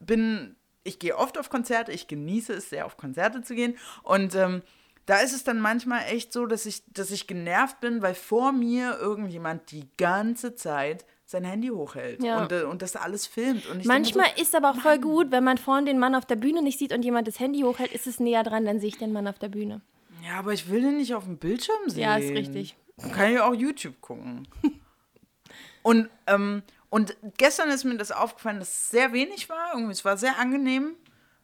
bin, 0.00 0.56
ich 0.82 0.98
gehe 0.98 1.16
oft 1.16 1.38
auf 1.38 1.50
Konzerte, 1.50 1.92
ich 1.92 2.08
genieße 2.08 2.52
es 2.54 2.70
sehr, 2.70 2.86
auf 2.86 2.96
Konzerte 2.96 3.42
zu 3.42 3.54
gehen 3.54 3.76
und 4.02 4.34
ähm, 4.34 4.62
da 5.06 5.18
ist 5.18 5.34
es 5.34 5.44
dann 5.44 5.60
manchmal 5.60 6.04
echt 6.06 6.32
so, 6.32 6.46
dass 6.46 6.64
ich, 6.66 6.82
dass 6.92 7.10
ich 7.10 7.26
genervt 7.26 7.80
bin, 7.80 8.00
weil 8.00 8.14
vor 8.14 8.52
mir 8.52 8.98
irgendjemand 8.98 9.70
die 9.70 9.88
ganze 9.98 10.54
Zeit 10.54 11.04
sein 11.34 11.44
Handy 11.44 11.68
hochhält 11.68 12.22
ja. 12.22 12.42
und, 12.42 12.52
äh, 12.52 12.62
und 12.62 12.80
das 12.80 12.96
alles 12.96 13.26
filmt. 13.26 13.64
Manchmal 13.84 14.26
so, 14.36 14.42
ist 14.42 14.54
aber 14.54 14.70
auch 14.70 14.80
voll 14.80 14.98
gut, 14.98 15.30
wenn 15.30 15.44
man 15.44 15.58
vorne 15.58 15.86
den 15.86 15.98
Mann 15.98 16.14
auf 16.14 16.24
der 16.24 16.36
Bühne 16.36 16.62
nicht 16.62 16.78
sieht 16.78 16.92
und 16.92 17.04
jemand 17.04 17.26
das 17.28 17.40
Handy 17.40 17.60
hochhält, 17.60 17.92
ist 17.92 18.06
es 18.06 18.20
näher 18.20 18.42
dran, 18.44 18.64
dann 18.64 18.80
sehe 18.80 18.88
ich 18.88 18.98
den 18.98 19.12
Mann 19.12 19.26
auf 19.26 19.38
der 19.38 19.48
Bühne. 19.48 19.80
Ja, 20.24 20.38
aber 20.38 20.52
ich 20.52 20.70
will 20.70 20.80
den 20.80 20.96
nicht 20.96 21.14
auf 21.14 21.24
dem 21.24 21.36
Bildschirm 21.36 21.88
sehen. 21.88 22.02
Ja, 22.02 22.16
ist 22.16 22.30
richtig. 22.30 22.76
Dann 22.96 23.12
kann 23.12 23.32
ich 23.32 23.40
auch 23.40 23.54
YouTube 23.54 24.00
gucken. 24.00 24.48
und, 25.82 26.08
ähm, 26.26 26.62
und 26.88 27.16
gestern 27.36 27.68
ist 27.70 27.84
mir 27.84 27.96
das 27.96 28.12
aufgefallen, 28.12 28.60
dass 28.60 28.68
es 28.68 28.90
sehr 28.90 29.12
wenig 29.12 29.48
war. 29.48 29.72
Irgendwie, 29.74 29.92
es 29.92 30.04
war 30.04 30.16
sehr 30.16 30.38
angenehm. 30.38 30.94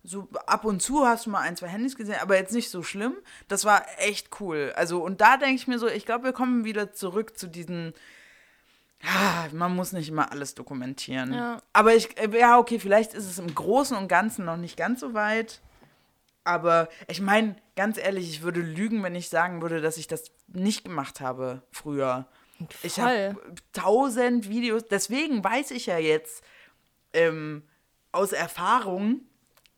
So 0.03 0.29
ab 0.47 0.65
und 0.65 0.81
zu 0.81 1.07
hast 1.07 1.27
du 1.27 1.31
mal 1.31 1.41
ein, 1.41 1.57
zwei 1.57 1.67
Handys 1.67 1.95
gesehen, 1.95 2.17
aber 2.23 2.37
jetzt 2.37 2.55
nicht 2.55 2.71
so 2.71 2.83
schlimm. 2.83 3.15
Das 3.49 3.67
war 3.67 3.85
echt 3.99 4.41
cool. 4.41 4.73
Also, 4.77 5.03
und 5.03 5.21
da 5.21 5.37
denke 5.37 5.57
ich 5.57 5.67
mir 5.67 5.79
so, 5.79 5.89
ich 5.89 6.07
glaube, 6.07 6.25
wir 6.25 6.33
kommen 6.33 6.65
wieder 6.65 6.93
zurück 6.93 7.37
zu 7.37 7.49
diesen 7.49 7.93
man 9.53 9.75
muss 9.75 9.93
nicht 9.93 10.09
immer 10.09 10.31
alles 10.31 10.55
dokumentieren. 10.55 11.33
Ja. 11.33 11.63
Aber 11.73 11.95
ich, 11.95 12.19
äh, 12.19 12.39
ja, 12.39 12.59
okay, 12.59 12.79
vielleicht 12.79 13.15
ist 13.15 13.27
es 13.27 13.39
im 13.39 13.55
Großen 13.55 13.97
und 13.97 14.09
Ganzen 14.09 14.45
noch 14.45 14.57
nicht 14.57 14.77
ganz 14.77 15.01
so 15.01 15.15
weit. 15.15 15.61
Aber 16.45 16.89
ich 17.09 17.21
meine, 17.21 17.57
ganz 17.77 17.99
ehrlich, 17.99 18.29
ich 18.31 18.43
würde 18.43 18.61
lügen, 18.61 19.03
wenn 19.03 19.15
ich 19.15 19.29
sagen 19.29 19.63
würde, 19.63 19.81
dass 19.81 19.97
ich 19.97 20.07
das 20.07 20.31
nicht 20.49 20.85
gemacht 20.85 21.21
habe 21.21 21.63
früher. 21.71 22.27
Voll. 22.59 22.69
Ich 22.83 23.01
habe 23.01 23.37
tausend 23.73 24.49
Videos, 24.49 24.87
deswegen 24.87 25.43
weiß 25.43 25.71
ich 25.71 25.87
ja 25.87 25.99
jetzt 25.99 26.43
ähm, 27.13 27.63
aus 28.13 28.33
Erfahrung 28.33 29.23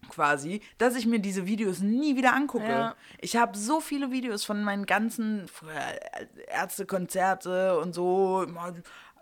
quasi, 0.09 0.61
dass 0.79 0.97
ich 0.97 1.07
mir 1.07 1.21
diese 1.21 1.47
Videos 1.47 1.81
nie 1.81 2.17
wieder 2.17 2.35
angucke. 2.35 2.69
Ja. 2.69 2.97
Ich 3.21 3.37
habe 3.37 3.57
so 3.57 3.81
viele 3.81 4.11
Videos 4.11 4.45
von 4.45 4.65
meinen 4.65 4.87
ganzen 4.87 5.47
Ärztekonzerte 6.49 7.79
und 7.79 7.95
so, 7.95 8.47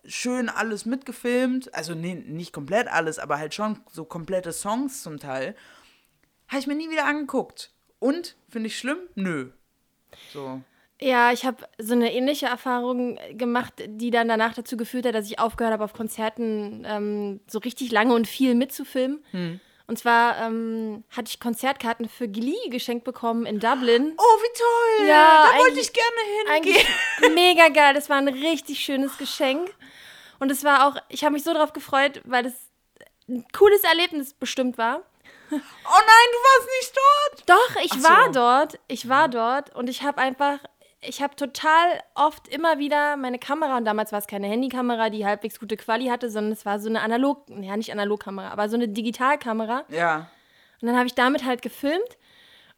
schön 0.05 0.49
alles 0.49 0.87
mitgefilmt. 0.87 1.75
Also 1.75 1.95
nee, 1.95 2.15
nicht 2.15 2.53
komplett 2.53 2.89
alles, 2.89 3.19
aber 3.19 3.39
halt 3.39 3.55
schon 3.55 3.81
so 3.91 4.05
komplette 4.05 4.53
Songs 4.53 5.03
zum 5.03 5.19
Teil. 5.19 5.55
Habe 6.49 6.61
ich 6.61 6.67
mir 6.67 6.75
nie 6.75 6.91
wieder 6.91 7.07
angeguckt. 7.07 7.73
Und, 7.99 8.37
finde 8.49 8.69
ich 8.69 8.79
schlimm? 8.79 8.99
Nö. 9.15 9.51
So. 10.33 10.63
Ja, 11.01 11.33
ich 11.33 11.47
habe 11.47 11.65
so 11.79 11.95
eine 11.95 12.13
ähnliche 12.13 12.47
Erfahrung 12.47 13.19
gemacht, 13.33 13.75
die 13.87 14.11
dann 14.11 14.29
danach 14.29 14.55
dazu 14.55 14.77
geführt 14.77 15.07
hat, 15.07 15.15
dass 15.15 15.27
ich 15.27 15.39
aufgehört 15.39 15.73
habe, 15.73 15.85
auf 15.85 15.95
Konzerten 15.95 16.85
ähm, 16.87 17.41
so 17.47 17.59
richtig 17.59 17.91
lange 17.91 18.15
und 18.15 18.27
viel 18.27 18.55
mitzufilmen. 18.55 19.25
Hm. 19.31 19.61
Und 19.91 19.97
zwar 19.97 20.39
ähm, 20.39 21.03
hatte 21.11 21.31
ich 21.31 21.41
Konzertkarten 21.41 22.09
für 22.09 22.29
Glee 22.29 22.69
geschenkt 22.69 23.03
bekommen 23.03 23.45
in 23.45 23.59
Dublin. 23.59 24.15
Oh, 24.17 24.23
wie 24.23 25.01
toll! 25.01 25.09
Ja, 25.09 25.49
da 25.51 25.59
wollte 25.59 25.81
ich 25.81 25.93
gerne 25.93 26.63
hingehen. 26.63 26.87
Mega 27.35 27.71
geil, 27.71 27.93
das 27.93 28.09
war 28.09 28.19
ein 28.19 28.29
richtig 28.29 28.79
schönes 28.79 29.19
Geschenk. 29.19 29.75
Und 30.39 30.53
es 30.53 30.63
war 30.63 30.87
auch, 30.87 30.95
ich 31.09 31.25
habe 31.25 31.33
mich 31.33 31.43
so 31.43 31.53
darauf 31.53 31.73
gefreut, 31.73 32.23
weil 32.25 32.47
es 32.47 32.55
ein 33.29 33.45
cooles 33.53 33.83
Erlebnis 33.83 34.33
bestimmt 34.33 34.79
war. 34.79 35.03
Oh 35.51 35.57
nein, 35.57 36.29
du 36.31 36.39
warst 36.39 36.69
nicht 36.79 36.97
dort? 36.97 37.51
Doch, 37.51 37.83
ich 37.83 38.01
so. 38.01 38.09
war 38.09 38.31
dort. 38.31 38.79
Ich 38.87 39.09
war 39.09 39.27
dort 39.27 39.75
und 39.75 39.91
ich 39.91 40.05
habe 40.05 40.19
einfach, 40.19 40.61
ich 41.03 41.23
habe 41.23 41.35
total 41.35 42.03
oft 42.15 42.49
immer 42.49 42.79
wieder 42.79 43.17
meine 43.17 43.39
Kamera, 43.39 43.79
und 43.79 43.85
damals 43.85 44.13
war 44.13 44.19
es 44.19 44.27
keine 44.27 44.47
Handykamera, 44.47 45.11
die 45.11 45.25
halbwegs 45.25 45.59
gute 45.59 45.77
Quali 45.77 46.07
hatte, 46.07 46.31
sondern 46.31 46.53
es 46.53 46.67
war 46.67 46.79
so 46.79 46.89
eine 46.89 47.01
Analog, 47.01 47.49
ja 47.49 47.77
nicht 47.77 47.93
Analogkamera, 47.93 48.51
aber 48.51 48.69
so 48.69 48.77
eine 48.77 48.89
Digitalkamera. 48.89 49.85
Ja. 49.89 50.31
Und 50.81 50.89
dann 50.89 50.97
habe 50.97 51.07
ich 51.07 51.15
damit 51.15 51.45
halt 51.45 51.63
gefilmt 51.63 52.19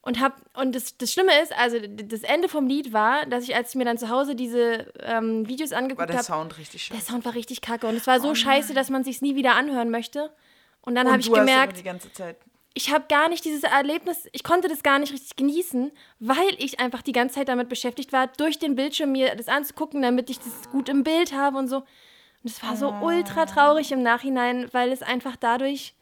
und 0.03 0.21
hab 0.21 0.35
und 0.57 0.75
das, 0.75 0.97
das 0.99 1.13
Schlimme 1.13 1.33
ist, 1.43 1.57
also 1.57 1.79
das 1.81 2.23
Ende 2.23 2.49
vom 2.49 2.67
Lied 2.67 2.93
war, 2.93 3.27
dass 3.27 3.45
ich, 3.45 3.55
als 3.55 3.71
ich 3.71 3.75
mir 3.77 3.85
dann 3.85 3.99
zu 3.99 4.09
Hause 4.09 4.35
diese 4.35 4.93
ähm, 5.01 5.49
Videos 5.49 5.73
angeguckt 5.73 6.01
habe. 6.01 6.13
War 6.13 6.19
der 6.19 6.19
hab, 6.19 6.25
Sound 6.25 6.59
richtig 6.59 6.85
schön. 6.85 6.97
Der 6.97 7.05
Sound 7.05 7.25
war 7.25 7.35
richtig 7.35 7.61
kacke 7.61 7.87
und 7.87 7.97
es 7.97 8.07
war 8.07 8.21
so 8.21 8.31
oh 8.31 8.35
scheiße, 8.35 8.75
dass 8.75 8.91
man 8.91 9.05
sich 9.05 9.23
nie 9.23 9.37
wieder 9.37 9.55
anhören 9.55 9.91
möchte. 9.91 10.33
Und 10.81 10.97
dann 10.97 11.09
habe 11.09 11.21
ich 11.21 11.33
gemerkt, 11.33 11.79
die 11.79 11.85
ganze 11.85 12.13
Zeit 12.13 12.37
ich 12.75 12.93
habe 12.93 13.05
gar 13.09 13.29
nicht 13.29 13.45
dieses 13.45 13.63
Erlebnis, 13.65 14.29
ich 14.33 14.45
konnte 14.45 14.69
das 14.69 14.83
gar 14.83 14.99
nicht 14.99 15.13
richtig 15.13 15.37
genießen, 15.37 15.91
weil 16.21 16.55
ich 16.59 16.81
einfach 16.81 17.03
die 17.03 17.13
ganze 17.13 17.37
Zeit 17.37 17.49
damit 17.49 17.69
beschäftigt 17.69 18.13
war, 18.13 18.29
durch 18.29 18.59
den 18.59 18.75
Bildschirm 18.75 19.13
mir 19.13 19.35
das 19.35 19.49
anzugucken, 19.49 20.03
damit 20.03 20.31
ich 20.31 20.39
das 20.39 20.71
gut 20.71 20.89
im 20.89 21.03
Bild 21.03 21.33
habe 21.33 21.59
und 21.59 21.69
so. 21.69 21.79
Und 21.79 22.51
es 22.51 22.63
war 22.63 22.77
so 22.77 22.91
ah. 22.91 23.01
ultra 23.03 23.47
traurig 23.47 23.93
im 23.93 24.03
Nachhinein, 24.03 24.69
weil 24.73 24.91
es 24.91 25.03
einfach 25.03 25.37
dadurch. 25.37 25.95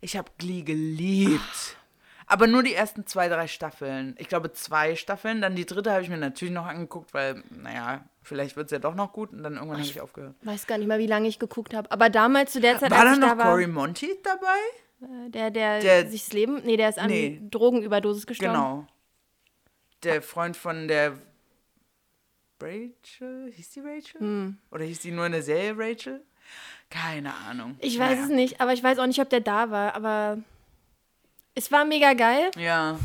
Ich 0.00 0.16
habe 0.16 0.30
Glee 0.38 0.62
geliebt. 0.62 1.76
Aber 2.26 2.46
nur 2.46 2.62
die 2.62 2.74
ersten 2.74 3.06
zwei, 3.06 3.28
drei 3.28 3.48
Staffeln. 3.48 4.14
Ich 4.16 4.28
glaube, 4.28 4.52
zwei 4.52 4.94
Staffeln. 4.94 5.40
Dann 5.42 5.56
die 5.56 5.66
dritte 5.66 5.90
habe 5.90 6.02
ich 6.02 6.08
mir 6.08 6.16
natürlich 6.16 6.54
noch 6.54 6.64
angeguckt, 6.64 7.12
weil, 7.12 7.42
naja, 7.50 8.04
vielleicht 8.22 8.56
wird 8.56 8.66
es 8.66 8.70
ja 8.70 8.78
doch 8.78 8.94
noch 8.94 9.12
gut. 9.12 9.32
Und 9.32 9.42
dann 9.42 9.54
irgendwann 9.54 9.78
habe 9.78 9.86
ich 9.86 10.00
aufgehört. 10.00 10.36
weiß 10.42 10.68
gar 10.68 10.78
nicht 10.78 10.86
mal, 10.86 11.00
wie 11.00 11.08
lange 11.08 11.26
ich 11.26 11.40
geguckt 11.40 11.74
habe. 11.74 11.90
Aber 11.90 12.08
damals 12.08 12.52
zu 12.52 12.60
der 12.60 12.78
Zeit, 12.78 12.92
war 12.92 13.04
da 13.04 13.16
noch 13.16 13.36
da 13.36 13.42
Cory 13.42 13.66
Monty 13.66 14.16
dabei? 14.22 14.46
Der, 15.28 15.50
der, 15.50 15.80
der 15.80 16.06
sich 16.10 16.24
das 16.24 16.32
Leben. 16.32 16.60
Nee, 16.64 16.76
der 16.76 16.88
ist 16.90 16.98
an 16.98 17.08
nee. 17.10 17.40
Drogenüberdosis 17.50 18.26
gestorben. 18.26 18.52
Genau. 18.54 18.86
Der 20.02 20.20
Freund 20.22 20.56
von 20.56 20.88
der 20.88 21.14
Rachel? 22.60 23.50
Hieß 23.54 23.70
die 23.70 23.80
Rachel? 23.80 24.54
Oder 24.70 24.84
hieß 24.84 25.00
die 25.00 25.10
nur 25.10 25.26
in 25.26 25.32
der 25.32 25.42
Serie 25.42 25.74
Rachel? 25.76 26.22
Keine 26.90 27.32
Ahnung. 27.48 27.76
Ich 27.80 27.98
weiß 27.98 28.10
Naja. 28.18 28.22
es 28.24 28.28
nicht, 28.30 28.60
aber 28.60 28.72
ich 28.72 28.82
weiß 28.82 28.98
auch 28.98 29.06
nicht, 29.06 29.20
ob 29.20 29.30
der 29.30 29.40
da 29.40 29.70
war. 29.70 29.94
Aber 29.94 30.38
es 31.54 31.70
war 31.72 31.84
mega 31.84 32.12
geil, 32.14 32.50
Ja, 32.56 32.98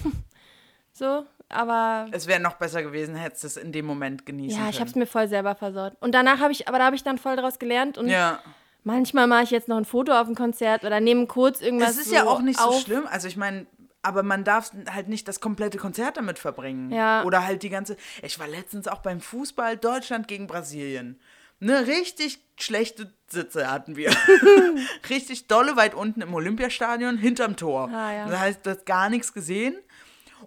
so. 0.91 1.25
Aber 1.47 2.07
es 2.11 2.25
wäre 2.25 2.39
noch 2.39 2.55
besser 2.55 2.81
gewesen, 2.81 3.15
hättest 3.15 3.43
du 3.43 3.47
es 3.47 3.57
in 3.57 3.71
dem 3.71 3.85
Moment 3.85 4.25
genießen 4.25 4.59
ja, 4.59 4.65
ich 4.69 4.77
können. 4.77 4.87
hab's 4.87 4.95
mir 4.95 5.05
voll 5.05 5.27
selber 5.27 5.53
versaut. 5.53 5.93
Und 5.99 6.13
danach 6.15 6.39
habe 6.39 6.51
ich, 6.51 6.67
aber 6.67 6.79
da 6.79 6.85
habe 6.85 6.95
ich 6.95 7.03
dann 7.03 7.19
voll 7.19 7.35
draus 7.35 7.59
gelernt. 7.59 7.99
Und 7.99 8.07
Ja, 8.09 8.41
manchmal 8.85 9.27
mache 9.27 9.43
ich 9.43 9.51
jetzt 9.51 9.67
noch 9.67 9.77
ein 9.77 9.85
Foto 9.85 10.13
auf 10.13 10.27
dem 10.27 10.35
Konzert 10.35 10.83
oder 10.85 10.99
nehme 10.99 11.27
kurz 11.27 11.59
irgendwas. 11.59 11.95
das 11.97 12.05
ist 12.05 12.13
ja 12.13 12.25
auch 12.25 12.41
nicht 12.41 12.59
so 12.59 12.65
auf. 12.65 12.81
schlimm. 12.81 13.05
Also 13.09 13.27
ich 13.27 13.35
meine, 13.35 13.67
aber 14.01 14.23
man 14.23 14.43
darf 14.43 14.71
halt 14.89 15.09
nicht 15.09 15.27
das 15.27 15.39
komplette 15.39 15.77
Konzert 15.77 16.17
damit 16.17 16.39
verbringen. 16.39 16.91
Ja. 16.91 17.23
Oder 17.23 17.45
halt 17.45 17.63
die 17.63 17.69
ganze. 17.69 17.97
Ich 18.21 18.39
war 18.39 18.47
letztens 18.47 18.87
auch 18.87 18.99
beim 18.99 19.19
Fußball 19.19 19.77
Deutschland 19.77 20.27
gegen 20.27 20.47
Brasilien. 20.47 21.19
Ne, 21.59 21.87
richtig 21.87 22.39
schlechte 22.57 23.13
Sitze 23.27 23.71
hatten 23.71 23.95
wir. 23.95 24.11
richtig 25.09 25.47
dolle 25.47 25.75
weit 25.75 25.95
unten 25.95 26.21
im 26.21 26.33
Olympiastadion, 26.33 27.17
hinterm 27.17 27.55
Tor. 27.55 27.89
Ah, 27.89 28.13
ja. 28.13 28.27
Das 28.27 28.39
heißt, 28.39 28.65
du 28.65 28.69
hast 28.71 28.85
gar 28.85 29.09
nichts 29.09 29.33
gesehen. 29.33 29.75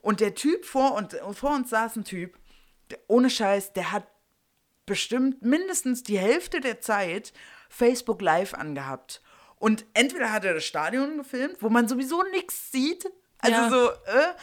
Und 0.00 0.20
der 0.20 0.34
Typ 0.34 0.64
vor, 0.64 0.94
und, 0.94 1.16
vor 1.32 1.54
uns 1.54 1.70
saß 1.70 1.96
ein 1.96 2.04
Typ, 2.04 2.38
der, 2.90 2.98
ohne 3.08 3.30
Scheiß, 3.30 3.72
der 3.72 3.90
hat 3.90 4.06
bestimmt 4.86 5.42
mindestens 5.42 6.02
die 6.02 6.18
Hälfte 6.18 6.60
der 6.60 6.80
Zeit 6.80 7.32
Facebook 7.68 8.20
Live 8.22 8.54
angehabt. 8.54 9.20
Und 9.56 9.84
entweder 9.94 10.32
hat 10.32 10.44
er 10.44 10.54
das 10.54 10.64
Stadion 10.64 11.18
gefilmt, 11.18 11.56
wo 11.60 11.68
man 11.68 11.88
sowieso 11.88 12.22
nichts 12.30 12.70
sieht, 12.70 13.06
also 13.40 13.56
Ja. 13.56 13.70
so, 13.70 13.88
äh, 13.90 14.34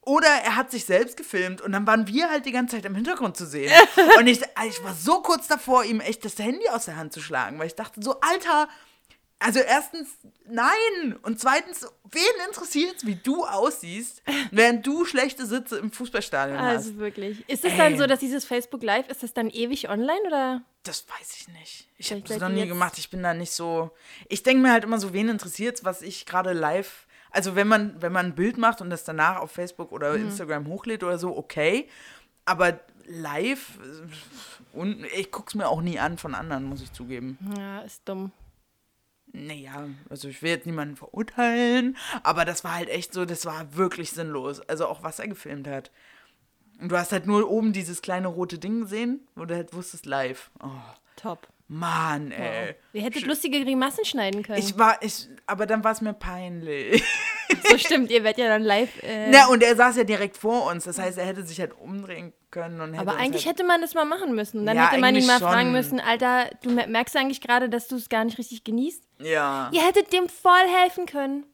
oder 0.00 0.28
er 0.28 0.56
hat 0.56 0.70
sich 0.70 0.84
selbst 0.84 1.16
gefilmt 1.16 1.60
und 1.62 1.72
dann 1.72 1.86
waren 1.86 2.06
wir 2.06 2.28
halt 2.28 2.44
die 2.44 2.52
ganze 2.52 2.76
Zeit 2.76 2.84
im 2.84 2.94
Hintergrund 2.94 3.36
zu 3.36 3.46
sehen. 3.46 3.72
und 4.18 4.26
ich, 4.26 4.40
ich 4.68 4.84
war 4.84 4.94
so 4.94 5.22
kurz 5.22 5.46
davor, 5.46 5.84
ihm 5.84 6.00
echt 6.00 6.24
das 6.24 6.38
Handy 6.38 6.68
aus 6.68 6.84
der 6.86 6.96
Hand 6.96 7.12
zu 7.12 7.20
schlagen, 7.20 7.58
weil 7.58 7.68
ich 7.68 7.74
dachte 7.74 8.02
so, 8.02 8.20
Alter, 8.20 8.68
also 9.44 9.60
erstens, 9.60 10.08
nein. 10.48 11.16
Und 11.22 11.38
zweitens, 11.38 11.86
wen 12.10 12.46
interessiert 12.48 13.04
wie 13.04 13.16
du 13.16 13.44
aussiehst, 13.44 14.22
während 14.50 14.86
du 14.86 15.04
schlechte 15.04 15.44
Sitze 15.44 15.76
im 15.76 15.92
Fußballstadion 15.92 16.58
hast? 16.58 16.86
Also 16.86 16.96
wirklich. 16.96 17.46
Ist 17.48 17.64
es 17.64 17.76
dann 17.76 17.98
so, 17.98 18.06
dass 18.06 18.20
dieses 18.20 18.46
Facebook 18.46 18.82
Live, 18.82 19.08
ist 19.08 19.22
das 19.22 19.34
dann 19.34 19.50
ewig 19.50 19.90
online 19.90 20.20
oder? 20.26 20.62
Das 20.84 21.04
weiß 21.08 21.36
ich 21.36 21.48
nicht. 21.48 21.88
Ich 21.98 22.10
habe 22.10 22.22
das 22.22 22.38
noch 22.38 22.48
nie 22.48 22.66
gemacht. 22.66 22.96
Ich 22.98 23.10
bin 23.10 23.22
da 23.22 23.34
nicht 23.34 23.52
so. 23.52 23.90
Ich 24.28 24.42
denke 24.42 24.62
mir 24.62 24.72
halt 24.72 24.84
immer 24.84 24.98
so, 24.98 25.12
wen 25.12 25.28
interessiert 25.28 25.84
was 25.84 26.00
ich 26.00 26.24
gerade 26.24 26.52
live. 26.54 27.06
Also 27.30 27.54
wenn 27.54 27.68
man, 27.68 28.00
wenn 28.00 28.12
man 28.12 28.26
ein 28.26 28.34
Bild 28.34 28.56
macht 28.58 28.80
und 28.80 28.88
das 28.90 29.04
danach 29.04 29.40
auf 29.40 29.50
Facebook 29.50 29.92
oder 29.92 30.12
Mhm. 30.16 30.26
Instagram 30.28 30.66
hochlädt 30.68 31.02
oder 31.04 31.18
so, 31.18 31.36
okay. 31.36 31.88
Aber 32.46 32.80
live 33.06 33.78
äh, 33.82 34.76
und 34.78 35.04
ich 35.16 35.30
guck's 35.30 35.54
mir 35.54 35.68
auch 35.68 35.82
nie 35.82 35.98
an 35.98 36.16
von 36.16 36.34
anderen, 36.34 36.64
muss 36.64 36.80
ich 36.80 36.92
zugeben. 36.92 37.38
Ja, 37.58 37.80
ist 37.80 38.02
dumm. 38.08 38.32
Naja, 39.36 39.88
also 40.08 40.28
ich 40.28 40.42
will 40.42 40.50
jetzt 40.50 40.64
niemanden 40.64 40.94
verurteilen, 40.94 41.96
aber 42.22 42.44
das 42.44 42.62
war 42.62 42.76
halt 42.76 42.88
echt 42.88 43.12
so, 43.12 43.24
das 43.24 43.44
war 43.46 43.74
wirklich 43.76 44.12
sinnlos. 44.12 44.60
Also 44.60 44.86
auch 44.86 45.02
was 45.02 45.18
er 45.18 45.26
gefilmt 45.26 45.66
hat. 45.66 45.90
Und 46.80 46.90
du 46.92 46.96
hast 46.96 47.10
halt 47.10 47.26
nur 47.26 47.50
oben 47.50 47.72
dieses 47.72 48.00
kleine 48.00 48.28
rote 48.28 48.58
Ding 48.58 48.82
gesehen, 48.82 49.26
wo 49.34 49.44
du 49.44 49.54
halt 49.56 49.74
wusstest 49.74 50.06
live. 50.06 50.50
Oh, 50.62 50.68
Top. 51.16 51.48
Mann, 51.66 52.30
ey. 52.30 52.74
Ihr 52.92 53.02
hättet 53.02 53.26
lustige 53.26 53.64
Grimassen 53.64 54.04
schneiden 54.04 54.42
können. 54.42 54.58
Ich 54.58 54.78
war, 54.78 55.02
ich, 55.02 55.28
aber 55.46 55.66
dann 55.66 55.82
war 55.82 55.92
es 55.92 56.00
mir 56.00 56.12
peinlich. 56.12 57.02
so 57.68 57.78
stimmt, 57.78 58.10
ihr 58.10 58.22
werdet 58.22 58.38
ja 58.38 58.48
dann 58.48 58.62
live. 58.62 59.02
Äh, 59.02 59.30
Na, 59.30 59.46
und 59.48 59.62
er 59.62 59.74
saß 59.74 59.96
ja 59.96 60.04
direkt 60.04 60.36
vor 60.36 60.70
uns. 60.70 60.84
Das 60.84 60.98
heißt, 60.98 61.18
er 61.18 61.24
hätte 61.26 61.42
sich 61.44 61.58
halt 61.58 61.72
umdrehen 61.72 62.32
können 62.54 62.80
und 62.80 62.98
aber 62.98 63.16
eigentlich 63.16 63.44
halt, 63.44 63.58
hätte 63.58 63.66
man 63.66 63.82
das 63.82 63.92
mal 63.92 64.06
machen 64.06 64.34
müssen. 64.34 64.64
Dann 64.64 64.76
Ja, 64.76 64.88
hätte 64.90 65.00
man 65.02 65.14
ihn 65.14 65.26
mal 65.26 65.38
schon. 65.38 65.48
fragen 65.48 65.72
müssen, 65.72 66.00
Alter, 66.00 66.48
du 66.62 66.70
mer- 66.70 66.86
merkst 66.86 67.14
eigentlich 67.16 67.42
gerade, 67.42 67.68
dass 67.68 67.88
du 67.88 67.96
es 67.96 68.08
gar 68.08 68.24
nicht 68.24 68.38
richtig 68.38 68.64
genießt? 68.64 69.02
Ja. 69.18 69.68
Ihr 69.72 69.82
hättet 69.86 70.12
dem 70.14 70.28
voll 70.28 70.66
helfen 70.82 71.04
können. 71.04 71.44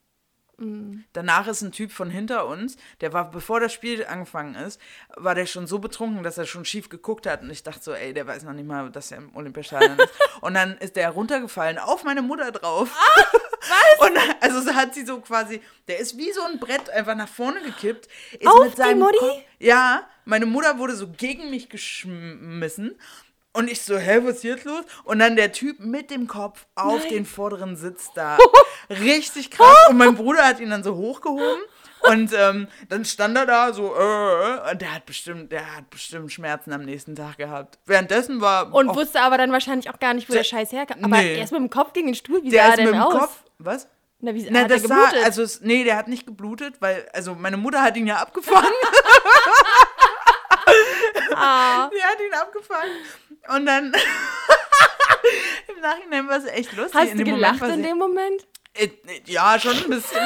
Danach 1.15 1.47
ist 1.49 1.63
ein 1.63 1.73
Typ 1.73 1.91
von 1.91 2.11
hinter 2.11 2.47
uns, 2.47 2.77
der 3.01 3.15
war, 3.15 3.31
bevor 3.31 3.61
das 3.61 3.73
Spiel 3.73 4.05
angefangen 4.05 4.55
ist, 4.57 4.79
war 5.17 5.35
der 5.35 5.47
schon 5.47 5.67
so 5.67 5.79
betrunken, 5.79 6.23
dass 6.23 6.37
er 6.37 6.45
schon 6.45 6.67
schief 6.67 6.91
geguckt 6.91 7.27
hat. 7.27 7.41
Und 7.41 7.49
ich 7.49 7.63
dachte 7.63 7.83
so, 7.83 7.93
ey, 7.95 8.13
der 8.13 8.27
weiß 8.27 8.43
noch 8.43 8.53
nicht 8.53 8.67
mal, 8.67 8.91
dass 8.91 9.11
er 9.11 9.19
im 9.19 9.35
Olympiastadion 9.35 9.99
ist. 9.99 10.13
Und 10.43 10.53
dann 10.53 10.77
ist 10.77 10.97
der 10.97 11.09
runtergefallen, 11.11 11.79
auf 11.79 12.05
meine 12.05 12.21
Mutter 12.21 12.53
drauf. 12.53 12.95
was? 12.95 14.07
Und 14.07 14.15
dann, 14.15 14.35
also 14.43 14.61
so 14.61 14.75
hat 14.75 14.93
sie 14.93 15.07
so 15.07 15.21
quasi, 15.23 15.63
der 15.89 15.99
ist 15.99 16.19
wie 16.19 16.31
so 16.31 16.43
ein 16.43 16.59
Brett 16.59 16.91
einfach 16.91 17.15
nach 17.15 17.29
vorne 17.29 17.63
gekippt. 17.63 18.09
Ist 18.33 18.47
Auf 18.47 18.75
die 18.75 18.95
Mutti? 18.97 19.17
Kopf- 19.19 19.43
ja, 19.61 20.07
meine 20.31 20.47
Mutter 20.47 20.79
wurde 20.79 20.95
so 20.95 21.09
gegen 21.09 21.51
mich 21.51 21.69
geschmissen. 21.69 22.97
Und 23.53 23.69
ich 23.69 23.83
so, 23.83 23.99
hä, 23.99 24.21
was 24.23 24.37
ist 24.37 24.45
jetzt 24.45 24.64
los? 24.64 24.85
Und 25.03 25.19
dann 25.19 25.35
der 25.35 25.51
Typ 25.51 25.81
mit 25.81 26.11
dem 26.12 26.29
Kopf 26.29 26.66
auf 26.77 27.01
Nein. 27.01 27.09
den 27.11 27.27
vorderen 27.27 27.75
Sitz 27.77 28.09
da. 28.14 28.38
Richtig 28.90 29.51
krass. 29.51 29.77
Und 29.88 29.97
mein 29.99 30.14
Bruder 30.14 30.47
hat 30.47 30.61
ihn 30.61 30.71
dann 30.71 30.85
so 30.85 30.95
hochgehoben. 30.95 31.61
Und 32.09 32.33
ähm, 32.33 32.69
dann 32.88 33.05
stand 33.05 33.37
er 33.37 33.47
da 33.47 33.73
so, 33.73 33.87
äh, 33.95 34.71
und 34.71 34.81
der 34.81 34.95
hat 34.95 35.05
bestimmt, 35.05 35.51
der 35.51 35.77
hat 35.77 35.90
bestimmt 35.90 36.33
Schmerzen 36.33 36.73
am 36.73 36.83
nächsten 36.85 37.16
Tag 37.16 37.38
gehabt. 37.38 37.79
Währenddessen 37.87 38.40
war 38.40 38.73
Und 38.73 38.88
auch- 38.90 38.95
wusste 38.97 39.21
aber 39.21 39.37
dann 39.37 39.51
wahrscheinlich 39.51 39.90
auch 39.90 39.99
gar 39.99 40.14
nicht, 40.14 40.29
wo 40.29 40.33
der, 40.33 40.43
Der- 40.43 40.49
Scheiß 40.49 40.71
herkam. 40.73 41.05
Aber 41.05 41.16
Nee. 41.19 41.35
er 41.37 41.43
ist 41.45 41.51
mit 41.51 41.61
dem 41.61 41.71
Kopf 41.71 41.93
gegen 41.93 42.07
den 42.07 42.14
Stuhl. 42.14 42.43
Wie 42.45 42.51
der 42.51 42.61
sah 42.62 42.66
er 42.69 42.71
ist 42.71 42.77
denn 42.79 42.85
mit 42.87 42.95
dem 42.95 43.01
aus? 43.03 43.12
Kopf. 43.21 43.43
Was? 43.59 43.88
Na, 44.21 44.35
wie 44.35 44.47
Na, 44.51 44.61
hat 44.61 44.71
er 44.71 44.77
das 44.79 44.87
sah, 44.87 44.95
geblutet? 45.07 45.25
also 45.25 45.43
es, 45.43 45.61
nee, 45.62 45.83
der 45.83 45.97
hat 45.97 46.07
nicht 46.07 46.27
geblutet, 46.27 46.75
weil, 46.81 47.07
also 47.12 47.35
meine 47.35 47.57
Mutter 47.57 47.83
hat 47.83 47.97
ihn 47.97 48.07
ja 48.07 48.16
abgefangen. 48.16 48.69
ah, 51.40 51.90
Die 51.92 52.03
hat 52.03 52.18
ihn 52.20 52.35
abgefangen. 52.35 52.92
Und 53.48 53.66
dann 53.66 53.92
im 55.68 55.81
Nachhinein 55.81 56.29
war 56.29 56.37
es 56.38 56.44
echt 56.46 56.72
lustig. 56.76 56.94
hast 57.00 57.12
in 57.12 57.18
du 57.18 57.24
gelacht 57.24 57.61
Moment 57.61 57.74
in 57.74 57.83
sie- 57.83 57.88
dem 57.88 57.98
Moment? 57.98 58.46
Äh, 58.81 58.90
Ja, 59.27 59.59
schon 59.59 59.77
ein 59.77 59.90
bisschen. 59.90 60.19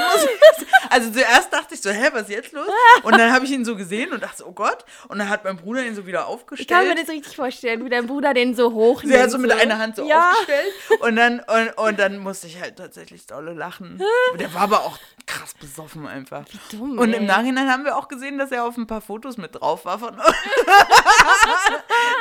ich. 0.59 0.67
Also 0.91 1.11
zuerst 1.11 1.53
dachte 1.53 1.75
ich 1.75 1.83
so, 1.83 1.91
hä, 1.91 2.11
was 2.13 2.23
ist 2.23 2.31
jetzt 2.31 2.53
los? 2.53 2.69
Und 3.03 3.19
dann 3.19 3.33
habe 3.33 3.45
ich 3.47 3.51
ihn 3.51 3.65
so 3.65 3.75
gesehen 3.75 4.13
und 4.13 4.23
dachte 4.23 4.37
so, 4.39 4.47
oh 4.47 4.53
Gott. 4.53 4.85
Und 5.09 5.19
dann 5.19 5.29
hat 5.29 5.43
mein 5.43 5.57
Bruder 5.57 5.85
ihn 5.85 5.95
so 5.97 6.07
wieder 6.07 6.21
Ich 6.21 6.27
aufgestellt. 6.27 6.69
kann 6.69 6.87
mir 6.87 6.95
das 6.95 7.09
richtig 7.09 7.35
vorstellen, 7.35 7.85
wie 7.85 7.89
dein 7.89 8.07
Bruder 8.07 8.33
den 8.33 8.55
so. 8.55 8.71
Sie 9.03 9.19
hat 9.19 9.31
so 9.31 9.39
mit 9.39 9.51
einer 9.51 9.79
Hand 9.79 9.97
so 9.97 10.07
ja. 10.07 10.31
aufgestellt. 10.31 10.73
Und 11.01 11.17
dann, 11.17 11.41
und, 11.41 11.79
und 11.79 11.99
dann 11.99 12.19
musste 12.19 12.47
ich 12.47 12.61
halt 12.61 12.77
tatsächlich 12.77 13.27
dolle 13.27 13.55
lachen. 13.55 14.01
Der 14.39 14.53
war 14.55 14.63
aber 14.63 14.81
auch 14.81 14.99
krass 15.27 15.55
besoffen 15.55 16.07
einfach. 16.07 16.45
dumm, 16.71 16.99
und 16.99 17.13
ey. 17.13 17.19
im 17.19 17.27
Nachhinein 17.27 17.71
haben 17.71 17.85
wir 17.85 17.97
auch 17.97 18.09
gesehen, 18.09 18.39
dass 18.39 18.53
er 18.53 18.65
auf 18.65 18.77
ein 18.77 18.87
paar 18.87 19.01
Fotos 19.01 19.37
mit 19.37 19.55
drauf 19.61 19.85
war 19.87 19.99
von 19.99 20.15
uns. 20.15 20.23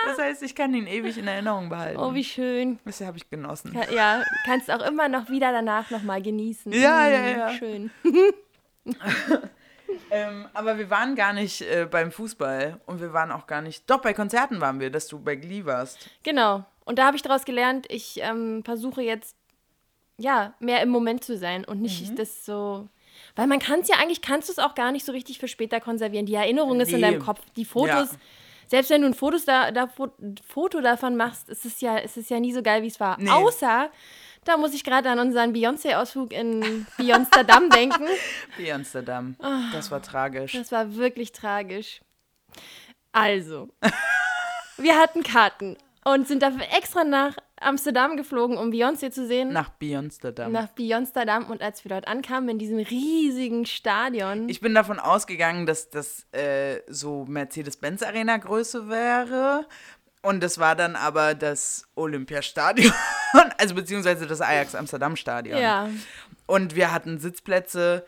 Das 0.05 0.17
heißt, 0.17 0.43
ich 0.43 0.55
kann 0.55 0.73
ihn 0.73 0.85
ewig 0.87 1.17
in 1.17 1.27
Erinnerung 1.27 1.69
behalten. 1.69 1.99
Oh, 1.99 2.13
wie 2.13 2.23
schön. 2.23 2.79
Das 2.85 3.01
habe 3.01 3.17
ich 3.17 3.29
genossen. 3.29 3.73
Ja, 3.73 3.91
Ja, 3.91 4.23
kannst 4.45 4.69
auch 4.69 4.81
immer 4.85 5.07
noch 5.09 5.29
wieder 5.29 5.51
danach 5.51 5.89
nochmal 5.89 6.21
genießen. 6.23 6.71
Ja, 6.71 7.07
ja, 7.07 7.21
Mm, 7.21 7.37
ja. 7.39 7.49
Schön. 7.53 7.91
Ähm, 10.09 10.47
aber 10.53 10.77
wir 10.79 10.89
waren 10.89 11.15
gar 11.15 11.33
nicht 11.33 11.61
äh, 11.61 11.87
beim 11.89 12.11
Fußball 12.11 12.79
und 12.87 12.99
wir 12.99 13.13
waren 13.13 13.31
auch 13.31 13.45
gar 13.45 13.61
nicht. 13.61 13.87
Doch, 13.89 14.01
bei 14.01 14.13
Konzerten 14.13 14.59
waren 14.59 14.79
wir, 14.79 14.89
dass 14.89 15.07
du 15.07 15.19
bei 15.19 15.35
Glee 15.35 15.65
warst. 15.65 16.09
Genau. 16.23 16.65
Und 16.85 16.97
da 16.99 17.05
habe 17.05 17.15
ich 17.15 17.21
daraus 17.21 17.45
gelernt, 17.45 17.85
ich 17.89 18.19
ähm, 18.21 18.63
versuche 18.65 19.01
jetzt, 19.03 19.35
ja, 20.17 20.53
mehr 20.59 20.81
im 20.81 20.89
Moment 20.89 21.23
zu 21.23 21.37
sein 21.37 21.63
und 21.63 21.81
nicht 21.81 22.09
Mhm. 22.11 22.15
das 22.15 22.43
so. 22.45 22.87
Weil 23.35 23.45
man 23.47 23.59
kann 23.59 23.81
es 23.81 23.87
ja 23.87 23.97
eigentlich, 23.97 24.21
kannst 24.21 24.49
du 24.49 24.53
es 24.53 24.59
auch 24.59 24.73
gar 24.73 24.91
nicht 24.91 25.05
so 25.05 25.11
richtig 25.11 25.37
für 25.39 25.47
später 25.47 25.79
konservieren. 25.79 26.25
Die 26.25 26.35
Erinnerung 26.35 26.79
ist 26.81 26.89
in 26.89 26.95
Nee. 26.95 27.01
deinem 27.01 27.21
Kopf. 27.21 27.41
Die 27.55 27.65
Fotos, 27.65 28.11
Ja. 28.13 28.17
selbst 28.67 28.89
wenn 28.89 29.01
du 29.01 29.07
ein 29.07 29.13
Fotos 29.13 29.45
da, 29.45 29.71
da, 29.71 29.85
Fo- 29.87 30.11
Foto 30.47 30.81
davon 30.81 31.15
machst, 31.15 31.49
ist 31.49 31.65
es 31.65 31.81
ja, 31.81 31.97
ist 31.97 32.17
es 32.17 32.29
ja 32.29 32.39
nie 32.39 32.53
so 32.53 32.63
geil, 32.63 32.81
wie 32.81 32.87
es 32.87 32.99
war. 32.99 33.17
Nee. 33.19 33.29
Außer, 33.29 33.91
da 34.45 34.57
muss 34.57 34.73
ich 34.73 34.83
gerade 34.83 35.09
an 35.09 35.19
unseren 35.19 35.53
Beyoncé-Ausflug 35.53 36.31
in 36.31 36.85
Beyonsterdam 36.97 37.69
denken. 37.71 38.05
Wie 38.57 38.71
Amsterdam. 38.71 39.35
Das 39.71 39.91
war 39.91 40.01
tragisch. 40.01 40.55
Ah. 40.55 40.59
Das 40.59 40.71
war 40.71 40.95
wirklich 40.95 41.31
tragisch. 41.31 42.01
Also, 43.11 43.69
wir 44.77 44.97
hatten 44.99 45.23
Karten 45.23 45.77
und 46.03 46.27
sind 46.27 46.41
dafür 46.43 46.63
extra 46.75 47.03
nach 47.03 47.37
Amsterdam 47.59 48.17
geflogen, 48.17 48.57
um 48.57 48.71
Beyoncé 48.71 49.11
zu 49.11 49.25
sehen. 49.25 49.53
Nach 49.53 49.69
Beyonsterdam. 49.69 50.51
nach 50.51 50.67
Beyonsterdam 50.69 51.49
und 51.49 51.61
als 51.61 51.83
wir 51.85 51.89
dort 51.89 52.07
ankamen 52.07 52.49
in 52.49 52.59
diesem 52.59 52.79
riesigen 52.79 53.65
Stadion. 53.65 54.49
Ich 54.49 54.59
bin 54.59 54.75
davon 54.75 54.99
ausgegangen, 54.99 55.65
dass 55.65 55.89
das 55.89 56.27
äh, 56.33 56.81
so 56.87 57.25
Mercedes-Benz-Arena 57.25 58.37
Größe 58.37 58.89
wäre. 58.89 59.65
Und 60.23 60.41
das 60.41 60.57
war 60.57 60.75
dann 60.75 60.95
aber 60.95 61.35
das 61.35 61.87
Olympiastadion. 61.95 62.91
Also 63.57 63.73
beziehungsweise 63.73 64.27
das 64.27 64.41
Ajax 64.41 64.75
Amsterdam 64.75 65.15
Stadion. 65.15 65.57
ja, 65.57 65.89
Und 66.45 66.75
wir 66.75 66.93
hatten 66.93 67.17
Sitzplätze 67.17 68.05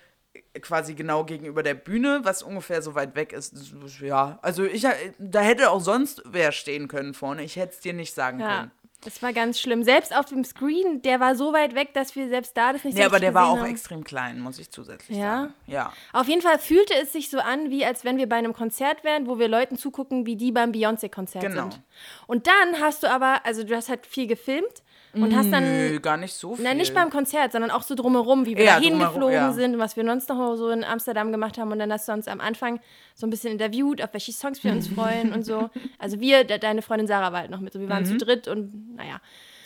quasi 0.61 0.93
genau 0.93 1.23
gegenüber 1.23 1.63
der 1.63 1.73
Bühne, 1.73 2.21
was 2.23 2.43
ungefähr 2.43 2.83
so 2.83 2.93
weit 2.93 3.15
weg 3.15 3.33
ist. 3.33 3.73
Ja, 4.01 4.37
also 4.43 4.65
ich 4.65 4.85
da 5.17 5.41
hätte 5.41 5.71
auch 5.71 5.81
sonst 5.81 6.21
wer 6.25 6.51
stehen 6.51 6.87
können 6.87 7.15
vorne. 7.15 7.43
Ich 7.43 7.55
hätte 7.55 7.73
es 7.73 7.79
dir 7.79 7.93
nicht 7.93 8.13
sagen 8.13 8.39
ja. 8.39 8.57
können. 8.57 8.71
Das 9.05 9.21
war 9.21 9.31
ganz 9.31 9.59
schlimm. 9.59 9.83
Selbst 9.83 10.13
auf 10.15 10.25
dem 10.25 10.43
Screen, 10.43 11.01
der 11.03 11.19
war 11.19 11.35
so 11.35 11.53
weit 11.53 11.75
weg, 11.75 11.93
dass 11.93 12.15
wir 12.15 12.27
selbst 12.27 12.57
da 12.57 12.73
das 12.73 12.83
nicht 12.83 12.95
so 12.95 12.99
Nee, 12.99 13.05
aber 13.05 13.19
der 13.19 13.33
war 13.33 13.47
auch 13.49 13.59
haben. 13.59 13.69
extrem 13.69 14.03
klein, 14.03 14.39
muss 14.41 14.59
ich 14.59 14.69
zusätzlich 14.71 15.17
Ja? 15.17 15.41
sagen. 15.41 15.53
Ja. 15.67 15.93
Auf 16.11 16.27
jeden 16.27 16.41
Fall 16.41 16.59
fühlte 16.59 16.93
es 16.95 17.13
sich 17.13 17.29
so 17.29 17.37
an, 17.39 17.69
wie 17.69 17.85
als 17.85 18.03
wenn 18.03 18.17
wir 18.17 18.27
bei 18.27 18.35
einem 18.37 18.53
Konzert 18.53 19.03
wären, 19.03 19.27
wo 19.27 19.39
wir 19.39 19.47
Leuten 19.47 19.77
zugucken, 19.77 20.25
wie 20.25 20.35
die 20.35 20.51
beim 20.51 20.71
Beyoncé-Konzert 20.73 21.43
Genau. 21.43 21.61
sind. 21.69 21.81
Und 22.27 22.47
dann 22.47 22.81
hast 22.81 23.03
du 23.03 23.07
aber, 23.09 23.45
also 23.45 23.63
du 23.63 23.75
hast 23.75 23.89
halt 23.89 24.05
viel 24.07 24.27
gefilmt 24.27 24.81
und 25.23 25.35
hast 25.35 25.51
dann 25.51 25.63
Nö, 25.63 25.99
gar 25.99 26.17
nicht 26.17 26.33
so 26.33 26.55
viel. 26.55 26.63
Nein, 26.63 26.77
nicht 26.77 26.93
beim 26.93 27.09
Konzert, 27.09 27.51
sondern 27.51 27.71
auch 27.71 27.83
so 27.83 27.95
drumherum, 27.95 28.45
wie 28.45 28.55
wir 28.57 28.63
Ja, 28.65 28.75
da 28.75 28.81
hingeflogen 28.81 29.33
ja. 29.33 29.51
sind 29.53 29.73
und 29.75 29.79
was 29.79 29.95
wir 29.97 30.05
sonst 30.05 30.29
noch 30.29 30.55
so 30.55 30.69
in 30.69 30.83
Amsterdam 30.83 31.31
gemacht 31.31 31.57
haben. 31.57 31.71
Und 31.71 31.79
dann 31.79 31.91
hast 31.91 32.07
du 32.07 32.11
uns 32.13 32.27
am 32.27 32.39
Anfang 32.41 32.79
so 33.13 33.25
ein 33.27 33.29
bisschen 33.29 33.51
interviewt, 33.51 34.01
auf 34.01 34.09
welche 34.13 34.31
Songs 34.31 34.63
wir 34.63 34.71
uns 34.71 34.87
freuen 34.95 35.33
und 35.33 35.43
so. 35.43 35.69
Also 35.99 36.19
wir, 36.19 36.43
de 36.43 36.57
deine 36.59 36.81
Freundin 36.81 37.07
Sarah 37.07 37.31
war 37.31 37.39
halt 37.41 37.51
noch 37.51 37.59
mit. 37.61 37.73
So, 37.73 37.79
wir 37.79 37.89
waren 37.89 38.03
Mhm. 38.03 38.07
zu 38.07 38.17
dritt 38.17 38.47
und 38.47 38.95
naja, 38.95 39.19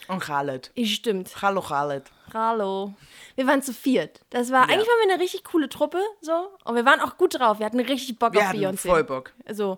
Und 0.07 0.19
Khaled. 0.21 0.71
stimmt. 0.83 1.31
Hallo 1.41 1.61
Khaled. 1.61 2.03
Hallo. 2.33 2.93
Wir 3.35 3.47
waren 3.47 3.61
zu 3.61 3.73
viert. 3.73 4.21
Das 4.29 4.51
war, 4.51 4.63
eigentlich 4.69 4.87
waren 4.87 5.07
wir 5.07 5.13
eine 5.13 5.21
richtig 5.23 5.43
coole 5.43 5.67
Truppe, 5.69 5.99
so. 6.21 6.49
Und 6.63 6.75
wir 6.75 6.85
waren 6.85 6.99
auch 7.01 7.17
gut 7.17 7.39
drauf. 7.39 7.59
Wir 7.59 7.65
hatten 7.65 7.79
richtig 7.79 8.19
Bock 8.19 8.33
Wir 8.33 8.41
auf 8.41 8.47
hatten 8.47 8.59
Beyoncé. 8.59 8.87
voll 8.87 9.03
Bock. 9.03 9.33
So. 9.51 9.77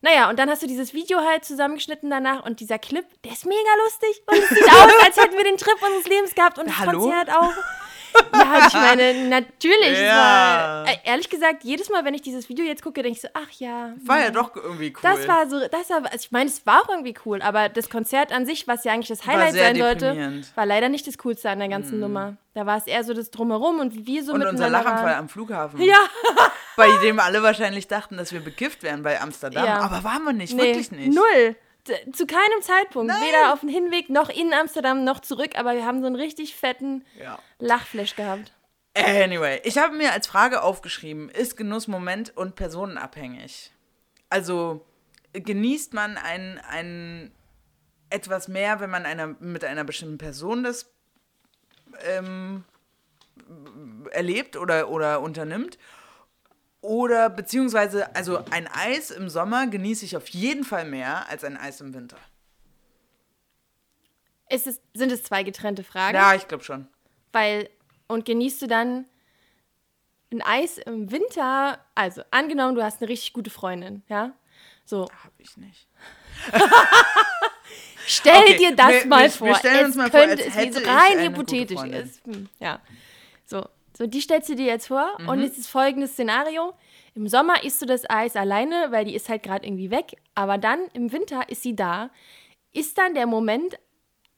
Naja, 0.00 0.30
und 0.30 0.38
dann 0.38 0.48
hast 0.48 0.62
du 0.62 0.66
dieses 0.66 0.94
Video 0.94 1.20
halt 1.20 1.44
zusammengeschnitten 1.44 2.08
danach 2.08 2.44
und 2.44 2.60
dieser 2.60 2.78
Clip, 2.78 3.04
der 3.24 3.32
ist 3.32 3.46
mega 3.46 3.70
lustig 3.84 4.22
und 4.26 4.38
es 4.38 4.48
sieht 4.48 4.64
aus, 4.64 4.92
als 5.04 5.16
hätten 5.16 5.36
wir 5.36 5.44
den 5.44 5.56
Trip 5.56 5.74
unseres 5.82 6.06
Lebens 6.06 6.34
gehabt 6.34 6.58
und 6.58 6.68
das 6.68 6.78
Hallo? 6.78 7.00
Konzert 7.00 7.30
auch. 7.30 7.52
Ja, 8.34 8.66
ich 8.66 8.72
meine, 8.74 9.28
natürlich. 9.28 10.00
Ja. 10.00 10.84
War, 10.84 10.88
äh, 10.88 10.96
ehrlich 11.04 11.28
gesagt, 11.28 11.64
jedes 11.64 11.90
Mal, 11.90 12.04
wenn 12.04 12.14
ich 12.14 12.22
dieses 12.22 12.48
Video 12.48 12.64
jetzt 12.64 12.82
gucke, 12.82 13.02
denke 13.02 13.16
ich 13.16 13.20
so, 13.20 13.28
ach 13.34 13.50
ja. 13.58 13.92
War 14.04 14.20
ja 14.20 14.30
doch 14.30 14.54
irgendwie 14.56 14.92
cool. 14.94 15.00
Das 15.02 15.26
war 15.28 15.48
so, 15.48 15.60
das 15.68 15.90
war, 15.90 15.98
also 16.10 16.16
ich 16.24 16.30
meine, 16.30 16.48
es 16.48 16.64
war 16.66 16.82
auch 16.82 16.88
irgendwie 16.88 17.14
cool, 17.26 17.42
aber 17.42 17.68
das 17.68 17.90
Konzert 17.90 18.32
an 18.32 18.46
sich, 18.46 18.66
was 18.68 18.84
ja 18.84 18.92
eigentlich 18.92 19.08
das 19.08 19.26
Highlight 19.26 19.54
sein 19.54 19.76
sollte, 19.76 20.42
war 20.54 20.66
leider 20.66 20.88
nicht 20.88 21.06
das 21.06 21.18
Coolste 21.18 21.50
an 21.50 21.58
der 21.58 21.68
ganzen 21.68 22.00
Nummer. 22.00 22.36
Da 22.54 22.66
war 22.66 22.76
es 22.78 22.86
eher 22.86 23.04
so 23.04 23.14
das 23.14 23.30
Drumherum 23.30 23.78
und 23.80 23.94
wie 23.94 24.06
wir 24.06 24.24
so 24.24 24.32
Und 24.32 24.40
unser 24.40 24.52
miteinander 24.52 24.78
Lachanfall 24.78 25.06
waren. 25.10 25.18
am 25.18 25.28
Flughafen. 25.28 25.80
Ja, 25.80 25.96
Bei 26.76 26.88
dem 27.02 27.20
alle 27.20 27.42
wahrscheinlich 27.42 27.88
dachten, 27.88 28.16
dass 28.16 28.32
wir 28.32 28.40
bekifft 28.40 28.82
wären 28.82 29.02
bei 29.02 29.20
Amsterdam. 29.20 29.64
Ja. 29.64 29.78
Aber 29.80 30.04
waren 30.04 30.24
wir 30.24 30.32
nicht, 30.32 30.54
nee, 30.54 30.62
wirklich 30.62 30.90
nicht. 30.90 31.14
null. 31.14 31.56
Zu 32.12 32.26
keinem 32.26 32.62
Zeitpunkt. 32.62 33.08
Nein. 33.12 33.22
Weder 33.22 33.52
auf 33.52 33.60
dem 33.60 33.68
Hinweg 33.68 34.10
noch 34.10 34.28
in 34.28 34.52
Amsterdam 34.52 35.04
noch 35.04 35.20
zurück, 35.20 35.52
aber 35.56 35.74
wir 35.74 35.84
haben 35.84 36.00
so 36.00 36.06
einen 36.06 36.16
richtig 36.16 36.54
fetten 36.54 37.04
Ja. 37.18 37.38
Lachflash 37.58 38.16
gehabt. 38.16 38.52
Anyway, 38.94 39.60
ich 39.64 39.78
habe 39.78 39.96
mir 39.96 40.12
als 40.12 40.26
Frage 40.26 40.62
aufgeschrieben, 40.62 41.28
ist 41.28 41.56
Genuss 41.56 41.86
moment- 41.86 42.36
und 42.36 42.56
personenabhängig? 42.56 43.70
Also 44.28 44.84
genießt 45.32 45.94
man 45.94 46.16
ein, 46.16 46.60
ein 46.68 47.32
etwas 48.10 48.48
mehr, 48.48 48.80
wenn 48.80 48.90
man 48.90 49.06
einer, 49.06 49.28
mit 49.38 49.64
einer 49.64 49.84
bestimmten 49.84 50.18
Person 50.18 50.64
das 50.64 50.90
ähm, 52.02 52.64
erlebt 54.10 54.56
oder, 54.56 54.88
oder 54.88 55.20
unternimmt? 55.20 55.78
Oder 56.80 57.28
beziehungsweise, 57.30 58.14
also 58.14 58.44
ein 58.50 58.68
Eis 58.68 59.10
im 59.10 59.28
Sommer 59.28 59.66
genieße 59.66 60.04
ich 60.04 60.16
auf 60.16 60.28
jeden 60.28 60.64
Fall 60.64 60.84
mehr 60.84 61.28
als 61.28 61.42
ein 61.44 61.56
Eis 61.56 61.80
im 61.80 61.92
Winter. 61.94 62.16
Ist 64.48 64.66
es, 64.66 64.80
sind 64.94 65.12
es 65.12 65.24
zwei 65.24 65.42
getrennte 65.42 65.82
Fragen? 65.84 66.14
Ja, 66.14 66.34
ich 66.34 66.46
glaube 66.48 66.64
schon. 66.64 66.88
Weil, 67.32 67.68
und 68.06 68.24
genießt 68.24 68.62
du 68.62 68.66
dann 68.66 69.06
ein 70.32 70.40
Eis 70.42 70.78
im 70.78 71.10
Winter? 71.10 71.84
Also, 71.94 72.22
angenommen, 72.30 72.74
du 72.74 72.82
hast 72.82 73.00
eine 73.02 73.08
richtig 73.10 73.32
gute 73.32 73.50
Freundin, 73.50 74.02
ja? 74.08 74.32
So, 74.84 75.02
Habe 75.22 75.34
ich 75.38 75.56
nicht. 75.58 75.86
stell 78.06 78.36
Okay, 78.42 78.56
dir 78.56 78.76
das 78.76 78.88
wir- 78.90 79.06
mal 79.06 79.24
wir- 79.24 79.30
vor. 79.30 79.48
wir 79.48 79.54
stellen 79.56 79.80
es 79.80 79.86
uns 79.88 79.96
mal 79.96 80.10
vor, 80.10 80.20
als 80.20 80.40
es 80.40 80.54
hätte 80.54 80.80
ich 80.80 80.86
rein 80.86 81.20
hypothetisch 81.20 81.82
ist. 81.82 82.22
Ja. 82.58 82.80
So, 83.44 83.66
so, 83.98 84.06
die 84.06 84.20
stellst 84.20 84.48
du 84.48 84.54
dir 84.54 84.66
jetzt 84.66 84.86
vor 84.86 85.10
Mhm. 85.18 85.28
und 85.28 85.40
es 85.42 85.58
ist 85.58 85.68
folgendes 85.68 86.12
Szenario. 86.12 86.72
Im 87.14 87.26
Sommer 87.26 87.64
isst 87.64 87.82
du 87.82 87.86
das 87.86 88.08
Eis 88.08 88.36
alleine, 88.36 88.86
weil 88.92 89.04
die 89.04 89.14
ist 89.16 89.28
halt 89.28 89.42
gerade 89.42 89.66
irgendwie 89.66 89.90
weg. 89.90 90.16
Aber 90.36 90.56
dann 90.56 90.78
im 90.92 91.10
Winter 91.12 91.48
ist 91.48 91.62
sie 91.64 91.74
da. 91.74 92.10
Ist 92.72 92.96
dann 92.96 93.14
der 93.14 93.26
Moment, 93.26 93.76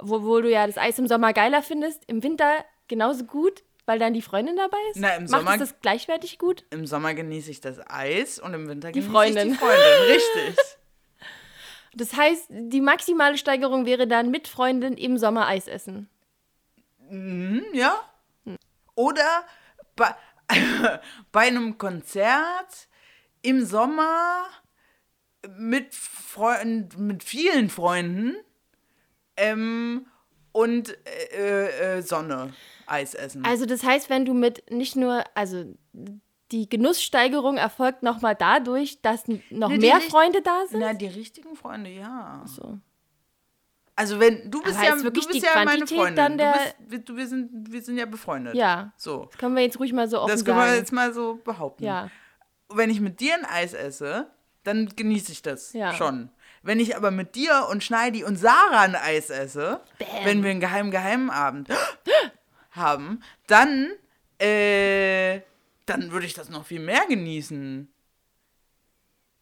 wo, 0.02 0.22
wo 0.22 0.40
du 0.40 0.50
ja 0.50 0.66
das 0.66 0.78
Eis 0.78 0.98
im 0.98 1.06
Sommer 1.06 1.34
geiler 1.34 1.62
findest, 1.62 2.02
im 2.06 2.22
Winter 2.22 2.64
genauso 2.88 3.24
gut, 3.24 3.62
weil 3.84 3.98
dann 3.98 4.14
die 4.14 4.22
Freundin 4.22 4.56
dabei 4.56 4.78
ist? 4.92 4.96
Na, 4.98 5.14
im 5.16 5.24
Macht 5.24 5.30
Sommer- 5.30 5.52
es 5.52 5.58
das 5.58 5.80
gleichwertig 5.82 6.38
gut? 6.38 6.64
Im 6.70 6.86
Sommer 6.86 7.12
genieße 7.12 7.50
ich 7.50 7.60
das 7.60 7.80
Eis 7.86 8.38
und 8.38 8.54
im 8.54 8.66
Winter 8.66 8.92
Die 8.92 9.00
genieße 9.00 9.12
Freundin. 9.12 9.48
ich 9.48 9.58
die 9.58 9.58
Freundin. 9.58 10.14
Richtig. 10.14 10.56
Das 11.92 12.14
heißt, 12.14 12.46
die 12.50 12.80
maximale 12.80 13.36
Steigerung 13.36 13.84
wäre 13.84 14.06
dann 14.06 14.30
mit 14.30 14.46
Freundin 14.46 14.94
im 14.96 15.18
Sommer 15.18 15.48
Eis 15.48 15.66
essen. 15.66 16.08
Hm, 17.08 17.64
ja. 17.72 18.00
Oder 19.00 19.46
bei, 19.96 20.14
bei 21.32 21.40
einem 21.46 21.78
Konzert 21.78 22.88
im 23.40 23.64
Sommer 23.64 24.44
mit, 25.56 25.94
Freund, 25.94 26.98
mit 26.98 27.24
vielen 27.24 27.70
Freunden 27.70 28.36
ähm, 29.38 30.06
und 30.52 30.98
äh, 31.32 31.96
äh, 31.96 32.02
Sonne 32.02 32.52
Eis 32.86 33.14
essen. 33.14 33.42
Also 33.42 33.64
das 33.64 33.82
heißt, 33.84 34.10
wenn 34.10 34.26
du 34.26 34.34
mit 34.34 34.70
nicht 34.70 34.96
nur, 34.96 35.24
also 35.34 35.64
die 36.52 36.68
Genusssteigerung 36.68 37.56
erfolgt 37.56 38.02
nochmal 38.02 38.34
dadurch, 38.34 39.00
dass 39.00 39.28
noch 39.28 39.70
Nee, 39.70 39.78
die 39.78 39.86
mehr 39.86 40.00
Freunde 40.02 40.42
da 40.42 40.66
sind? 40.68 40.80
Na, 40.80 40.92
die 40.92 41.06
richtigen 41.06 41.56
Freunde, 41.56 41.88
ja. 41.88 42.44
So. 42.44 42.78
Also 44.00 44.18
wenn 44.18 44.50
du 44.50 44.62
bist 44.62 44.78
Aber 44.78 44.86
ja, 44.86 44.96
du 44.96 45.10
bist 45.10 45.34
ja 45.34 45.64
meine 45.64 45.86
Freundin. 45.86 46.16
dann 46.16 46.38
der- 46.38 46.52
du 46.52 46.58
bist, 46.88 47.08
wir, 47.08 47.16
wir, 47.16 47.26
sind, 47.28 47.72
wir 47.72 47.82
sind 47.82 47.98
ja 47.98 48.06
befreundet. 48.06 48.54
Ja. 48.54 48.92
So. 48.96 49.26
Das 49.26 49.38
können 49.38 49.54
wir 49.54 49.62
jetzt 49.62 49.78
ruhig 49.78 49.92
mal 49.92 50.08
so 50.08 50.20
offen 50.20 50.30
Das 50.32 50.44
können 50.44 50.56
wir 50.58 50.64
sagen. 50.66 50.78
jetzt 50.78 50.92
mal 50.92 51.12
so 51.12 51.34
behaupten. 51.44 51.84
ja. 51.84 52.10
wenn 52.72 52.88
ich 52.88 53.00
mit 53.00 53.20
dir 53.20 53.34
ein 53.34 53.44
Eis 53.44 53.74
esse, 53.74 54.30
dann 54.64 54.88
genieße 54.96 55.32
ich 55.32 55.42
das 55.42 55.72
Ja. 55.74 55.92
schon. 55.94 56.30
Wenn 56.62 56.80
ich 56.80 56.96
aber 56.96 57.10
mit 57.10 57.34
dir 57.34 57.66
und 57.70 57.82
Schneidi 57.84 58.24
und 58.24 58.36
Sarah 58.36 58.80
ein 58.80 58.94
Eis 58.94 59.28
esse, 59.30 59.80
wenn 60.24 60.42
wir 60.42 60.50
einen 60.50 60.60
geheimen 60.60 60.90
geheimen 60.90 61.28
Abend 61.30 61.68
haben, 62.70 63.22
dann 63.48 63.90
äh, 64.38 65.40
dann 65.86 66.10
würde 66.12 66.24
ich 66.26 66.34
das 66.34 66.48
noch 66.48 66.64
viel 66.64 66.80
mehr 66.80 67.02
genießen. 67.08 67.92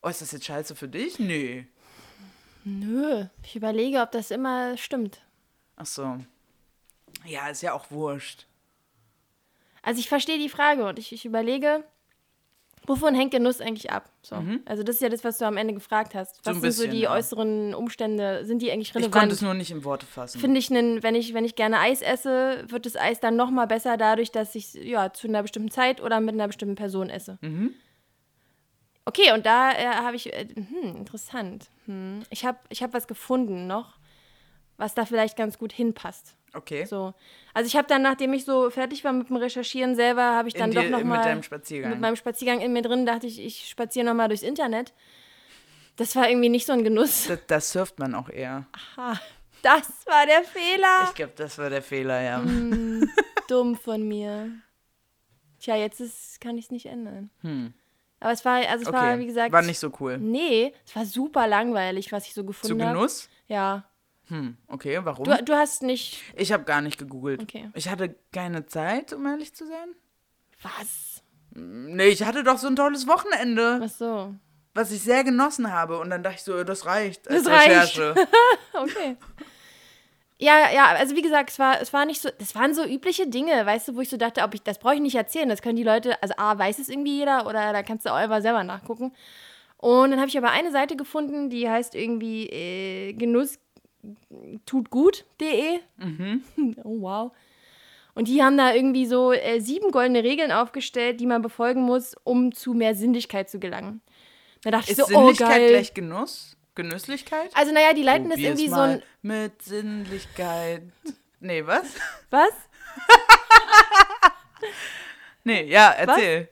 Oh, 0.03 0.09
ist 0.09 0.23
das 0.23 0.33
jetzt 0.33 0.47
scheiße 0.47 0.75
für 0.75 0.89
dich? 0.89 1.19
Nee. 1.19 1.67
Nö, 2.65 3.25
ich 3.43 3.57
überlege, 3.57 4.01
ob 4.01 4.11
das 4.13 4.31
immer 4.31 4.77
stimmt. 4.77 5.21
Ach 5.77 5.87
so. 5.87 6.19
Ja, 7.25 7.49
ist 7.49 7.63
ja 7.63 7.73
auch 7.73 7.91
wurscht. 7.91 8.47
Also 9.83 10.01
ich 10.01 10.09
verstehe 10.09 10.39
die 10.39 10.49
Frage 10.49 10.85
und 10.87 10.99
ich, 10.99 11.13
ich 11.13 11.25
überlege, 11.25 11.83
wovon 12.87 13.15
hängt 13.15 13.31
Genuss 13.31 13.61
eigentlich 13.61 13.91
ab? 13.91 14.11
So. 14.23 14.43
Also 14.67 14.83
das 14.83 14.97
ist 14.97 15.03
ja 15.03 15.09
das, 15.09 15.25
was 15.25 15.39
du 15.39 15.47
am 15.47 15.57
Ende 15.57 15.73
gefragt 15.73 16.15
hast. 16.15 16.41
Was 16.45 16.57
Mhm. 16.57 16.59
ein 16.59 16.63
sind 16.63 16.73
so 16.73 16.83
bisschen, 16.83 16.91
die 16.97 17.03
ja. 17.03 17.13
äußeren 17.13 17.75
Umstände? 17.75 18.45
Sind 18.45 18.61
die 18.61 18.71
eigentlich 18.71 18.89
Ich 18.89 18.93
konnte 18.95 19.07
relevant? 19.09 19.33
es 19.33 19.41
nur 19.43 19.55
nicht 19.55 19.71
in 19.71 19.85
Worte 19.85 20.05
fassen. 20.07 20.41
Finde 20.41 20.59
ich, 20.59 20.69
nen- 20.71 21.03
wenn 21.03 21.15
ich, 21.15 21.33
wenn 21.33 21.45
ich 21.45 21.55
gerne 21.55 21.79
Eis 21.79 22.03
esse, 22.03 22.65
wird 22.69 22.87
das 22.87 22.97
Eis 22.97 23.21
dann 23.21 23.37
noch 23.37 23.51
mal 23.51 23.67
besser 23.67 23.97
dadurch, 23.97 24.31
dass 24.31 24.55
ich 24.55 24.75
ja 24.75 25.13
zu 25.13 25.29
einer 25.29 25.43
bestimmten 25.43 25.71
Zeit 25.71 26.01
oder 26.03 26.21
mit 26.21 26.35
einer 26.35 26.49
bestimmten 26.49 26.75
Person 26.77 27.09
esse. 27.09 27.39
Mhm. 27.41 27.73
Okay, 29.09 29.33
und 29.33 29.47
da 29.47 29.73
äh, 29.73 29.87
habe 29.87 30.17
ich, 30.17 30.33
äh, 30.33 30.47
hm, 30.55 30.97
interessant. 30.97 31.71
Hm. 31.87 32.23
Ich 32.31 32.45
habe 32.45 32.59
ich 32.69 32.83
hab 32.83 32.93
was 32.93 33.07
gefunden 33.09 33.67
noch, 33.67 33.99
was 34.77 34.95
da 34.95 35.07
vielleicht 35.07 35.37
ganz 35.37 35.59
gut 35.59 35.73
hinpasst. 35.73 36.35
Okay. 36.55 36.85
So. 36.85 37.15
Also 37.55 37.67
ich 37.69 37.77
habe 37.77 37.87
dann, 37.89 38.03
nachdem 38.03 38.33
ich 38.33 38.45
so 38.45 38.71
fertig 38.71 39.05
war 39.05 39.13
mit 39.13 39.29
dem 39.29 39.37
Recherchieren 39.37 39.95
selber, 39.97 40.23
habe 40.35 40.49
ich 40.49 40.55
dann 40.55 40.71
In 40.71 40.77
doch 40.77 40.83
dir- 40.83 40.91
noch 40.91 40.99
mit 40.99 41.07
mal 41.07 41.23
deinem 41.23 41.43
Spaziergang. 41.43 41.91
mit 41.93 42.01
meinem 42.01 42.17
Spaziergang 42.17 42.61
in 42.61 42.73
mir 42.73 42.83
drin 42.83 43.05
dachte 43.07 43.27
ich, 43.27 43.39
ich 43.41 43.69
spaziere 43.69 44.07
noch 44.07 44.15
mal 44.15 44.29
durchs 44.29 44.43
Internet. 44.43 44.93
Das 45.97 46.15
war 46.17 46.29
irgendwie 46.29 46.49
nicht 46.49 46.65
so 46.67 46.73
ein 46.73 46.85
Genuss. 46.85 47.27
Das, 47.29 47.39
das 47.49 47.73
surft 47.73 47.99
man 47.99 48.15
auch 48.15 48.29
eher. 48.31 48.67
Ha, 48.97 49.19
das 49.63 50.07
war 50.07 50.27
der 50.27 50.43
Fehler. 50.45 51.05
Ich 51.09 51.15
glaube, 51.15 51.33
das 51.37 51.59
war 51.59 51.71
der 51.71 51.83
Fehler, 51.83 52.21
ja. 52.21 52.39
Mhm. 52.39 53.11
Dumm 53.49 53.75
von 53.77 54.07
mir. 54.07 54.51
Tja, 55.61 55.77
jetzt 55.77 56.01
ist, 56.01 56.41
kann 56.41 56.57
ich 56.57 56.67
es 56.67 56.71
nicht 56.71 56.87
ändern. 56.87 57.31
Aber 58.21 58.33
es 58.33 58.45
war, 58.45 58.57
also 58.69 58.83
es 58.83 58.89
Okay. 58.89 58.97
war, 58.97 59.19
wie 59.19 59.27
gesagt. 59.27 59.53
War 59.53 59.63
nicht 59.63 59.79
so 59.79 59.93
cool. 60.01 60.19
Nee, 60.19 60.73
es 60.87 60.95
war 60.97 61.05
super 61.07 61.47
langweilig, 61.47 62.11
was 62.13 62.27
ich 62.27 62.35
so 62.35 62.43
Zu 62.43 62.47
gefunden 62.47 62.83
habe. 62.83 62.95
Genuss? 62.95 63.29
Ja. 63.47 63.85
Hm, 64.29 64.57
okay, 64.67 64.99
warum? 65.03 65.25
Du, 65.25 65.43
du 65.45 65.55
hast 65.55 65.83
nicht. 65.83 66.23
ich 66.37 66.53
habe 66.53 66.65
gar 66.65 66.81
nicht 66.83 66.99
gegoogelt. 66.99 67.43
Okay. 67.43 67.71
Ich 67.75 67.89
hatte 67.89 68.15
keine 68.33 68.67
Zeit, 68.67 69.13
um 69.13 69.25
ehrlich 69.27 69.55
zu 69.55 69.67
sein. 69.67 69.95
Was? 70.63 71.23
Nee, 71.55 72.09
ich 72.09 72.25
hatte 72.25 72.45
doch 72.45 72.59
so 72.59 72.67
ein 72.67 72.77
tolles 72.77 73.07
Wochenende, 73.07 73.81
Ach 73.83 73.89
so. 73.89 74.35
was 74.75 74.91
ich 74.93 75.01
sehr 75.01 75.25
genossen 75.25 75.73
habe. 75.73 75.99
Und 75.99 76.11
dann 76.11 76.23
dachte 76.23 76.37
ich 76.37 76.43
so, 76.43 76.63
das 76.65 76.85
reicht 76.85 77.29
als 77.29 77.45
Das 77.45 77.53
reicht. 77.53 77.69
Recherche. 77.99 78.15
Okay. 78.75 79.17
Ja, 80.41 80.71
ja, 80.73 80.87
also 80.87 81.17
wie 81.17 81.23
gesagt, 81.23 81.51
es 81.51 81.59
war, 81.59 81.81
es 81.81 81.93
war 81.93 82.05
nicht 82.05 82.23
so, 82.23 82.29
das 82.39 82.55
waren 82.55 82.73
so 82.73 82.85
übliche 82.85 83.27
Dinge, 83.27 83.67
weißt 83.67 83.89
du, 83.89 83.97
wo 83.97 84.01
ich 84.01 84.09
so 84.09 84.17
dachte, 84.17 84.43
ob 84.43 84.55
ich, 84.55 84.63
das 84.63 84.79
brauche 84.79 84.95
ich 84.95 85.01
nicht 85.01 85.17
erzählen, 85.17 85.49
das 85.49 85.63
können 85.63 85.75
die 85.75 85.83
Leute, 85.83 86.21
also 86.23 86.35
A, 86.37 86.57
weiß 86.57 86.79
es 86.79 86.89
irgendwie 86.89 87.19
jeder 87.19 87.47
oder 87.47 87.73
da 87.73 87.83
kannst 87.83 88.07
du 88.07 88.11
auch 88.11 88.17
einfach 88.17 88.41
selber 88.41 88.63
nachgucken. 88.63 89.13
Und 89.79 90.11
dann 90.11 90.21
habe 90.21 90.29
ich 90.29 90.39
aber 90.39 90.51
eine 90.51 90.71
Seite 90.71 90.97
gefunden, 90.97 91.51
die 91.51 91.69
heißt 91.69 91.95
irgendwie 91.95 92.47
äh, 92.47 93.13
Genuss 93.15 93.59
tutgut.de. 94.67 95.81
Oh, 96.85 97.01
wow. 97.01 97.33
Und 98.15 98.27
die 98.27 98.43
haben 98.43 98.57
da 98.57 98.75
irgendwie 98.75 99.07
so 99.07 99.33
äh, 99.33 99.61
sieben 99.61 99.93
goldene 99.93 100.25
Regeln 100.25 100.51
aufgestellt, 100.51 101.21
die 101.21 101.27
man 101.27 101.43
befolgen 101.43 101.83
muss, 101.83 102.17
um 102.25 102.53
zu 102.53 102.75
mehr 102.75 102.97
Sinnlichkeit 102.97 103.49
zu 103.49 103.61
gelangen. 103.61 104.01
Da 104.63 104.73
dachte 104.73 104.91
Ist 104.91 104.99
ich 104.99 105.05
so, 105.05 105.15
oh 105.15 105.19
Sinnlichkeit 105.19 105.51
geil. 105.51 105.69
gleich 105.69 105.95
Genuss? 105.95 106.57
Genüsslichkeit? 106.79 107.51
Also 107.55 107.73
naja, 107.73 107.93
die 107.93 108.03
leiten 108.03 108.31
das 108.31 108.37
Probier's 108.39 108.59
irgendwie 108.61 108.75
so 108.75 108.81
ein... 108.81 109.03
Mit 109.23 109.61
Sinnlichkeit. 109.63 110.83
Nee, 111.41 111.67
was? 111.67 111.85
Was? 112.31 112.51
Nee, 115.45 115.63
ja, 115.65 115.91
erzähl. 115.93 116.49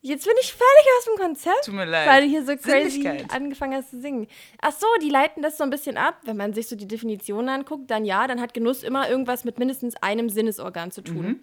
Jetzt 0.00 0.24
bin 0.26 0.34
ich 0.40 0.52
völlig 0.52 0.86
aus 0.98 1.04
dem 1.06 1.16
Konzept. 1.16 1.64
Tut 1.64 1.74
mir 1.74 1.86
leid. 1.86 2.06
Weil 2.08 2.22
du 2.22 2.28
hier 2.28 2.44
so 2.44 2.56
crazy 2.56 3.04
angefangen 3.32 3.74
hast 3.74 3.90
zu 3.90 4.00
singen. 4.00 4.28
Ach 4.60 4.70
so, 4.72 4.86
die 5.02 5.08
leiten 5.10 5.42
das 5.42 5.58
so 5.58 5.64
ein 5.64 5.70
bisschen 5.70 5.96
ab. 5.96 6.20
Wenn 6.24 6.36
man 6.36 6.54
sich 6.54 6.68
so 6.68 6.76
die 6.76 6.86
Definition 6.86 7.48
anguckt, 7.48 7.90
dann 7.90 8.04
ja, 8.04 8.28
dann 8.28 8.40
hat 8.40 8.54
Genuss 8.54 8.84
immer 8.84 9.08
irgendwas 9.10 9.42
mit 9.44 9.58
mindestens 9.58 9.96
einem 9.96 10.28
Sinnesorgan 10.28 10.92
zu 10.92 11.02
tun. 11.02 11.26
Mhm. 11.26 11.40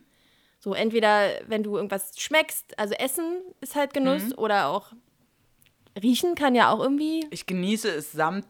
So 0.60 0.73
entweder, 0.73 1.31
wenn 1.47 1.63
du 1.63 1.75
irgendwas 1.75 2.13
schmeckst, 2.17 2.79
also 2.79 2.93
Essen 2.93 3.41
ist 3.60 3.75
halt 3.75 3.93
Genuss 3.93 4.27
Mhm. 4.27 4.38
oder 4.38 4.69
auch 4.69 4.93
Riechen 6.01 6.36
kann 6.36 6.55
ja 6.55 6.69
auch 6.69 6.79
irgendwie. 6.79 7.25
Ich 7.31 7.45
genieße 7.45 7.89
es 7.89 8.12
samt, 8.12 8.45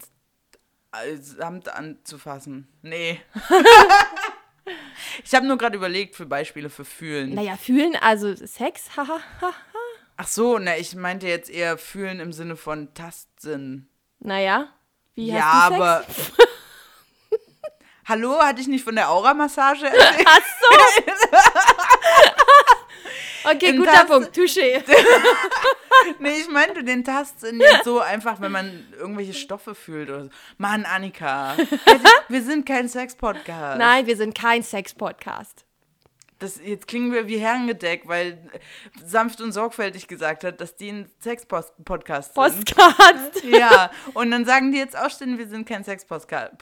äh, 0.91 1.15
samt 1.17 1.69
anzufassen. 1.69 2.67
Nee. 2.81 3.21
ich 5.23 5.33
habe 5.35 5.45
nur 5.45 5.57
gerade 5.57 5.77
überlegt 5.77 6.15
für 6.15 6.25
Beispiele 6.25 6.69
für 6.69 6.85
Fühlen. 6.85 7.33
Naja, 7.35 7.55
fühlen, 7.57 7.95
also 7.95 8.35
Sex, 8.35 8.97
haha. 8.97 9.19
ha. 9.41 9.51
Ach 10.17 10.27
so, 10.27 10.57
na, 10.59 10.77
ich 10.77 10.95
meinte 10.95 11.27
jetzt 11.27 11.49
eher 11.49 11.77
Fühlen 11.77 12.19
im 12.19 12.31
Sinne 12.31 12.55
von 12.55 12.93
Tastsinn. 12.93 13.87
naja, 14.19 14.69
wie 15.13 15.27
ja, 15.27 15.41
hast 15.41 15.69
du 15.69 15.73
Sex? 15.73 15.81
aber. 15.81 16.05
Hallo, 18.07 18.39
hatte 18.39 18.61
ich 18.61 18.67
nicht 18.67 18.83
von 18.83 18.93
der 18.95 19.09
Aura-Massage 19.09 19.87
erzählt? 19.87 20.35
Okay, 23.51 23.75
guter 23.77 23.91
Tasten- 23.91 24.07
Punkt, 24.07 24.35
touché. 24.37 24.81
nee, 26.19 26.37
ich 26.39 26.49
meinte 26.49 26.83
den 26.83 27.03
Tastsinn 27.03 27.59
jetzt 27.59 27.83
so 27.83 27.99
einfach, 27.99 28.41
wenn 28.41 28.51
man 28.51 28.85
irgendwelche 28.97 29.33
Stoffe 29.33 29.75
fühlt 29.75 30.09
oder 30.09 30.23
so. 30.25 30.29
Mann, 30.57 30.85
Annika, 30.85 31.55
wir 32.27 32.41
sind 32.41 32.65
kein 32.65 32.89
Sex-Podcast. 32.89 33.77
Nein, 33.77 34.07
wir 34.07 34.17
sind 34.17 34.37
kein 34.37 34.63
Sex-Podcast. 34.63 35.65
Das, 36.39 36.59
jetzt 36.61 36.87
klingen 36.89 37.13
wir 37.13 37.27
wie 37.29 37.37
herrengedeck, 37.37 38.09
weil 38.09 38.37
sanft 39.05 39.39
und 39.39 39.53
sorgfältig 39.53 40.07
gesagt 40.09 40.43
hat, 40.43 40.59
dass 40.59 40.75
die 40.75 40.89
ein 40.91 41.09
Sex-Podcast 41.19 42.33
sind. 42.33 42.43
Postcard. 42.75 43.43
Ja, 43.45 43.89
und 44.13 44.31
dann 44.31 44.43
sagen 44.43 44.73
die 44.73 44.77
jetzt 44.77 44.97
auch 44.97 45.09
stehen, 45.09 45.37
wir 45.37 45.47
sind 45.47 45.65
kein 45.67 45.85
Sex-Podcast. 45.85 46.51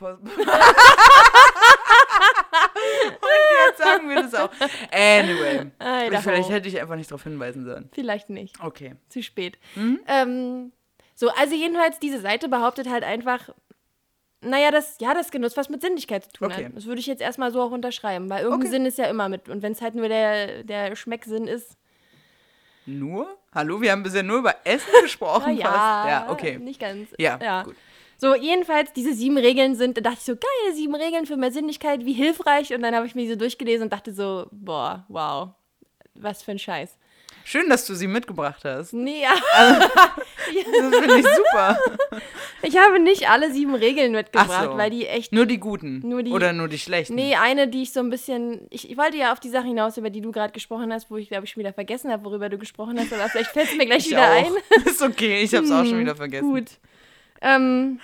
Jetzt 3.67 3.77
sagen 3.81 4.09
wir 4.09 4.15
das 4.23 4.33
auch. 4.35 4.49
Anyway. 4.91 5.71
Idaho. 5.79 6.21
Vielleicht 6.21 6.49
hätte 6.49 6.67
ich 6.67 6.79
einfach 6.79 6.95
nicht 6.95 7.09
darauf 7.11 7.23
hinweisen 7.23 7.65
sollen. 7.65 7.89
Vielleicht 7.93 8.29
nicht. 8.29 8.55
Okay. 8.61 8.95
Zu 9.09 9.23
spät. 9.23 9.57
Mhm. 9.75 9.99
Ähm, 10.07 10.71
so, 11.15 11.29
also 11.29 11.55
jedenfalls, 11.55 11.99
diese 11.99 12.19
Seite 12.19 12.49
behauptet 12.49 12.89
halt 12.89 13.03
einfach, 13.03 13.49
naja, 14.41 14.71
das, 14.71 14.97
ja, 14.99 15.13
das 15.13 15.31
Genuss 15.31 15.55
was 15.55 15.69
mit 15.69 15.81
Sinnlichkeit 15.81 16.25
zu 16.25 16.31
tun 16.31 16.51
Okay. 16.51 16.65
hat. 16.65 16.75
Das 16.75 16.85
würde 16.85 16.99
ich 16.99 17.07
jetzt 17.07 17.21
erstmal 17.21 17.51
so 17.51 17.61
auch 17.61 17.71
unterschreiben, 17.71 18.29
weil 18.29 18.43
irgendein 18.43 18.67
Okay. 18.67 18.71
Sinn 18.71 18.85
ist 18.85 18.97
ja 18.97 19.05
immer 19.05 19.29
mit. 19.29 19.47
Und 19.49 19.61
wenn 19.61 19.71
es 19.71 19.81
halt 19.81 19.95
nur 19.95 20.09
der, 20.09 20.63
der 20.63 20.95
Schmecksinn 20.95 21.47
ist, 21.47 21.77
Nur? 22.85 23.27
Hallo, 23.55 23.79
wir 23.79 23.91
haben 23.91 24.03
bisher 24.03 24.23
nur 24.23 24.39
über 24.39 24.55
Essen 24.65 24.89
gesprochen. 25.01 25.57
fast. 25.57 25.63
ja, 25.63 26.09
ja, 26.09 26.29
okay. 26.29 26.57
nicht 26.57 26.79
ganz. 26.81 27.09
Ja, 27.17 27.39
ja. 27.41 27.63
gut. 27.63 27.75
So, 28.23 28.35
jedenfalls, 28.35 28.93
diese 28.93 29.13
sieben 29.13 29.37
Regeln 29.37 29.75
sind, 29.75 29.97
da 29.97 30.01
dachte 30.01 30.19
ich 30.19 30.23
so, 30.23 30.35
geil, 30.37 30.73
sieben 30.75 30.95
Regeln 30.95 31.25
für 31.25 31.35
mehr 31.35 31.51
Sinnlichkeit, 31.51 32.05
wie 32.05 32.13
hilfreich. 32.13 32.73
Und 32.73 32.81
dann 32.81 32.95
habe 32.95 33.05
ich 33.05 33.15
mir 33.15 33.23
diese 33.23 33.35
durchgelesen 33.35 33.83
und 33.83 33.91
dachte 33.91 34.13
so, 34.13 34.47
boah, 34.49 35.03
wow, 35.09 35.49
was 36.15 36.41
für 36.41 36.51
ein 36.51 36.59
Scheiß. 36.59 36.97
Schön, 37.43 37.67
dass 37.67 37.85
du 37.85 37.95
sie 37.95 38.07
mitgebracht 38.07 38.63
hast. 38.63 38.93
Nee, 38.93 39.21
ja, 39.23 39.33
Das 39.49 40.99
finde 40.99 41.19
ich 41.19 41.25
super. 41.35 41.77
ich 42.61 42.77
habe 42.77 42.97
nicht 43.01 43.29
alle 43.29 43.51
sieben 43.51 43.75
Regeln 43.75 44.13
mitgebracht, 44.13 44.49
Ach 44.53 44.71
so. 44.71 44.77
weil 44.77 44.89
die 44.89 45.05
echt 45.05 45.33
Nur 45.33 45.45
die 45.45 45.57
guten. 45.57 45.99
Nur 46.07 46.23
die- 46.23 46.31
Oder 46.31 46.53
nur 46.53 46.69
die 46.69 46.79
schlechten. 46.79 47.15
Nee, 47.15 47.35
eine, 47.35 47.67
die 47.67 47.81
ich 47.81 47.91
so 47.91 47.99
ein 47.99 48.09
bisschen. 48.09 48.67
Ich, 48.69 48.89
ich 48.89 48.95
wollte 48.95 49.17
ja 49.17 49.33
auf 49.33 49.41
die 49.41 49.49
Sache 49.49 49.67
hinaus, 49.67 49.97
über 49.97 50.09
die 50.09 50.21
du 50.21 50.31
gerade 50.31 50.53
gesprochen 50.53 50.93
hast, 50.93 51.11
wo 51.11 51.17
ich, 51.17 51.27
glaube 51.27 51.43
ich, 51.43 51.51
schon 51.51 51.59
wieder 51.59 51.73
vergessen 51.73 52.09
habe, 52.09 52.23
worüber 52.23 52.47
du 52.47 52.57
gesprochen 52.57 52.97
hast, 52.97 53.11
aber 53.11 53.27
vielleicht 53.27 53.51
fällt 53.51 53.69
es 53.69 53.75
mir 53.75 53.85
gleich 53.85 54.05
ich 54.05 54.11
wieder 54.11 54.23
auch. 54.31 54.45
ein. 54.45 54.53
Ist 54.85 55.01
okay, 55.01 55.41
ich 55.43 55.53
habe 55.53 55.65
es 55.65 55.71
auch 55.71 55.83
schon 55.83 55.99
wieder 55.99 56.15
vergessen. 56.15 56.49
Gut. 56.49 56.67
Ähm, 57.43 57.99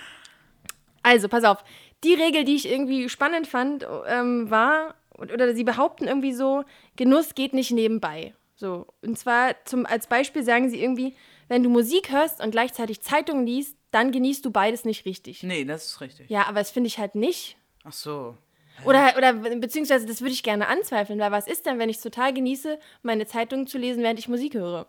also, 1.02 1.28
pass 1.28 1.44
auf. 1.44 1.64
Die 2.04 2.14
Regel, 2.14 2.44
die 2.44 2.54
ich 2.54 2.70
irgendwie 2.70 3.08
spannend 3.08 3.46
fand, 3.46 3.86
ähm, 4.06 4.50
war, 4.50 4.94
oder 5.18 5.54
sie 5.54 5.64
behaupten 5.64 6.06
irgendwie 6.06 6.32
so, 6.32 6.64
Genuss 6.96 7.34
geht 7.34 7.52
nicht 7.52 7.72
nebenbei. 7.72 8.34
So. 8.54 8.86
Und 9.02 9.18
zwar 9.18 9.56
zum, 9.64 9.86
als 9.86 10.06
Beispiel 10.06 10.42
sagen 10.42 10.70
sie 10.70 10.82
irgendwie, 10.82 11.14
wenn 11.48 11.62
du 11.62 11.70
Musik 11.70 12.12
hörst 12.12 12.42
und 12.42 12.52
gleichzeitig 12.52 13.00
Zeitung 13.00 13.44
liest, 13.44 13.76
dann 13.90 14.12
genießt 14.12 14.44
du 14.44 14.50
beides 14.50 14.84
nicht 14.84 15.04
richtig. 15.04 15.42
Nee, 15.42 15.64
das 15.64 15.86
ist 15.86 16.00
richtig. 16.00 16.30
Ja, 16.30 16.46
aber 16.46 16.60
das 16.60 16.70
finde 16.70 16.86
ich 16.86 16.98
halt 16.98 17.14
nicht. 17.14 17.56
Ach 17.84 17.92
so. 17.92 18.36
Oder, 18.84 19.14
oder 19.16 19.32
beziehungsweise 19.32 20.06
das 20.06 20.20
würde 20.20 20.32
ich 20.32 20.42
gerne 20.42 20.68
anzweifeln, 20.68 21.18
weil 21.18 21.32
was 21.32 21.46
ist 21.46 21.66
denn, 21.66 21.78
wenn 21.78 21.90
ich 21.90 21.96
es 21.96 22.02
total 22.02 22.32
genieße, 22.32 22.78
meine 23.02 23.26
Zeitung 23.26 23.66
zu 23.66 23.78
lesen, 23.78 24.02
während 24.02 24.18
ich 24.18 24.28
Musik 24.28 24.54
höre? 24.54 24.86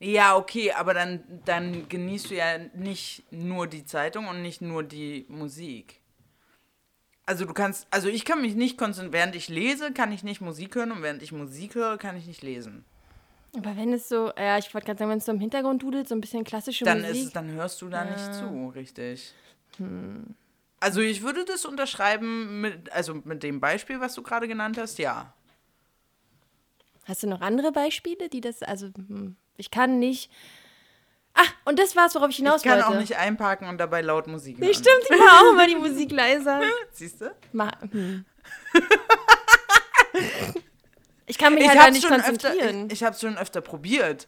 Ja, 0.00 0.36
okay, 0.36 0.72
aber 0.72 0.94
dann, 0.94 1.24
dann 1.44 1.88
genießt 1.88 2.30
du 2.30 2.34
ja 2.36 2.58
nicht 2.74 3.24
nur 3.32 3.66
die 3.66 3.84
Zeitung 3.84 4.28
und 4.28 4.42
nicht 4.42 4.60
nur 4.60 4.84
die 4.84 5.26
Musik. 5.28 6.00
Also 7.26 7.44
du 7.44 7.52
kannst, 7.52 7.86
also 7.90 8.08
ich 8.08 8.24
kann 8.24 8.40
mich 8.40 8.54
nicht 8.54 8.78
konzentrieren, 8.78 9.12
während 9.12 9.34
ich 9.34 9.48
lese, 9.48 9.92
kann 9.92 10.12
ich 10.12 10.22
nicht 10.22 10.40
Musik 10.40 10.76
hören 10.76 10.92
und 10.92 11.02
während 11.02 11.22
ich 11.22 11.32
Musik 11.32 11.74
höre, 11.74 11.98
kann 11.98 12.16
ich 12.16 12.26
nicht 12.26 12.42
lesen. 12.42 12.84
Aber 13.56 13.76
wenn 13.76 13.92
es 13.92 14.08
so, 14.08 14.30
ja, 14.38 14.56
ich 14.56 14.72
wollte 14.72 14.86
gerade 14.86 14.98
sagen, 14.98 15.10
wenn 15.10 15.18
es 15.18 15.24
so 15.24 15.32
im 15.32 15.40
Hintergrund 15.40 15.82
dudelt, 15.82 16.08
so 16.08 16.14
ein 16.14 16.20
bisschen 16.20 16.44
klassische 16.44 16.84
Dann 16.84 17.00
Musik. 17.00 17.16
ist 17.16 17.24
es, 17.24 17.32
dann 17.32 17.50
hörst 17.50 17.82
du 17.82 17.88
da 17.88 18.04
nicht 18.04 18.34
zu, 18.34 18.68
richtig. 18.74 19.34
Also 20.80 21.00
ich 21.00 21.22
würde 21.22 21.44
das 21.44 21.64
unterschreiben 21.64 22.60
mit, 22.60 22.92
also 22.92 23.14
mit 23.14 23.42
dem 23.42 23.60
Beispiel, 23.60 24.00
was 24.00 24.14
du 24.14 24.22
gerade 24.22 24.46
genannt 24.48 24.78
hast, 24.78 24.98
ja. 24.98 25.32
Hast 27.04 27.22
du 27.22 27.26
noch 27.26 27.40
andere 27.40 27.72
Beispiele, 27.72 28.28
die 28.28 28.40
das, 28.40 28.62
also, 28.62 28.86
hm, 28.86 29.36
ich 29.58 29.70
kann 29.70 29.98
nicht. 29.98 30.30
Ah, 31.34 31.44
und 31.66 31.78
das 31.78 31.94
war's, 31.94 32.14
worauf 32.14 32.30
ich 32.30 32.36
hinaus 32.36 32.62
ich 32.62 32.68
kann 32.68 32.78
wollte. 32.80 32.88
auch 32.88 32.98
nicht 33.00 33.16
einparken 33.16 33.68
und 33.68 33.78
dabei 33.78 34.00
laut 34.00 34.26
Musik 34.26 34.56
hören. 34.58 34.66
Nee, 34.66 34.74
stimmt, 34.74 35.04
ich 35.08 35.10
mache 35.18 35.36
auch 35.44 35.52
immer 35.52 35.66
die 35.66 35.76
Musik 35.76 36.10
leiser. 36.10 36.62
Siehst 36.92 37.20
du? 37.20 37.30
Hm. 37.92 38.24
Ich 41.26 41.36
kann 41.38 41.54
mich 41.54 41.64
Ich 41.64 41.68
halt 41.68 41.78
hab's 41.80 41.92
nicht 41.92 42.06
schon 42.06 42.16
öfter, 42.20 42.30
konzentrieren. 42.50 42.86
ich, 42.86 42.92
ich 42.94 43.02
habe 43.04 43.16
schon 43.16 43.36
öfter 43.36 43.60
probiert. 43.60 44.26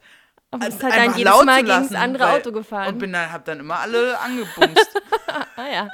Es 0.53 0.61
Also 0.61 0.83
hat 0.83 0.97
dann 0.97 1.17
jedes 1.17 1.43
Mal 1.45 1.57
gegen 1.65 1.69
das 1.69 1.95
andere 1.95 2.25
weil- 2.25 2.41
Auto 2.41 2.53
gefahren. 2.53 2.89
Und 2.89 2.99
bin 2.99 3.13
dann, 3.13 3.33
hab 3.33 3.45
dann 3.45 3.61
immer 3.61 3.79
alle 3.79 4.19
angebumst. 4.19 5.01
ah 5.57 5.67
ja. 5.73 5.89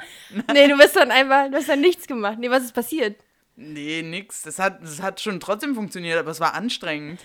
Nee, 0.51 0.67
du 0.67 0.77
bist 0.77 0.95
dann 0.95 1.11
einfach, 1.11 1.47
du 1.49 1.55
hast 1.57 1.69
dann 1.69 1.79
nichts 1.81 2.07
gemacht. 2.07 2.37
Nee, 2.39 2.49
was 2.49 2.63
ist 2.63 2.73
passiert? 2.73 3.19
nee, 3.55 4.01
nix. 4.03 4.43
Das 4.43 4.59
hat, 4.59 4.81
das 4.83 5.01
hat 5.01 5.19
schon 5.19 5.39
trotzdem 5.39 5.73
funktioniert, 5.73 6.19
aber 6.19 6.29
es 6.31 6.39
war 6.39 6.53
anstrengend. 6.53 7.19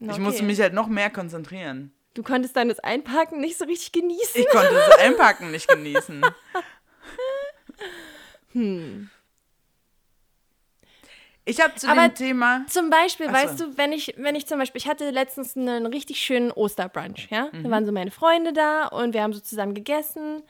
Ich 0.00 0.08
Okay. 0.10 0.20
musste 0.20 0.42
mich 0.44 0.60
halt 0.60 0.74
noch 0.74 0.86
mehr 0.86 1.10
konzentrieren. 1.10 1.92
Du 2.14 2.22
konntest 2.22 2.56
dann 2.56 2.68
das 2.68 2.78
Einparken 2.80 3.40
nicht 3.40 3.58
so 3.58 3.64
richtig 3.64 3.92
genießen. 3.92 4.40
Ich 4.40 4.48
konnte 4.48 4.72
das 4.74 4.98
Einpacken 4.98 5.50
nicht 5.50 5.68
genießen. 5.68 6.24
Ich 11.44 11.60
habe 11.62 11.74
zu 11.76 11.88
Aber 11.88 12.08
dem 12.08 12.14
Thema. 12.14 12.66
Zum 12.68 12.90
Beispiel, 12.90 13.26
so. 13.26 13.32
weißt 13.32 13.60
du, 13.60 13.78
wenn 13.78 13.92
ich, 13.92 14.14
wenn 14.18 14.34
ich 14.34 14.46
zum 14.46 14.58
Beispiel, 14.58 14.78
ich 14.80 14.86
hatte 14.88 15.08
letztens 15.10 15.56
einen 15.56 15.86
richtig 15.86 16.20
schönen 16.20 16.50
Osterbrunch, 16.50 17.28
ja? 17.30 17.48
Mhm. 17.52 17.62
Da 17.64 17.70
waren 17.70 17.86
so 17.86 17.92
meine 17.92 18.10
Freunde 18.10 18.52
da 18.52 18.86
und 18.88 19.14
wir 19.14 19.22
haben 19.22 19.32
so 19.32 19.40
zusammen 19.40 19.72
gegessen 19.74 20.42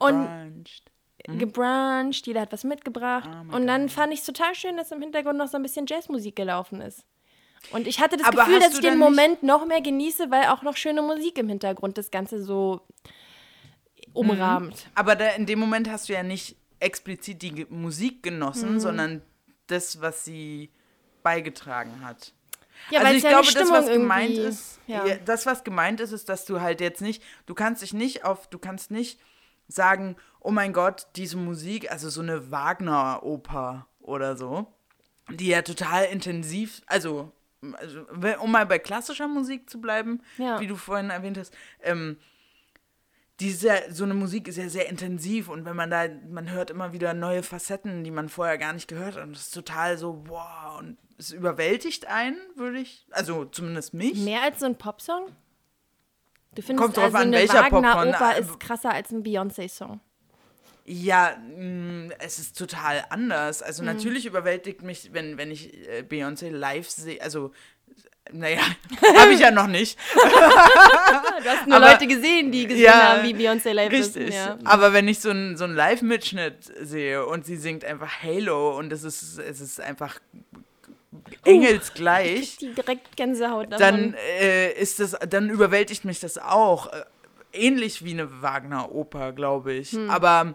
und 0.00 0.26
Bruncht. 0.26 0.90
gebruncht, 1.38 2.26
jeder 2.26 2.40
hat 2.40 2.52
was 2.52 2.64
mitgebracht. 2.64 3.28
Mhm. 3.30 3.50
Oh 3.52 3.56
und 3.56 3.66
dann 3.68 3.88
fand 3.88 4.12
ich 4.12 4.20
es 4.20 4.26
total 4.26 4.54
schön, 4.56 4.76
dass 4.76 4.90
im 4.90 5.00
Hintergrund 5.00 5.38
noch 5.38 5.46
so 5.48 5.56
ein 5.58 5.62
bisschen 5.62 5.86
Jazzmusik 5.86 6.34
gelaufen 6.34 6.80
ist. 6.80 7.04
Und 7.70 7.86
ich 7.86 8.00
hatte 8.00 8.16
das 8.16 8.26
Aber 8.26 8.44
Gefühl, 8.44 8.60
dass 8.60 8.74
ich 8.74 8.80
den 8.80 8.98
Moment 8.98 9.42
noch 9.42 9.66
mehr 9.66 9.80
genieße, 9.80 10.30
weil 10.30 10.48
auch 10.48 10.62
noch 10.62 10.76
schöne 10.76 11.02
Musik 11.02 11.38
im 11.38 11.48
Hintergrund 11.48 11.98
das 11.98 12.10
Ganze 12.10 12.42
so 12.42 12.82
umrahmt. 14.12 14.88
Aber 14.94 15.16
da, 15.16 15.28
in 15.30 15.46
dem 15.46 15.58
Moment 15.58 15.90
hast 15.90 16.08
du 16.08 16.12
ja 16.12 16.22
nicht 16.22 16.56
explizit 16.80 17.42
die 17.42 17.66
Musik 17.68 18.16
Mhm. 18.16 18.22
genossen, 18.22 18.80
sondern 18.80 19.22
das, 19.66 20.00
was 20.00 20.24
sie 20.24 20.70
beigetragen 21.22 22.04
hat. 22.04 22.32
Ja, 22.90 23.00
also 23.00 23.10
weil 23.10 23.16
ich 23.16 23.22
ja 23.22 23.30
glaube, 23.30 23.52
das, 23.52 23.70
was 23.70 23.86
gemeint 23.86 24.36
ist, 24.36 24.80
ja. 24.86 25.04
das, 25.24 25.46
was 25.46 25.64
gemeint 25.64 26.00
ist, 26.00 26.12
ist, 26.12 26.28
dass 26.28 26.44
du 26.44 26.60
halt 26.60 26.80
jetzt 26.80 27.00
nicht, 27.00 27.22
du 27.46 27.54
kannst 27.54 27.82
dich 27.82 27.94
nicht 27.94 28.24
auf, 28.24 28.46
du 28.48 28.58
kannst 28.58 28.90
nicht 28.90 29.18
sagen, 29.68 30.16
oh 30.40 30.50
mein 30.50 30.72
Gott, 30.72 31.06
diese 31.16 31.36
Musik, 31.38 31.90
also 31.90 32.10
so 32.10 32.20
eine 32.20 32.50
Wagner-Oper 32.50 33.86
oder 34.00 34.36
so, 34.36 34.66
die 35.30 35.46
ja 35.48 35.62
total 35.62 36.04
intensiv, 36.04 36.82
also, 36.86 37.32
also 37.78 38.04
um 38.40 38.50
mal 38.50 38.66
bei 38.66 38.78
klassischer 38.78 39.28
Musik 39.28 39.70
zu 39.70 39.80
bleiben, 39.80 40.20
Ja. 40.38 40.60
wie 40.60 40.66
du 40.66 40.76
vorhin 40.76 41.10
erwähnt 41.10 41.38
hast, 41.38 41.54
ähm, 41.82 42.18
die 43.40 43.48
ist 43.48 43.62
ja, 43.64 43.74
so 43.90 44.04
eine 44.04 44.14
Musik 44.14 44.46
ist 44.46 44.58
ja 44.58 44.68
sehr 44.68 44.88
intensiv 44.88 45.48
und 45.48 45.64
wenn 45.64 45.74
man 45.74 45.90
da, 45.90 46.04
man 46.30 46.50
hört 46.50 46.70
immer 46.70 46.92
wieder 46.92 47.14
neue 47.14 47.42
Facetten, 47.42 48.04
die 48.04 48.12
man 48.12 48.28
vorher 48.28 48.58
gar 48.58 48.72
nicht 48.72 48.86
gehört 48.86 49.16
hat. 49.16 49.24
Und 49.24 49.32
das 49.34 49.42
ist 49.46 49.54
total 49.54 49.98
so, 49.98 50.22
wow, 50.28 50.78
und 50.78 50.98
es 51.18 51.32
überwältigt 51.32 52.06
einen, 52.06 52.36
würde 52.54 52.78
ich, 52.78 53.06
also 53.10 53.44
zumindest 53.44 53.92
mich. 53.94 54.18
Mehr 54.24 54.42
als 54.42 54.60
so 54.60 54.66
ein 54.66 54.76
Popsong? 54.76 55.26
Du 56.54 56.62
findest 56.62 56.84
Kommt 56.84 56.96
drauf 56.96 57.04
also 57.06 57.16
an, 57.18 57.32
welcher 57.32 57.62
Popcorn. 57.64 57.82
Wagner-Oper 58.12 58.36
Äh, 58.36 58.40
ist 58.40 58.60
krasser 58.60 58.90
als 58.92 59.10
ein 59.10 59.24
Beyoncé-Song. 59.24 60.00
Ja, 60.86 61.36
mh, 61.56 62.12
es 62.18 62.38
ist 62.38 62.58
total 62.58 63.04
anders. 63.08 63.62
Also 63.62 63.82
Mhm. 63.82 63.86
natürlich 63.88 64.26
überwältigt 64.26 64.82
mich, 64.82 65.10
wenn, 65.12 65.38
wenn 65.38 65.50
ich 65.50 65.72
äh, 65.88 66.02
Beyoncé 66.02 66.50
live 66.50 66.88
sehe, 66.90 67.20
also 67.22 67.52
naja, 68.32 68.60
habe 69.18 69.32
ich 69.32 69.40
ja 69.40 69.50
noch 69.50 69.66
nicht. 69.66 69.98
Du 71.44 71.50
hast 71.50 71.66
nur 71.66 71.76
Aber- 71.76 71.90
Leute 71.92 72.06
gesehen, 72.06 72.50
die 72.52 72.66
gesehen 72.66 72.84
Ja, 72.84 73.16
haben, 73.18 73.22
wie 73.24 73.34
Beyoncé 73.34 73.72
live 73.72 73.92
ist. 73.92 74.16
Richtig. 74.16 74.34
Ja. 74.34 74.58
Aber 74.64 74.92
wenn 74.94 75.08
ich 75.08 75.18
so 75.20 75.28
einen 75.30 75.56
so 75.58 75.66
Live-Mitschnitt 75.66 76.72
sehe 76.82 77.26
und 77.26 77.44
sie 77.44 77.56
singt 77.56 77.84
einfach 77.84 78.22
Halo 78.22 78.78
und 78.78 78.92
es 78.92 79.04
ist, 79.04 79.38
es 79.38 79.60
ist 79.60 79.80
einfach 79.80 80.20
engelsgleich, 81.44 82.56
Die 82.58 82.72
direkt 82.74 83.16
Gänsehaut 83.16 83.72
davon. 83.72 83.78
dann 83.78 84.14
äh, 84.14 84.72
ist 84.72 85.00
das, 85.00 85.16
dann 85.28 85.50
überwältigt 85.50 86.04
mich 86.04 86.20
das 86.20 86.38
auch. 86.38 86.92
Äh, 86.92 87.04
Ähnlich 87.56 88.04
wie 88.04 88.10
eine 88.10 88.42
Wagner-Oper, 88.42 89.32
glaube 89.32 89.74
ich. 89.74 89.92
Hm. 89.92 90.10
Aber 90.10 90.54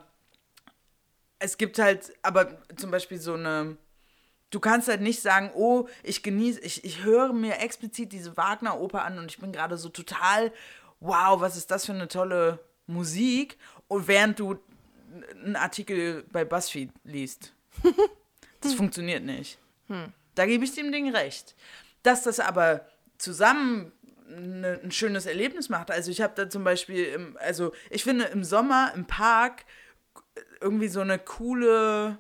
es 1.40 1.58
gibt 1.58 1.80
halt, 1.80 2.14
aber 2.22 2.60
zum 2.76 2.92
Beispiel 2.92 3.20
so 3.20 3.34
eine. 3.34 3.78
Du 4.52 4.60
kannst 4.60 4.88
halt 4.88 5.02
nicht 5.02 5.22
sagen, 5.22 5.52
oh, 5.54 5.88
ich 6.02 6.24
genieße, 6.24 6.62
ich, 6.62 6.84
ich 6.84 7.04
höre 7.04 7.34
mir 7.34 7.60
explizit 7.60 8.12
diese 8.12 8.36
Wagner-Oper 8.36 9.06
an 9.06 9.20
und 9.20 9.30
ich 9.30 9.38
bin 9.38 9.52
gerade 9.52 9.78
so 9.78 9.90
total, 9.90 10.52
wow, 11.00 11.40
was 11.40 11.56
ist 11.56 11.70
das 11.70 11.86
für 11.86 11.94
eine 11.94 12.08
tolle 12.08 12.58
Musik? 12.88 13.60
Und 13.88 14.08
während 14.08 14.40
du 14.40 14.58
einen 15.44 15.56
Artikel 15.56 16.24
bei 16.32 16.46
BuzzFeed 16.46 16.92
liest. 17.04 17.54
Das 18.62 18.74
funktioniert 18.74 19.24
nicht. 19.24 19.58
Da 20.36 20.46
gebe 20.46 20.66
ich 20.66 20.76
dem 20.76 20.92
Ding 20.92 21.16
recht. 21.16 21.56
Dass 22.04 22.24
das 22.24 22.42
aber 22.42 22.86
zusammen 23.18 23.94
ne, 24.28 24.82
ein 24.84 24.92
schönes 24.92 25.26
Erlebnis 25.26 25.70
macht. 25.70 25.92
Also 25.92 26.12
ich 26.12 26.20
habe 26.20 26.34
da 26.36 26.50
zum 26.50 26.66
Beispiel, 26.66 27.06
im, 27.06 27.38
also 27.38 27.72
ich 27.90 28.04
finde 28.04 28.26
im 28.26 28.44
Sommer 28.44 28.92
im 28.96 29.06
Park 29.06 29.64
irgendwie 30.62 30.88
so 30.88 31.02
eine 31.02 31.20
coole, 31.20 32.18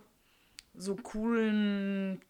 so 0.75 0.95
coolen, 0.95 2.21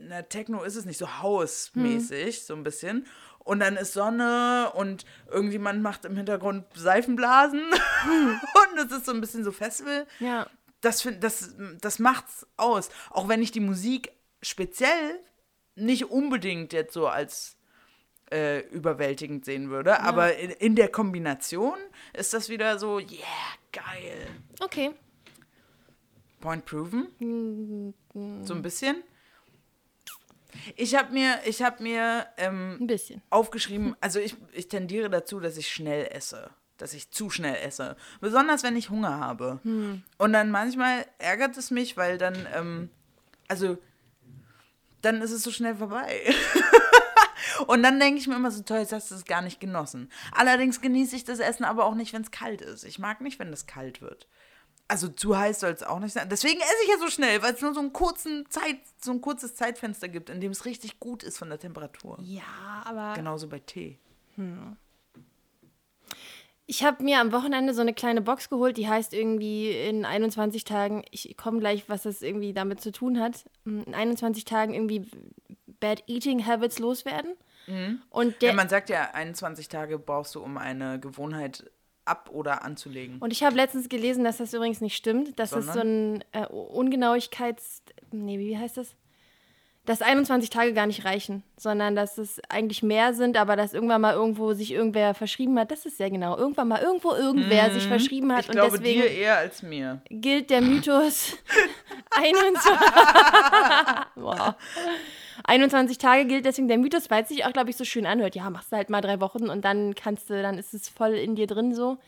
na 0.00 0.22
Techno 0.22 0.62
ist 0.62 0.76
es 0.76 0.84
nicht, 0.84 0.98
so 0.98 1.20
Hausmäßig, 1.20 2.44
so 2.44 2.54
ein 2.54 2.64
bisschen. 2.64 3.06
Und 3.38 3.60
dann 3.60 3.76
ist 3.76 3.94
Sonne 3.94 4.72
und 4.74 5.06
irgendjemand 5.30 5.82
macht 5.82 6.04
im 6.04 6.16
Hintergrund 6.16 6.66
Seifenblasen 6.74 7.62
und 8.12 8.78
es 8.78 8.92
ist 8.92 9.06
so 9.06 9.12
ein 9.12 9.22
bisschen 9.22 9.42
so 9.42 9.52
Festival 9.52 10.06
ja. 10.20 10.46
das, 10.82 11.00
find, 11.00 11.24
das, 11.24 11.54
das 11.80 11.98
macht's 11.98 12.46
aus. 12.58 12.90
Auch 13.08 13.26
wenn 13.28 13.40
ich 13.40 13.50
die 13.50 13.60
Musik 13.60 14.12
speziell 14.42 15.18
nicht 15.76 16.10
unbedingt 16.10 16.74
jetzt 16.74 16.92
so 16.92 17.06
als 17.06 17.56
äh, 18.30 18.60
überwältigend 18.68 19.46
sehen 19.46 19.70
würde, 19.70 20.00
aber 20.00 20.36
in, 20.36 20.50
in 20.50 20.76
der 20.76 20.88
Kombination 20.88 21.78
ist 22.12 22.34
das 22.34 22.50
wieder 22.50 22.78
so, 22.78 22.98
yeah, 22.98 23.08
geil. 23.72 24.26
Okay. 24.60 24.90
Point 26.40 26.64
proven. 26.64 27.08
So 28.44 28.54
ein 28.54 28.62
bisschen. 28.62 29.02
Ich 30.76 30.94
habe 30.94 31.12
mir, 31.12 31.40
ich 31.44 31.62
habe 31.62 31.82
mir 31.82 32.26
ähm, 32.36 32.78
Ein 32.80 32.86
bisschen. 32.86 33.22
aufgeschrieben, 33.30 33.94
also 34.00 34.18
ich, 34.18 34.34
ich 34.52 34.68
tendiere 34.68 35.10
dazu, 35.10 35.40
dass 35.40 35.56
ich 35.56 35.68
schnell 35.68 36.08
esse. 36.10 36.50
Dass 36.78 36.94
ich 36.94 37.10
zu 37.10 37.28
schnell 37.28 37.56
esse. 37.56 37.96
Besonders 38.20 38.62
wenn 38.62 38.76
ich 38.76 38.88
Hunger 38.90 39.18
habe. 39.18 39.60
Und 39.64 40.32
dann 40.32 40.50
manchmal 40.50 41.04
ärgert 41.18 41.56
es 41.56 41.70
mich, 41.70 41.96
weil 41.96 42.18
dann, 42.18 42.46
ähm, 42.54 42.90
also, 43.48 43.78
dann 45.02 45.20
ist 45.22 45.32
es 45.32 45.42
so 45.42 45.50
schnell 45.50 45.74
vorbei. 45.76 46.22
Und 47.66 47.82
dann 47.82 47.98
denke 47.98 48.20
ich 48.20 48.26
mir 48.26 48.36
immer 48.36 48.50
so, 48.50 48.62
toll, 48.62 48.78
jetzt 48.78 48.92
hast 48.92 49.10
du 49.10 49.14
es 49.14 49.24
gar 49.24 49.42
nicht 49.42 49.60
genossen. 49.60 50.10
Allerdings 50.32 50.80
genieße 50.80 51.16
ich 51.16 51.24
das 51.24 51.38
Essen 51.38 51.64
aber 51.64 51.84
auch 51.84 51.94
nicht, 51.94 52.12
wenn 52.12 52.22
es 52.22 52.30
kalt 52.30 52.60
ist. 52.60 52.84
Ich 52.84 52.98
mag 52.98 53.20
nicht, 53.20 53.38
wenn 53.38 53.52
es 53.52 53.66
kalt 53.66 54.00
wird. 54.00 54.28
Also 54.90 55.08
zu 55.08 55.36
heiß 55.36 55.60
soll 55.60 55.72
es 55.72 55.82
auch 55.82 55.98
nicht 55.98 56.14
sein. 56.14 56.28
Deswegen 56.30 56.60
esse 56.60 56.82
ich 56.84 56.90
ja 56.90 56.98
so 56.98 57.08
schnell, 57.08 57.42
weil 57.42 57.52
es 57.52 57.60
nur 57.60 57.74
so, 57.74 57.80
einen 57.80 57.92
kurzen 57.92 58.48
Zeit, 58.48 58.78
so 58.98 59.12
ein 59.12 59.20
kurzes 59.20 59.54
Zeitfenster 59.54 60.08
gibt, 60.08 60.30
in 60.30 60.40
dem 60.40 60.50
es 60.50 60.64
richtig 60.64 60.98
gut 60.98 61.22
ist 61.22 61.36
von 61.36 61.50
der 61.50 61.58
Temperatur. 61.58 62.18
Ja, 62.22 62.42
aber 62.84 63.12
Genauso 63.14 63.48
bei 63.48 63.58
Tee. 63.58 63.98
ich 66.64 66.84
habe 66.84 67.02
mir 67.02 67.20
am 67.20 67.32
Wochenende 67.32 67.74
so 67.74 67.82
eine 67.82 67.92
kleine 67.92 68.22
Box 68.22 68.48
geholt, 68.48 68.78
die 68.78 68.88
heißt 68.88 69.12
irgendwie 69.12 69.70
in 69.70 70.06
21 70.06 70.64
Tagen, 70.64 71.02
ich 71.10 71.36
komme 71.36 71.60
gleich, 71.60 71.88
was 71.88 72.04
das 72.04 72.22
irgendwie 72.22 72.54
damit 72.54 72.80
zu 72.80 72.90
tun 72.90 73.20
hat, 73.20 73.44
in 73.66 73.94
21 73.94 74.46
Tagen 74.46 74.72
irgendwie 74.72 75.10
Bad 75.80 76.04
Eating 76.06 76.46
Habits 76.46 76.78
loswerden. 76.78 77.34
Und 78.10 78.40
der, 78.42 78.50
Ja, 78.50 78.54
man 78.54 78.68
sagt 78.68 78.88
ja, 78.90 79.10
21 79.12 79.68
Tage 79.68 79.98
brauchst 79.98 80.34
du, 80.34 80.40
um 80.40 80.56
eine 80.58 80.98
Gewohnheit 80.98 81.70
ab- 82.04 82.30
oder 82.32 82.62
anzulegen. 82.64 83.18
Und 83.18 83.32
ich 83.32 83.42
habe 83.44 83.54
letztens 83.56 83.88
gelesen, 83.88 84.24
dass 84.24 84.38
das 84.38 84.54
übrigens 84.54 84.80
nicht 84.80 84.96
stimmt, 84.96 85.38
dass 85.38 85.50
das 85.50 85.72
so 85.72 85.80
ein 85.80 86.24
äh, 86.32 86.46
Ungenauigkeits... 86.46 87.82
Nee, 88.10 88.38
wie 88.38 88.56
heißt 88.56 88.78
das? 88.78 88.94
Dass 89.84 90.02
21 90.02 90.50
Tage 90.50 90.74
gar 90.74 90.86
nicht 90.86 91.06
reichen, 91.06 91.42
sondern 91.56 91.96
dass 91.96 92.18
es 92.18 92.40
eigentlich 92.50 92.82
mehr 92.82 93.14
sind, 93.14 93.38
aber 93.38 93.56
dass 93.56 93.72
irgendwann 93.72 94.02
mal 94.02 94.12
irgendwo 94.12 94.52
sich 94.52 94.70
irgendwer 94.72 95.14
verschrieben 95.14 95.58
hat. 95.58 95.70
Das 95.70 95.86
ist 95.86 95.96
sehr 95.96 96.10
genau. 96.10 96.36
Irgendwann 96.36 96.68
mal 96.68 96.82
irgendwo 96.82 97.12
irgendwer 97.14 97.70
sich 97.72 97.84
verschrieben 97.84 98.30
hat 98.34 98.42
ich 98.42 98.48
und 98.50 98.56
glaube 98.56 98.78
deswegen 98.78 99.00
dir 99.00 99.10
eher 99.10 99.38
als 99.38 99.62
mir. 99.62 100.02
gilt 100.10 100.50
der 100.50 100.60
Mythos 100.60 101.38
21, 102.10 102.70
wow. 104.16 104.54
21 105.44 105.98
Tage 105.98 106.26
gilt 106.26 106.44
deswegen 106.44 106.68
der 106.68 106.78
Mythos, 106.78 107.10
weil 107.10 107.22
es 107.22 107.28
sich 107.28 107.44
auch, 107.44 107.52
glaube 107.52 107.70
ich, 107.70 107.76
so 107.76 107.84
schön 107.84 108.06
anhört. 108.06 108.34
Ja, 108.34 108.50
machst 108.50 108.72
du 108.72 108.76
halt 108.76 108.90
mal 108.90 109.00
drei 109.00 109.20
Wochen 109.20 109.48
und 109.48 109.64
dann 109.64 109.94
kannst 109.94 110.30
du, 110.30 110.40
dann 110.40 110.58
ist 110.58 110.74
es 110.74 110.88
voll 110.88 111.14
in 111.14 111.36
dir 111.36 111.46
drin 111.46 111.74
so. 111.74 111.98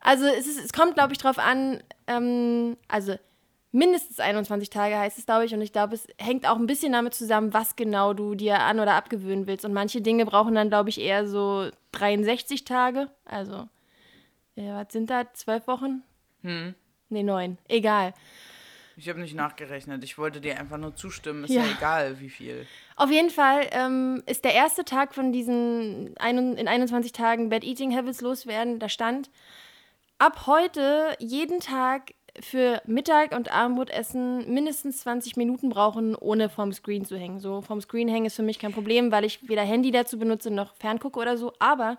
Also 0.00 0.26
es, 0.26 0.46
ist, 0.46 0.64
es 0.64 0.72
kommt, 0.72 0.94
glaube 0.94 1.12
ich, 1.12 1.18
drauf 1.18 1.38
an, 1.38 1.82
ähm, 2.08 2.76
also 2.88 3.14
mindestens 3.70 4.20
21 4.20 4.70
Tage 4.70 4.98
heißt 4.98 5.18
es, 5.18 5.26
glaube 5.26 5.44
ich, 5.44 5.54
und 5.54 5.60
ich 5.60 5.72
glaube, 5.72 5.94
es 5.94 6.06
hängt 6.18 6.48
auch 6.48 6.56
ein 6.56 6.66
bisschen 6.66 6.92
damit 6.92 7.14
zusammen, 7.14 7.52
was 7.52 7.76
genau 7.76 8.14
du 8.14 8.34
dir 8.34 8.60
an- 8.60 8.80
oder 8.80 8.94
abgewöhnen 8.94 9.46
willst. 9.46 9.64
Und 9.64 9.72
manche 9.72 10.00
Dinge 10.00 10.26
brauchen 10.26 10.54
dann, 10.54 10.68
glaube 10.68 10.90
ich, 10.90 11.00
eher 11.00 11.26
so 11.26 11.68
63 11.92 12.64
Tage. 12.64 13.10
Also, 13.24 13.68
ja, 14.56 14.80
was 14.80 14.92
sind 14.92 15.10
da? 15.10 15.32
Zwölf 15.34 15.66
Wochen? 15.66 16.02
Hm. 16.42 16.74
Nee, 17.08 17.22
neun. 17.22 17.58
Egal. 17.68 18.14
Ich 18.96 19.08
habe 19.08 19.20
nicht 19.20 19.34
nachgerechnet. 19.34 20.04
Ich 20.04 20.18
wollte 20.18 20.40
dir 20.40 20.58
einfach 20.58 20.78
nur 20.78 20.94
zustimmen. 20.94 21.44
Ist 21.44 21.50
ja, 21.50 21.62
Ja. 21.64 21.72
egal, 21.76 22.20
wie 22.20 22.30
viel. 22.30 22.66
Auf 22.96 23.10
jeden 23.10 23.30
Fall 23.30 23.66
ähm, 23.72 24.22
ist 24.26 24.44
der 24.44 24.54
erste 24.54 24.84
Tag 24.84 25.14
von 25.14 25.32
diesen 25.32 26.14
ein, 26.18 26.56
in 26.56 26.68
21 26.68 27.12
Tagen 27.12 27.48
Bad 27.48 27.64
Eating 27.64 27.94
Habits 27.96 28.20
loswerden. 28.20 28.78
Da 28.78 28.88
stand 28.88 29.30
ab 30.18 30.46
heute 30.46 31.16
jeden 31.18 31.60
Tag 31.60 32.14
für 32.40 32.82
Mittag 32.86 33.34
und 33.34 33.52
Abendbrotessen 33.52 34.52
mindestens 34.52 35.00
20 35.00 35.36
Minuten 35.36 35.68
brauchen, 35.68 36.16
ohne 36.16 36.48
vom 36.48 36.72
Screen 36.72 37.04
zu 37.04 37.16
hängen. 37.16 37.38
So 37.38 37.60
vom 37.60 37.80
Screen 37.80 38.08
hängen 38.08 38.26
ist 38.26 38.34
für 38.36 38.42
mich 38.42 38.58
kein 38.58 38.72
Problem, 38.72 39.12
weil 39.12 39.24
ich 39.24 39.48
weder 39.48 39.62
Handy 39.62 39.90
dazu 39.92 40.18
benutze 40.18 40.50
noch 40.50 40.74
ferngucke 40.74 41.18
oder 41.20 41.36
so. 41.36 41.52
Aber 41.60 41.96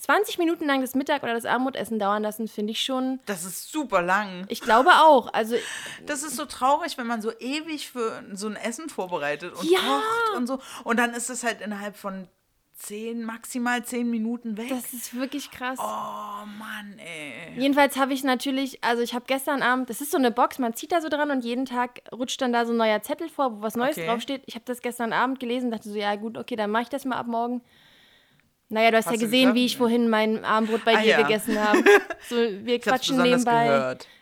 20 0.00 0.38
Minuten 0.38 0.66
lang 0.66 0.80
das 0.80 0.94
Mittag- 0.94 1.22
oder 1.22 1.34
das 1.34 1.44
Abendbrotessen 1.44 1.98
dauern 1.98 2.22
lassen, 2.22 2.48
finde 2.48 2.72
ich 2.72 2.82
schon. 2.82 3.20
Das 3.26 3.44
ist 3.44 3.70
super 3.70 4.02
lang. 4.02 4.44
Ich 4.48 4.60
glaube 4.60 4.90
auch. 5.02 5.32
Also 5.32 5.56
Das 6.06 6.22
ist 6.22 6.36
so 6.36 6.46
traurig, 6.46 6.96
wenn 6.98 7.06
man 7.06 7.20
so 7.22 7.32
ewig 7.38 7.90
für 7.90 8.22
so 8.32 8.46
ein 8.48 8.56
Essen 8.56 8.88
vorbereitet 8.88 9.52
und 9.54 9.70
Ja. 9.70 9.78
kocht 9.78 10.36
und 10.36 10.46
so. 10.46 10.58
Und 10.84 10.98
dann 10.98 11.12
ist 11.14 11.30
es 11.30 11.44
halt 11.44 11.60
innerhalb 11.60 11.96
von 11.96 12.26
zehn, 12.74 13.22
maximal 13.24 13.84
zehn 13.84 14.08
Minuten 14.08 14.56
weg. 14.56 14.70
das 14.70 14.94
ist 14.94 15.14
wirklich 15.14 15.50
krass. 15.50 15.78
oh 15.78 16.46
Mann, 16.58 16.98
ey. 16.98 17.60
Jedenfalls 17.60 17.98
habe 17.98 18.14
ich 18.14 18.24
natürlich, 18.24 18.82
also 18.82 19.02
ich 19.02 19.12
habe 19.12 19.26
gestern 19.28 19.60
Abend, 19.62 19.90
das 19.90 20.00
ist 20.00 20.10
so 20.12 20.16
eine 20.16 20.30
Box, 20.30 20.58
man 20.58 20.72
zieht 20.72 20.90
da 20.92 21.02
so 21.02 21.10
dran 21.10 21.30
und 21.30 21.44
jeden 21.44 21.66
Tag 21.66 22.00
rutscht 22.10 22.40
dann 22.40 22.54
da 22.54 22.64
so 22.64 22.72
ein 22.72 22.78
neuer 22.78 23.02
Zettel 23.02 23.28
vor, 23.28 23.58
wo 23.58 23.62
was 23.62 23.76
Neues 23.76 23.98
Okay. 23.98 24.06
draufsteht. 24.06 24.44
Ich 24.46 24.54
habe 24.54 24.64
das 24.64 24.80
gestern 24.80 25.12
Abend 25.12 25.40
gelesen, 25.40 25.70
dachte 25.70 25.90
so, 25.90 25.94
ja 25.98 26.14
gut, 26.16 26.38
okay, 26.38 26.56
dann 26.56 26.70
mache 26.70 26.84
ich 26.84 26.88
das 26.88 27.04
mal 27.04 27.16
ab 27.18 27.26
morgen. 27.26 27.60
Naja, 28.72 28.92
du 28.92 28.98
hast, 28.98 29.06
Hast 29.06 29.14
ja 29.16 29.20
gesehen, 29.20 29.54
wie 29.54 29.66
ich 29.66 29.76
vorhin 29.76 30.08
mein 30.08 30.44
Abendbrot 30.44 30.84
bei 30.84 30.96
Ah, 30.96 31.00
dir 31.02 31.08
ja. 31.10 31.22
gegessen 31.22 31.58
habe. 31.62 31.82
So, 32.28 32.36
wir 32.36 32.76
Ich 32.76 32.82
quatschen 32.82 33.20
nebenbei. 33.20 33.64
gehört. 33.66 34.06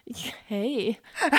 Hey. 0.46 0.98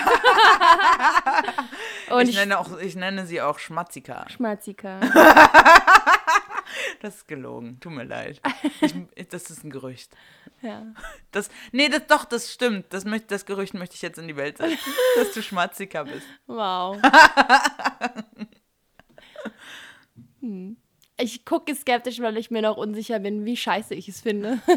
Ich 2.22 2.30
ich, 2.30 2.36
nenne, 2.36 2.60
auch, 2.60 2.78
ich 2.80 2.95
nenne 2.95 3.26
sie 3.26 3.41
auch 3.41 3.57
Schmatzika. 3.60 4.28
Schmatzika. 4.30 4.99
Das 7.01 7.16
ist 7.18 7.28
gelogen. 7.28 7.80
Tut 7.80 7.93
mir 7.93 8.03
leid. 8.03 8.41
Ich, 9.16 9.28
das 9.30 9.49
ist 9.49 9.64
ein 9.64 9.70
Gerücht. 9.72 10.12
Ja. 10.62 10.84
Das, 11.32 11.49
nee, 11.72 11.88
das, 11.89 12.05
doch, 12.07 12.26
das 12.26 12.51
stimmt. 12.51 12.93
Das, 12.93 13.05
möcht, 13.05 13.32
das 13.32 13.45
Gerücht 13.45 13.74
möchte 13.74 13.95
ich 13.95 14.01
jetzt 14.03 14.20
in 14.20 14.28
die 14.28 14.36
Welt 14.36 14.57
setzen, 14.57 14.78
dass 15.18 15.32
du 15.34 15.41
Schmatzika 15.41 16.03
bist. 16.03 16.26
Wow. 16.47 16.97
hm. 20.41 20.78
Ich 21.20 21.45
gucke 21.45 21.76
skeptisch, 21.76 22.20
weil 22.20 22.38
ich 22.38 22.49
mir 22.49 22.61
noch 22.61 22.78
unsicher 22.78 23.20
bin, 23.20 23.45
wie 23.45 23.57
scheiße 23.57 23.93
ich 23.93 24.07
es 24.07 24.22
finde. 24.22 24.59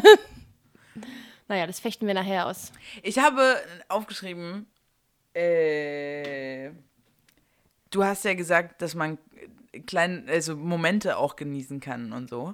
Naja, 1.47 1.67
das 1.67 1.79
fechten 1.79 2.07
wir 2.07 2.13
nachher 2.13 2.47
aus. 2.47 2.71
Ich 3.01 3.19
habe 3.19 3.57
aufgeschrieben, 3.89 4.65
äh, 5.33 6.71
du 7.91 8.03
hast 8.03 8.25
ja 8.25 8.33
gesagt, 8.33 8.81
dass 8.81 8.95
man 8.95 9.17
kleine, 9.85 10.23
also 10.29 10.55
Momente 10.55 11.17
auch 11.17 11.35
genießen 11.35 11.79
kann 11.79 12.13
und 12.13 12.29
so. 12.29 12.53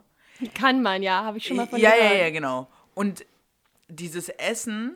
Kann 0.54 0.82
man, 0.82 1.04
ja, 1.04 1.24
habe 1.24 1.38
ich 1.38 1.46
schon 1.46 1.58
mal 1.58 1.68
von 1.68 1.80
ja, 1.80 1.92
gehört. 1.92 2.14
ja, 2.14 2.18
ja, 2.18 2.30
genau. 2.30 2.70
Und 2.94 3.26
dieses 3.90 4.30
Essen, 4.30 4.96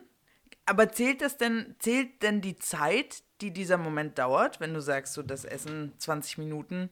aber 0.66 0.90
zählt 0.90 1.20
das 1.20 1.36
denn, 1.36 1.74
zählt 1.78 2.22
denn 2.22 2.40
die 2.40 2.56
Zeit, 2.56 3.22
die 3.40 3.52
dieser 3.52 3.76
Moment 3.76 4.18
dauert, 4.18 4.60
wenn 4.60 4.72
du 4.72 4.80
sagst, 4.80 5.14
so 5.14 5.22
das 5.22 5.44
Essen 5.44 5.92
20 5.98 6.38
Minuten, 6.38 6.90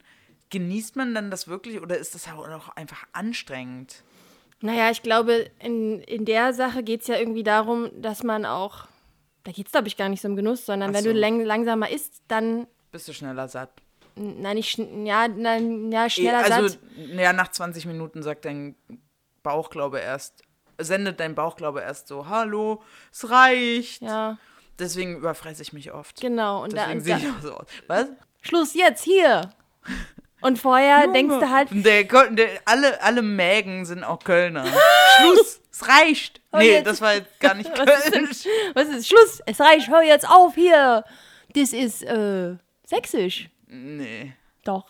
genießt 0.53 0.95
man 0.95 1.15
dann 1.15 1.31
das 1.31 1.47
wirklich 1.47 1.81
oder 1.81 1.97
ist 1.97 2.13
das 2.13 2.27
auch 2.27 2.69
einfach 2.75 3.05
anstrengend? 3.11 4.03
Naja, 4.61 4.91
ich 4.91 5.01
glaube, 5.01 5.49
in, 5.59 5.99
in 6.01 6.25
der 6.25 6.53
Sache 6.53 6.83
geht 6.83 7.01
es 7.01 7.07
ja 7.07 7.17
irgendwie 7.17 7.43
darum, 7.43 7.89
dass 8.01 8.23
man 8.23 8.45
auch, 8.45 8.87
da 9.43 9.51
geht 9.51 9.65
es, 9.65 9.71
glaube 9.71 9.87
ich, 9.87 9.97
gar 9.97 10.07
nicht 10.09 10.21
so 10.21 10.27
um 10.29 10.35
Genuss, 10.35 10.65
sondern 10.65 10.91
Ach 10.91 10.93
wenn 10.93 11.03
so. 11.03 11.11
du 11.11 11.19
lang, 11.19 11.41
langsamer 11.41 11.89
isst, 11.89 12.21
dann, 12.27 12.67
Bist 12.91 13.07
du 13.07 13.13
schneller 13.13 13.47
satt? 13.49 13.71
nein, 14.15 14.55
nicht, 14.55 14.77
ja, 14.77 15.27
nein, 15.27 15.91
ja, 15.91 16.07
schneller 16.07 16.43
also, 16.45 16.67
satt. 16.67 16.79
ja, 17.15 17.33
nach 17.33 17.49
20 17.49 17.87
Minuten 17.87 18.21
sagt 18.21 18.45
dein 18.45 18.75
Bauch, 19.41 19.71
glaube 19.71 19.99
erst, 19.99 20.43
sendet 20.77 21.19
dein 21.19 21.33
Bauch, 21.33 21.55
glaube 21.55 21.81
erst 21.81 22.07
so, 22.07 22.27
hallo, 22.27 22.83
es 23.11 23.29
reicht. 23.29 24.03
Ja, 24.03 24.37
Deswegen 24.79 25.17
überfresse 25.17 25.61
ich 25.63 25.73
mich 25.73 25.91
oft. 25.91 26.21
genau. 26.21 26.63
Und 26.63 26.73
da, 26.73 26.87
Deswegen 26.87 26.99
und 26.99 27.03
sehe 27.05 27.15
da, 27.15 27.19
ich 27.21 27.29
auch 27.29 27.41
so 27.41 27.53
aus. 27.55 27.65
Was? 27.87 28.07
Schluss 28.41 28.73
jetzt, 28.75 29.03
hier. 29.03 29.49
Und 30.43 30.59
vorher 30.59 31.07
denkst 31.07 31.35
du 31.39 31.49
halt, 31.49 31.69
Der, 31.71 32.03
der, 32.03 32.49
alle, 32.65 33.01
alle 33.01 33.21
Mägen 33.21 33.85
sind 33.85 34.03
auch 34.03 34.19
Kölner. 34.23 34.65
Schluss, 35.19 35.61
es 35.71 35.87
reicht. 35.87 36.41
Nee, 36.51 36.71
jetzt- 36.73 36.87
das 36.87 37.01
war 37.01 37.15
jetzt 37.15 37.39
gar 37.39 37.53
nicht 37.55 37.69
Was 37.77 38.05
ist 38.05 38.13
denn- 38.13 38.25
Kölsch. 38.25 38.45
was 38.73 38.87
ist, 38.89 39.07
Schluss, 39.07 39.41
es 39.45 39.59
reicht, 39.59 39.89
hör 39.89 40.01
jetzt 40.03 40.27
auf 40.29 40.55
hier. 40.55 41.03
Das 41.55 41.71
ist, 41.73 42.03
äh, 42.03 42.55
sächsisch. 42.85 43.49
Nee, 43.67 44.33
Doch, 44.63 44.85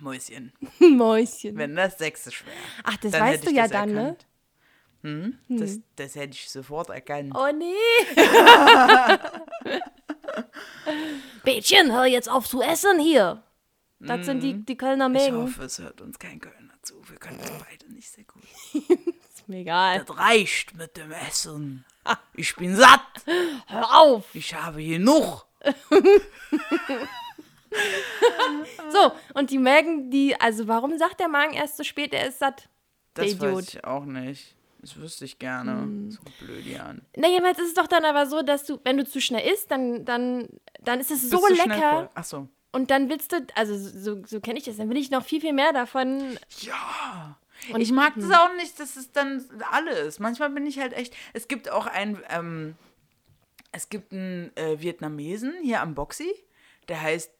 Mäuschen. 0.00 0.52
Mäuschen. 0.80 1.56
Wenn 1.56 1.76
das 1.76 1.96
sächsisch 1.98 2.44
wäre. 2.44 2.56
Ach, 2.82 2.96
das 2.96 3.12
dann 3.12 3.20
weißt 3.22 3.42
hätte 3.42 3.46
du 3.52 3.56
ja 3.56 3.68
dann, 3.68 3.92
ne? 3.92 4.00
erkannt. 4.00 4.26
Hm? 5.02 5.38
Das, 5.48 5.78
das 5.96 6.14
hätte 6.14 6.32
ich 6.32 6.50
sofort 6.50 6.88
erkannt. 6.90 7.32
Oh 7.36 7.46
nee. 7.56 7.74
Bädchen, 11.44 11.92
hör 11.92 12.06
jetzt 12.06 12.28
auf 12.30 12.46
zu 12.48 12.60
essen 12.62 12.98
hier. 12.98 13.42
Das 14.00 14.26
sind 14.26 14.40
die, 14.42 14.64
die 14.64 14.76
Kölner 14.76 15.08
Mhm. 15.08 15.16
Ich 15.16 15.22
Mägen. 15.24 15.42
hoffe, 15.42 15.62
es 15.64 15.78
hört 15.78 16.00
uns 16.00 16.18
kein 16.18 16.40
Kölner 16.40 16.74
zu. 16.82 16.94
Wir 17.08 17.16
können 17.16 17.38
das 17.38 17.50
beide 17.50 17.92
nicht 17.92 18.10
sehr 18.10 18.24
gut. 18.24 18.42
Ist 18.74 19.48
mir 19.48 19.58
egal. 19.58 20.04
Das 20.04 20.16
reicht 20.18 20.74
mit 20.76 20.96
dem 20.96 21.10
Essen. 21.12 21.84
Ich 22.34 22.54
bin 22.56 22.76
satt. 22.76 23.00
Hör 23.66 23.98
auf. 24.00 24.34
Ich 24.34 24.54
habe 24.54 24.82
genug. 24.84 25.46
So, 28.90 29.12
und 29.34 29.50
die 29.50 29.58
Mägen, 29.58 30.10
die, 30.10 30.40
also 30.40 30.68
warum 30.68 30.96
sagt 30.96 31.18
der 31.18 31.26
Magen 31.28 31.54
erst 31.54 31.76
so 31.76 31.82
spät, 31.82 32.12
er 32.14 32.28
ist 32.28 32.38
satt? 32.38 32.68
Der 33.16 33.24
Das 33.24 33.32
Idiot. 33.32 33.52
weiß 33.56 33.68
ich 33.74 33.84
auch 33.84 34.04
nicht. 34.04 34.54
Das 34.80 34.96
wüsste 34.96 35.24
ich 35.24 35.38
gerne. 35.38 36.10
So 36.12 36.20
blöd, 36.40 36.64
Jan. 36.66 37.02
Na, 37.16 37.26
jedenfalls 37.28 37.58
ist 37.58 37.68
es 37.68 37.74
doch 37.74 37.86
dann 37.88 38.04
aber 38.04 38.26
so, 38.26 38.42
dass 38.42 38.64
du, 38.64 38.78
wenn 38.84 38.96
du 38.98 39.04
zu 39.04 39.20
schnell 39.20 39.50
isst, 39.50 39.70
dann, 39.70 40.04
dann, 40.04 40.48
dann 40.82 41.00
ist 41.00 41.10
es 41.10 41.28
so 41.30 41.40
Bist 41.40 41.60
schnell 41.62 41.68
lecker. 41.74 42.10
Ach 42.14 42.24
so. 42.24 42.48
Und 42.74 42.90
dann 42.90 43.08
willst 43.08 43.30
du, 43.32 43.36
also 43.54 43.76
so, 43.76 44.22
so 44.26 44.40
kenne 44.40 44.58
ich 44.58 44.64
das, 44.64 44.76
dann 44.78 44.90
will 44.90 44.96
ich 44.96 45.10
noch 45.10 45.24
viel, 45.24 45.40
viel 45.40 45.52
mehr 45.52 45.72
davon. 45.72 46.36
Ja. 46.60 47.38
Und- 47.72 47.80
ich 47.80 47.92
mag 47.92 48.14
das 48.16 48.30
auch 48.32 48.52
nicht, 48.56 48.78
dass 48.80 48.96
es 48.96 49.12
dann 49.12 49.42
alles. 49.70 50.18
Manchmal 50.18 50.50
bin 50.50 50.66
ich 50.66 50.78
halt 50.80 50.92
echt. 50.92 51.14
Es 51.32 51.46
gibt 51.48 51.70
auch 51.70 51.86
ein, 51.86 52.20
ähm, 52.30 52.74
es 53.72 53.88
gibt 53.88 54.12
einen 54.12 54.54
äh, 54.56 54.80
Vietnamesen 54.80 55.54
hier 55.62 55.80
am 55.82 55.94
Boxy, 55.94 56.30
der 56.88 57.00
heißt 57.00 57.30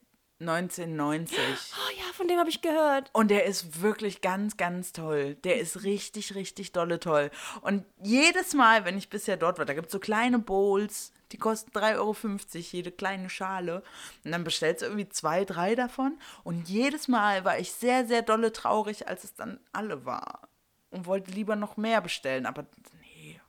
1990. 0.48 1.38
Oh 1.38 1.98
ja, 1.98 2.12
von 2.12 2.28
dem 2.28 2.38
habe 2.38 2.50
ich 2.50 2.62
gehört. 2.62 3.10
Und 3.12 3.30
der 3.30 3.44
ist 3.44 3.82
wirklich 3.82 4.20
ganz, 4.20 4.56
ganz 4.56 4.92
toll. 4.92 5.36
Der 5.44 5.58
ist 5.58 5.82
richtig, 5.82 6.34
richtig 6.34 6.72
dolle 6.72 7.00
toll. 7.00 7.30
Und 7.60 7.84
jedes 8.02 8.54
Mal, 8.54 8.84
wenn 8.84 8.98
ich 8.98 9.10
bisher 9.10 9.36
dort 9.36 9.58
war, 9.58 9.64
da 9.64 9.74
gibt 9.74 9.86
es 9.86 9.92
so 9.92 9.98
kleine 9.98 10.38
Bowls, 10.38 11.12
die 11.32 11.38
kosten 11.38 11.70
3,50 11.72 11.96
Euro, 11.96 12.14
jede 12.54 12.92
kleine 12.92 13.28
Schale. 13.28 13.82
Und 14.24 14.32
dann 14.32 14.44
bestellst 14.44 14.82
du 14.82 14.86
irgendwie 14.86 15.08
zwei, 15.08 15.44
drei 15.44 15.74
davon. 15.74 16.18
Und 16.44 16.68
jedes 16.68 17.08
Mal 17.08 17.44
war 17.44 17.58
ich 17.58 17.72
sehr, 17.72 18.06
sehr 18.06 18.22
dolle 18.22 18.52
traurig, 18.52 19.08
als 19.08 19.24
es 19.24 19.34
dann 19.34 19.58
alle 19.72 20.04
war. 20.04 20.48
Und 20.90 21.06
wollte 21.06 21.32
lieber 21.32 21.56
noch 21.56 21.76
mehr 21.76 22.00
bestellen. 22.00 22.46
Aber 22.46 22.66
nee, 23.00 23.40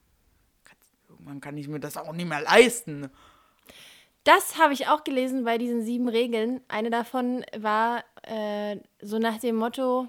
irgendwann 1.09 1.41
kann 1.41 1.57
ich 1.57 1.67
mir 1.67 1.79
das 1.79 1.97
auch 1.97 2.13
nicht 2.13 2.27
mehr 2.27 2.41
leisten. 2.41 3.11
Das 4.25 4.57
habe 4.57 4.73
ich 4.73 4.87
auch 4.87 5.03
gelesen 5.03 5.45
bei 5.45 5.57
diesen 5.57 5.83
sieben 5.83 6.09
Regeln. 6.09 6.59
Eine 6.67 6.89
davon 6.89 7.45
war 7.55 8.03
äh, 8.23 8.77
so 8.99 9.19
nach 9.19 9.39
dem 9.39 9.55
Motto, 9.55 10.07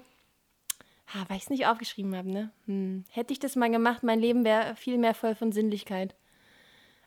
ha, 1.13 1.25
weil 1.27 1.37
ich 1.37 1.43
es 1.43 1.49
nicht 1.51 1.67
aufgeschrieben 1.67 2.15
habe, 2.15 2.29
ne? 2.29 2.51
Hm. 2.65 3.05
Hätte 3.11 3.31
ich 3.31 3.39
das 3.39 3.55
mal 3.55 3.69
gemacht, 3.69 4.01
mein 4.01 4.19
Leben 4.19 4.43
wäre 4.43 4.75
viel 4.75 4.97
mehr 4.97 5.13
voll 5.13 5.35
von 5.35 5.51
Sinnlichkeit. 5.51 6.15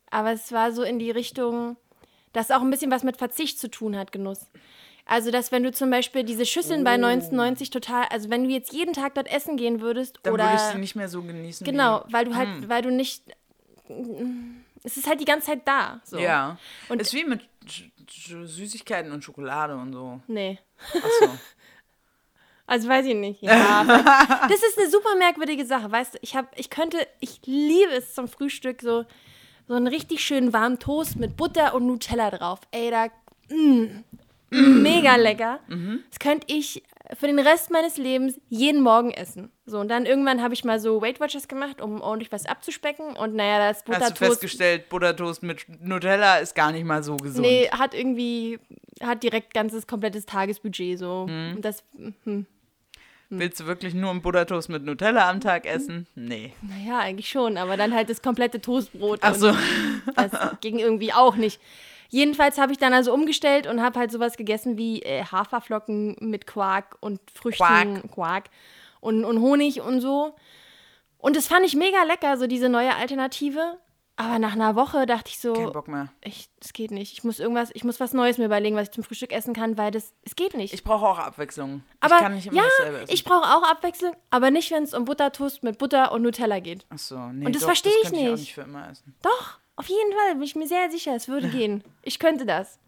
Aber 0.08 0.30
es 0.30 0.52
war 0.52 0.70
so 0.72 0.84
in 0.84 1.00
die 1.00 1.10
Richtung, 1.10 1.76
dass 2.32 2.52
auch 2.52 2.60
ein 2.60 2.70
bisschen 2.70 2.92
was 2.92 3.02
mit 3.02 3.16
Verzicht 3.16 3.58
zu 3.58 3.68
tun 3.68 3.96
hat, 3.96 4.12
Genuss. 4.12 4.48
Also, 5.04 5.32
dass 5.32 5.50
wenn 5.50 5.64
du 5.64 5.72
zum 5.72 5.90
Beispiel 5.90 6.22
diese 6.22 6.46
Schüsseln 6.46 6.84
bei 6.84 6.92
1990 6.92 7.70
total, 7.70 8.04
also 8.10 8.30
wenn 8.30 8.44
du 8.44 8.50
jetzt 8.50 8.72
jeden 8.72 8.92
Tag 8.92 9.16
dort 9.16 9.28
essen 9.32 9.56
gehen 9.56 9.80
würdest 9.80 10.20
Dann 10.22 10.34
oder 10.34 10.44
würde 10.44 10.54
ich 10.54 10.60
sie 10.60 10.78
nicht 10.78 10.94
mehr 10.94 11.08
so 11.08 11.22
genießen. 11.22 11.64
genau, 11.64 12.04
weil 12.08 12.26
du 12.26 12.36
halt, 12.36 12.68
weil 12.68 12.82
du 12.82 12.92
nicht, 12.92 13.24
es 14.82 14.96
ist 14.96 15.06
halt 15.06 15.20
die 15.20 15.24
ganze 15.24 15.46
Zeit 15.48 15.66
da. 15.66 16.00
So. 16.04 16.18
Ja. 16.18 16.58
Und- 16.88 17.00
ist 17.00 17.12
wie 17.14 17.24
mit 17.24 17.48
Süßigkeiten 18.08 19.12
und 19.12 19.22
Schokolade 19.24 19.76
und 19.76 19.92
so. 19.92 20.20
Nee. 20.26 20.58
Achso. 20.94 21.32
Also 22.66 22.88
weiß 22.88 23.04
ich 23.06 23.16
nicht. 23.16 23.42
Ja, 23.42 23.82
das 24.48 24.62
ist 24.62 24.78
eine 24.78 24.88
super 24.88 25.16
merkwürdige 25.16 25.66
Sache, 25.66 25.90
weißt 25.90 26.14
du? 26.14 26.18
Ich 26.22 26.36
habe, 26.36 26.46
ich 26.54 26.70
könnte, 26.70 27.04
ich 27.18 27.40
liebe 27.44 27.90
es 27.90 28.14
zum 28.14 28.28
Frühstück 28.28 28.80
so, 28.80 29.04
so 29.66 29.74
einen 29.74 29.88
richtig 29.88 30.22
schönen 30.24 30.52
warmen 30.52 30.78
Toast 30.78 31.16
mit 31.16 31.36
Butter 31.36 31.74
und 31.74 31.88
Nutella 31.88 32.30
drauf. 32.30 32.60
Ey, 32.70 32.92
da, 32.92 33.06
mm, 33.52 34.04
mega 34.50 35.16
lecker. 35.16 35.60
Das 36.10 36.18
könnte 36.18 36.46
ich 36.48 36.82
für 37.18 37.26
den 37.26 37.38
Rest 37.38 37.70
meines 37.70 37.96
Lebens 37.96 38.40
jeden 38.48 38.82
Morgen 38.82 39.10
essen. 39.10 39.50
So 39.66 39.78
und 39.80 39.88
dann 39.88 40.06
irgendwann 40.06 40.42
habe 40.42 40.54
ich 40.54 40.64
mal 40.64 40.78
so 40.78 41.02
Weight 41.02 41.20
Watchers 41.20 41.48
gemacht, 41.48 41.80
um 41.80 42.00
ordentlich 42.00 42.30
was 42.30 42.46
abzuspecken 42.46 43.16
und 43.16 43.34
naja, 43.34 43.58
das 43.58 43.78
Hast 43.78 43.88
du 43.88 43.92
Buttertoast. 43.92 44.18
festgestellt, 44.18 44.88
Buttertoast 44.88 45.42
mit 45.42 45.66
Nutella 45.80 46.36
ist 46.36 46.54
gar 46.54 46.72
nicht 46.72 46.84
mal 46.84 47.02
so 47.02 47.16
gesund. 47.16 47.46
Nee, 47.46 47.68
hat 47.70 47.94
irgendwie, 47.94 48.58
hat 49.02 49.22
direkt 49.22 49.54
ganzes 49.54 49.86
komplettes 49.86 50.26
Tagesbudget 50.26 50.98
so. 50.98 51.26
Mhm. 51.28 51.56
Und 51.56 51.64
das, 51.64 51.82
hm, 52.24 52.46
Willst 53.32 53.60
du 53.60 53.66
wirklich 53.66 53.94
nur 53.94 54.10
einen 54.10 54.22
Buttertoast 54.22 54.68
mit 54.70 54.84
Nutella 54.84 55.30
am 55.30 55.40
Tag 55.40 55.64
essen? 55.64 56.08
Nee. 56.16 56.52
naja, 56.62 56.98
eigentlich 56.98 57.28
schon, 57.28 57.58
aber 57.58 57.76
dann 57.76 57.94
halt 57.94 58.10
das 58.10 58.22
komplette 58.22 58.60
Toastbrot. 58.60 59.20
Ach 59.22 59.36
so. 59.36 59.54
Das 60.16 60.32
ging 60.60 60.80
irgendwie 60.80 61.12
auch 61.12 61.36
nicht. 61.36 61.60
Jedenfalls 62.10 62.58
habe 62.58 62.72
ich 62.72 62.78
dann 62.78 62.92
also 62.92 63.14
umgestellt 63.14 63.66
und 63.66 63.80
habe 63.82 63.98
halt 63.98 64.10
sowas 64.12 64.36
gegessen 64.36 64.76
wie 64.76 65.00
äh, 65.02 65.24
Haferflocken 65.24 66.16
mit 66.20 66.46
Quark 66.46 66.96
und 67.00 67.20
Früchten, 67.32 67.64
Quark. 67.64 68.12
Quark, 68.12 68.44
und, 69.00 69.24
und 69.24 69.40
Honig 69.40 69.80
und 69.80 70.00
so. 70.00 70.34
Und 71.18 71.36
das 71.36 71.46
fand 71.46 71.64
ich 71.64 71.76
mega 71.76 72.02
lecker, 72.02 72.36
so 72.36 72.46
diese 72.46 72.68
neue 72.68 72.94
Alternative. 72.96 73.78
Aber 74.16 74.38
nach 74.38 74.52
einer 74.52 74.74
Woche 74.76 75.06
dachte 75.06 75.30
ich 75.30 75.40
Kein 75.40 75.54
so, 75.54 75.72
Bock 75.72 75.88
mehr. 75.88 76.12
ich, 76.22 76.50
das 76.60 76.74
geht 76.74 76.90
nicht. 76.90 77.12
Ich 77.14 77.24
muss 77.24 77.38
irgendwas, 77.38 77.70
ich 77.72 77.84
muss 77.84 78.00
was 78.00 78.12
Neues 78.12 78.36
mir 78.36 78.44
überlegen, 78.44 78.76
was 78.76 78.88
ich 78.88 78.90
zum 78.90 79.02
Frühstück 79.02 79.32
essen 79.32 79.54
kann, 79.54 79.78
weil 79.78 79.90
das, 79.92 80.12
es 80.24 80.36
geht 80.36 80.54
nicht. 80.54 80.74
Ich 80.74 80.84
brauche 80.84 81.06
auch 81.06 81.18
Abwechslung. 81.18 81.82
aber 82.00 82.16
ich 82.16 82.20
kann 82.20 82.34
nicht 82.34 82.46
immer 82.48 82.56
ja, 82.56 82.64
dasselbe 82.78 82.98
essen. 83.02 83.14
ich 83.14 83.24
brauche 83.24 83.44
auch 83.44 83.62
Abwechslung, 83.62 84.14
aber 84.28 84.50
nicht, 84.50 84.70
wenn 84.72 84.82
es 84.82 84.92
um 84.92 85.06
Buttertoast 85.06 85.62
mit 85.62 85.78
Butter 85.78 86.12
und 86.12 86.20
Nutella 86.20 86.60
geht. 86.60 86.84
Ach 86.90 86.98
so, 86.98 87.18
nee. 87.28 87.46
Und 87.46 87.54
das 87.54 87.62
doch, 87.62 87.68
verstehe 87.68 87.92
ich 88.02 88.08
Ich 88.08 88.14
auch 88.18 88.20
nicht. 88.22 88.30
nicht 88.32 88.54
für 88.54 88.60
immer 88.62 88.90
essen. 88.90 89.14
Doch, 89.22 89.58
auf 89.80 89.88
jeden 89.88 90.12
Fall, 90.12 90.34
bin 90.34 90.42
ich 90.42 90.54
mir 90.54 90.66
sehr 90.66 90.90
sicher, 90.90 91.14
es 91.16 91.26
würde 91.26 91.48
gehen. 91.48 91.82
Ich 92.02 92.18
könnte 92.18 92.44
das. 92.46 92.78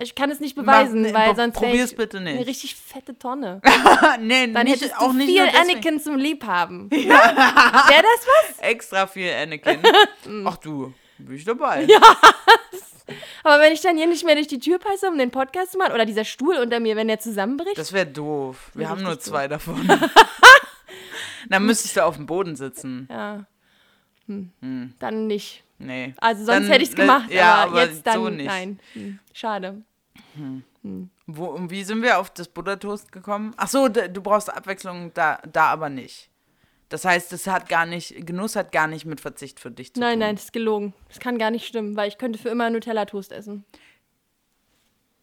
Ich 0.00 0.14
kann 0.14 0.30
es 0.30 0.40
nicht 0.40 0.56
beweisen, 0.56 1.02
nee, 1.02 1.12
weil 1.12 1.36
sonst 1.36 1.60
wäre 1.60 1.76
ich 1.84 1.94
bitte 1.94 2.18
nicht. 2.20 2.36
eine 2.38 2.46
richtig 2.46 2.74
fette 2.74 3.18
Tonne. 3.18 3.60
nee, 4.20 4.46
Dann 4.50 4.64
nicht, 4.64 4.76
hättest 4.80 4.96
auch 4.96 5.08
du 5.08 5.12
nicht 5.12 5.26
viel. 5.28 5.42
Anakin 5.42 6.00
zum 6.00 6.16
Liebhaben. 6.16 6.90
Wäre 6.90 8.02
das 8.02 8.26
was? 8.26 8.58
Extra 8.60 9.06
viel 9.06 9.30
Anakin. 9.30 9.80
Ach 10.46 10.56
du, 10.56 10.94
bin 11.18 11.36
ich 11.36 11.44
dabei. 11.44 11.86
Aber 13.44 13.60
wenn 13.60 13.74
ich 13.74 13.82
dann 13.82 13.98
hier 13.98 14.06
nicht 14.06 14.24
mehr 14.24 14.34
durch 14.34 14.46
die 14.48 14.60
Tür 14.60 14.78
passe, 14.78 15.08
um 15.08 15.18
den 15.18 15.30
Podcast 15.30 15.72
zu 15.72 15.78
machen, 15.78 15.92
oder 15.92 16.06
dieser 16.06 16.24
Stuhl 16.24 16.56
unter 16.56 16.80
mir, 16.80 16.96
wenn 16.96 17.08
der 17.08 17.20
zusammenbricht, 17.20 17.76
Das 17.76 17.92
wäre 17.92 18.06
doof. 18.06 18.70
Wir 18.72 18.88
haben 18.88 19.02
nur 19.02 19.20
zwei 19.20 19.46
davon. 19.46 19.86
Dann 21.50 21.66
müsstest 21.66 21.96
du 21.98 22.04
auf 22.04 22.16
dem 22.16 22.24
Boden 22.26 22.56
sitzen. 22.56 23.06
ja. 23.10 23.44
Hm. 24.28 24.94
Dann 25.00 25.26
nicht. 25.26 25.64
Nee. 25.84 26.14
Also 26.18 26.44
sonst 26.44 26.64
Dann, 26.64 26.66
hätte 26.72 26.82
ich 26.82 26.90
es 26.90 26.94
äh, 26.94 27.00
gemacht, 27.00 27.30
ja, 27.30 27.54
aber, 27.56 27.72
aber 27.72 27.84
jetzt 27.86 28.06
dann 28.06 28.14
so 28.14 28.28
nicht. 28.30 28.46
nein. 28.46 28.78
Hm. 28.94 29.18
Schade. 29.32 29.82
Wo, 31.26 31.46
und 31.46 31.70
wie 31.70 31.84
sind 31.84 32.02
wir 32.02 32.18
auf 32.18 32.30
das 32.30 32.48
Buttertoast 32.48 33.12
gekommen? 33.12 33.52
Ach 33.56 33.68
so, 33.68 33.88
du 33.88 34.20
brauchst 34.20 34.52
Abwechslung 34.52 35.12
da, 35.14 35.38
da 35.50 35.66
aber 35.66 35.88
nicht. 35.88 36.30
Das 36.88 37.04
heißt, 37.04 37.32
es 37.32 37.46
hat 37.46 37.68
gar 37.68 37.86
nicht, 37.86 38.26
Genuss 38.26 38.54
hat 38.56 38.70
gar 38.70 38.86
nicht 38.86 39.06
mit 39.06 39.20
Verzicht 39.20 39.60
für 39.60 39.70
dich 39.70 39.94
zu 39.94 40.00
Nein, 40.00 40.12
tun. 40.14 40.18
nein, 40.20 40.34
das 40.36 40.44
ist 40.46 40.52
gelogen. 40.52 40.92
Das 41.08 41.20
kann 41.20 41.38
gar 41.38 41.50
nicht 41.50 41.66
stimmen, 41.66 41.96
weil 41.96 42.08
ich 42.08 42.18
könnte 42.18 42.38
für 42.38 42.50
immer 42.50 42.68
Nutella-Toast 42.68 43.32
essen. 43.32 43.64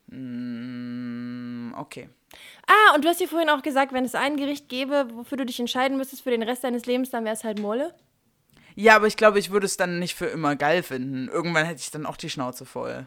Mm, 0.08 1.74
okay. 1.78 2.10
Ah, 2.68 2.96
und 2.96 3.04
du 3.06 3.10
hast 3.10 3.20
dir 3.20 3.28
vorhin 3.28 3.50
auch 3.50 3.62
gesagt, 3.62 3.94
wenn 3.94 4.06
es 4.06 4.16
ein 4.16 4.38
Gericht 4.38 4.70
gäbe, 4.70 5.08
wofür 5.14 5.38
du 5.38 5.46
dich 5.46 5.60
entscheiden 5.60 5.98
müsstest 5.98 6.24
für 6.24 6.32
den 6.32 6.44
Rest 6.44 6.64
deines 6.64 6.86
Lebens, 6.86 7.10
dann 7.10 7.24
wäre 7.26 7.36
es 7.36 7.44
halt 7.44 7.60
Mole. 7.60 7.94
Ja, 8.80 8.96
aber 8.96 9.08
ich 9.08 9.18
glaube, 9.18 9.40
ich 9.40 9.52
würde 9.52 9.66
es 9.66 9.76
dann 9.76 10.00
nicht 10.00 10.16
für 10.16 10.28
immer 10.28 10.56
geil 10.56 10.84
finden. 10.84 11.28
Irgendwann 11.28 11.66
hätte 11.66 11.82
ich 11.82 11.92
dann 11.92 12.06
auch 12.06 12.16
die 12.16 12.30
Schnauze 12.30 12.66
voll. 12.66 13.06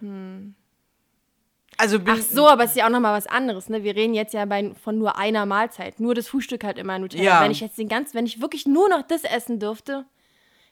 Also 1.79 1.99
bin, 1.99 2.15
Ach 2.15 2.21
so, 2.21 2.47
aber 2.47 2.65
es 2.65 2.73
ist 2.73 2.77
ja 2.77 2.85
auch 2.85 2.91
nochmal 2.91 3.17
was 3.17 3.27
anderes, 3.27 3.71
ne? 3.71 3.83
Wir 3.83 3.97
reden 3.97 4.13
jetzt 4.13 4.35
ja 4.35 4.45
bei, 4.45 4.75
von 4.75 4.99
nur 4.99 5.17
einer 5.17 5.47
Mahlzeit. 5.47 5.99
Nur 5.99 6.15
das 6.15 6.29
Frühstück 6.29 6.63
hat 6.63 6.77
immer 6.77 6.99
Nutella. 6.99 7.25
Ja. 7.25 7.41
Wenn 7.43 7.53
ich 7.53 7.61
jetzt 7.61 7.79
den 7.79 7.89
ganz, 7.89 8.13
wenn 8.13 8.27
ich 8.27 8.43
wirklich 8.43 8.67
nur 8.67 8.91
noch 8.91 9.01
das 9.01 9.25
essen 9.25 9.61
dürfte, 9.61 10.05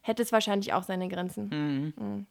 hätte 0.03 0.23
es 0.23 0.33
wahrscheinlich 0.33 0.75
auch 0.75 0.83
seine 0.83 1.09
Grenzen. 1.09 1.49
Mhm. 1.49 2.27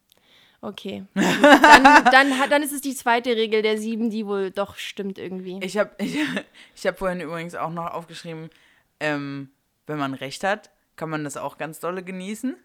Okay. 0.61 1.05
Gut, 1.15 1.23
dann, 1.23 2.05
dann, 2.11 2.49
dann 2.51 2.61
ist 2.61 2.71
es 2.71 2.81
die 2.81 2.93
zweite 2.93 3.35
Regel 3.35 3.63
der 3.63 3.79
sieben, 3.79 4.11
die 4.11 4.27
wohl 4.27 4.51
doch 4.51 4.75
stimmt 4.75 5.17
irgendwie. 5.17 5.59
Ich 5.63 5.75
habe 5.75 5.89
ich, 5.97 6.19
ich 6.75 6.85
hab 6.85 6.99
vorhin 6.99 7.19
übrigens 7.19 7.55
auch 7.55 7.71
noch 7.71 7.87
aufgeschrieben, 7.87 8.51
ähm, 8.99 9.49
wenn 9.87 9.97
man 9.97 10.13
recht 10.13 10.43
hat, 10.43 10.69
kann 10.99 11.09
man 11.09 11.23
das 11.23 11.37
auch 11.37 11.57
ganz 11.57 11.79
dolle 11.79 12.03
genießen. 12.03 12.57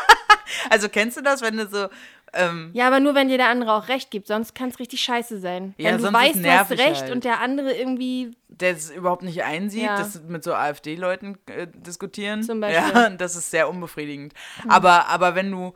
also 0.70 0.88
kennst 0.88 1.16
du 1.16 1.22
das, 1.22 1.42
wenn 1.42 1.56
du 1.56 1.66
so, 1.66 1.88
ähm, 2.32 2.70
Ja, 2.72 2.86
aber 2.86 3.00
nur 3.00 3.16
wenn 3.16 3.28
dir 3.28 3.36
der 3.36 3.48
andere 3.48 3.72
auch 3.72 3.88
recht 3.88 4.12
gibt, 4.12 4.28
sonst 4.28 4.54
kann 4.54 4.68
es 4.68 4.78
richtig 4.78 5.00
scheiße 5.00 5.40
sein. 5.40 5.74
Ja, 5.76 5.90
wenn 5.90 5.96
du 5.96 6.04
sonst 6.04 6.14
weißt, 6.14 6.36
ist 6.36 6.44
du 6.44 6.52
hast 6.52 6.70
recht 6.70 7.02
halt. 7.02 7.12
und 7.12 7.24
der 7.24 7.40
andere 7.40 7.74
irgendwie. 7.74 8.36
der 8.48 8.70
es 8.70 8.90
überhaupt 8.90 9.24
nicht 9.24 9.42
einsieht, 9.42 9.82
Ja. 9.82 9.98
das 9.98 10.22
mit 10.22 10.44
so 10.44 10.54
AfD-Leuten 10.54 11.36
äh, 11.46 11.66
diskutieren. 11.66 12.44
Zum 12.44 12.60
Beispiel. 12.60 12.86
Hm. 12.86 12.94
Ja, 12.94 13.10
das 13.10 13.34
ist 13.34 13.50
sehr 13.50 13.68
unbefriedigend. 13.68 14.32
Aber, 14.68 15.08
aber 15.08 15.34
wenn 15.34 15.50
du, 15.50 15.74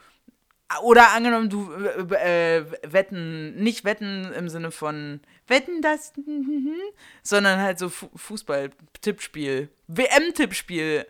oder 0.83 1.13
angenommen, 1.15 1.51
du 1.51 1.73
äh, 2.15 2.59
äh, 2.59 2.65
wetten, 2.87 3.57
nicht 3.57 3.85
wetten 3.85 4.33
im 4.33 4.49
Sinne 4.49 4.71
von 4.71 5.21
wetten 5.49 5.83
das, 5.83 6.13
sondern 7.23 7.61
halt 7.61 7.79
so 7.81 7.89
Fu 7.89 8.09
Fußball-Tippspiel, 8.15 9.69
WM-Tippspiel. 9.89 11.07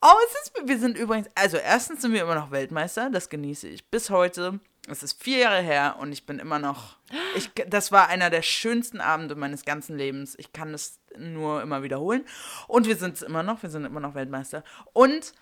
Oh, 0.00 0.14
es 0.26 0.32
ist, 0.60 0.68
wir 0.68 0.78
sind 0.78 0.96
übrigens, 0.96 1.28
also 1.34 1.56
erstens 1.56 2.02
sind 2.02 2.12
wir 2.12 2.22
immer 2.22 2.36
noch 2.36 2.50
Weltmeister, 2.52 3.10
das 3.10 3.28
genieße 3.28 3.66
ich 3.68 3.84
bis 3.90 4.10
heute. 4.10 4.60
Es 4.90 5.02
ist 5.02 5.20
vier 5.22 5.38
Jahre 5.38 5.60
her 5.60 5.96
und 5.98 6.12
ich 6.12 6.24
bin 6.24 6.38
immer 6.38 6.58
noch, 6.58 6.96
ich, 7.34 7.50
das 7.66 7.90
war 7.92 8.08
einer 8.08 8.30
der 8.30 8.42
schönsten 8.42 9.00
Abende 9.00 9.34
meines 9.34 9.64
ganzen 9.64 9.98
Lebens. 9.98 10.34
Ich 10.38 10.52
kann 10.52 10.72
es 10.72 10.98
nur 11.18 11.60
immer 11.62 11.82
wiederholen. 11.82 12.24
Und 12.68 12.86
wir 12.86 12.96
sind 12.96 13.16
es 13.16 13.22
immer 13.22 13.42
noch, 13.42 13.62
wir 13.62 13.68
sind 13.70 13.84
immer 13.84 14.00
noch 14.00 14.14
Weltmeister. 14.14 14.62
Und, 14.94 15.34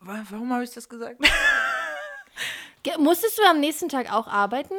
wa- 0.00 0.24
warum 0.30 0.52
habe 0.52 0.62
ich 0.64 0.70
das 0.70 0.88
gesagt? 0.88 1.18
Ge- 2.84 2.98
Musstest 2.98 3.36
du 3.38 3.42
am 3.44 3.58
nächsten 3.58 3.88
Tag 3.88 4.12
auch 4.12 4.28
arbeiten? 4.28 4.74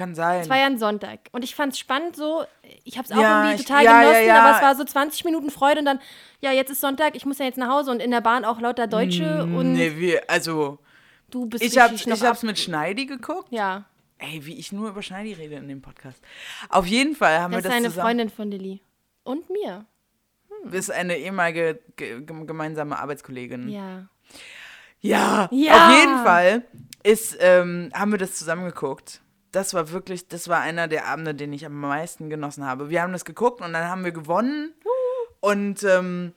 Kann 0.00 0.14
sein. 0.14 0.40
Es 0.40 0.48
war 0.48 0.56
ja 0.58 0.66
ein 0.66 0.78
Sonntag. 0.78 1.20
Und 1.32 1.44
ich 1.44 1.54
fand 1.54 1.72
es 1.74 1.78
spannend 1.78 2.16
so. 2.16 2.44
Ich 2.84 2.96
habe 2.98 3.06
es 3.06 3.12
auch 3.12 3.20
Ja, 3.20 3.42
irgendwie 3.44 3.60
ich- 3.62 3.66
total 3.68 3.84
ja, 3.84 3.92
ja, 4.02 4.08
genossen, 4.08 4.26
ja. 4.26 4.42
aber 4.44 4.56
es 4.56 4.62
war 4.62 4.74
so 4.76 4.84
20 4.84 5.24
Minuten 5.24 5.50
Freude 5.50 5.80
und 5.80 5.84
dann, 5.86 6.00
ja, 6.40 6.52
jetzt 6.52 6.70
ist 6.70 6.80
Sonntag, 6.80 7.14
ich 7.16 7.26
muss 7.26 7.38
ja 7.38 7.44
jetzt 7.44 7.58
nach 7.58 7.68
Hause 7.68 7.90
und 7.90 8.00
in 8.00 8.10
der 8.10 8.20
Bahn 8.22 8.44
auch 8.44 8.60
lauter 8.60 8.86
Deutsche 8.86 9.42
und 9.44 9.72
Mm, 9.72 9.74
nee, 9.74 9.92
wir, 9.96 10.22
also, 10.30 10.78
du 11.30 11.46
bist 11.46 11.62
ich 11.62 11.78
habe 11.78 11.94
ich 11.94 12.24
ab- 12.24 12.42
mit 12.42 12.58
Schneidi 12.58 13.06
geguckt. 13.06 13.48
Ja, 13.52 13.84
Ey, 14.22 14.44
wie 14.44 14.58
ich 14.58 14.70
nur 14.72 14.90
über 14.90 15.00
Schneidi 15.02 15.32
rede 15.32 15.54
in 15.54 15.66
dem 15.68 15.80
Podcast. 15.80 16.22
Auf 16.68 16.84
jeden 16.86 17.14
Fall 17.16 17.40
haben 17.40 17.52
das 17.52 17.62
wir 17.64 17.68
ist 17.70 17.70
das 17.70 17.72
eine 17.74 17.88
zusammen. 17.88 18.06
Freundin 18.06 18.28
von 18.30 18.50
Lilly. 18.50 18.82
Und 19.22 19.48
mir. 19.48 19.86
Das 20.64 20.74
ist 20.74 20.90
eine 20.90 21.16
ehemalige 21.16 21.80
ge 21.96 22.20
gem- 22.22 22.46
gemeinsame 22.46 22.98
Arbeitskollegin. 22.98 23.68
Ja. 23.70 24.08
Ja, 25.00 25.48
Ja. 25.50 25.88
auf 25.88 25.94
jeden 25.98 26.18
Fall 26.22 26.64
ist, 27.02 27.38
ähm, 27.40 27.90
haben 27.94 28.10
wir 28.12 28.18
das 28.18 28.34
zusammengeguckt. 28.34 29.22
Das 29.52 29.74
war 29.74 29.90
wirklich, 29.90 30.28
das 30.28 30.48
war 30.48 30.60
einer 30.60 30.88
der 30.88 31.06
Abende, 31.06 31.34
den 31.34 31.52
ich 31.52 31.66
am 31.66 31.80
meisten 31.80 32.30
genossen 32.30 32.64
habe. 32.64 32.90
Wir 32.90 33.02
haben 33.02 33.12
das 33.12 33.24
geguckt 33.24 33.60
und 33.60 33.72
dann 33.72 33.88
haben 33.88 34.04
wir 34.04 34.12
gewonnen. 34.12 34.74
Und 35.40 35.82
ähm, 35.84 36.34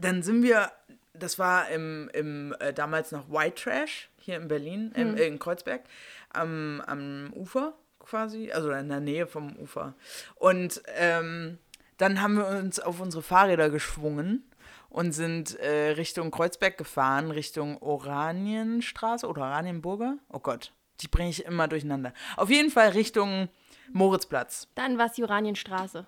dann 0.00 0.22
sind 0.22 0.42
wir, 0.42 0.70
das 1.12 1.38
war 1.38 1.68
im, 1.68 2.10
im 2.14 2.54
äh, 2.60 2.72
damals 2.72 3.12
noch 3.12 3.30
White 3.30 3.62
Trash 3.62 4.10
hier 4.16 4.36
in 4.36 4.48
Berlin, 4.48 4.92
im, 4.94 5.16
äh, 5.16 5.26
in 5.26 5.38
Kreuzberg, 5.38 5.82
am, 6.30 6.82
am 6.86 7.32
Ufer 7.34 7.74
quasi, 7.98 8.52
also 8.52 8.70
in 8.70 8.88
der 8.88 9.00
Nähe 9.00 9.26
vom 9.26 9.56
Ufer. 9.56 9.94
Und 10.36 10.82
ähm, 10.96 11.58
dann 11.96 12.22
haben 12.22 12.36
wir 12.36 12.46
uns 12.46 12.80
auf 12.80 13.00
unsere 13.00 13.22
Fahrräder 13.22 13.70
geschwungen 13.70 14.44
und 14.88 15.12
sind 15.12 15.58
äh, 15.58 15.90
Richtung 15.90 16.30
Kreuzberg 16.30 16.78
gefahren, 16.78 17.30
Richtung 17.30 17.78
Oranienstraße 17.82 19.26
oder 19.26 19.42
Oranienburger. 19.42 20.18
Oh 20.32 20.38
Gott, 20.38 20.72
die 21.00 21.08
bringe 21.08 21.30
ich 21.30 21.44
immer 21.44 21.68
durcheinander. 21.68 22.12
Auf 22.36 22.50
jeden 22.50 22.70
Fall 22.70 22.90
Richtung 22.90 23.48
Moritzplatz. 23.92 24.68
Dann 24.74 24.98
war 24.98 25.06
es 25.06 25.12
die 25.12 25.22
Oranienstraße. 25.24 26.06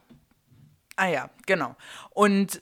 Ah 0.97 1.07
ja, 1.07 1.30
genau. 1.47 1.76
Und 2.11 2.61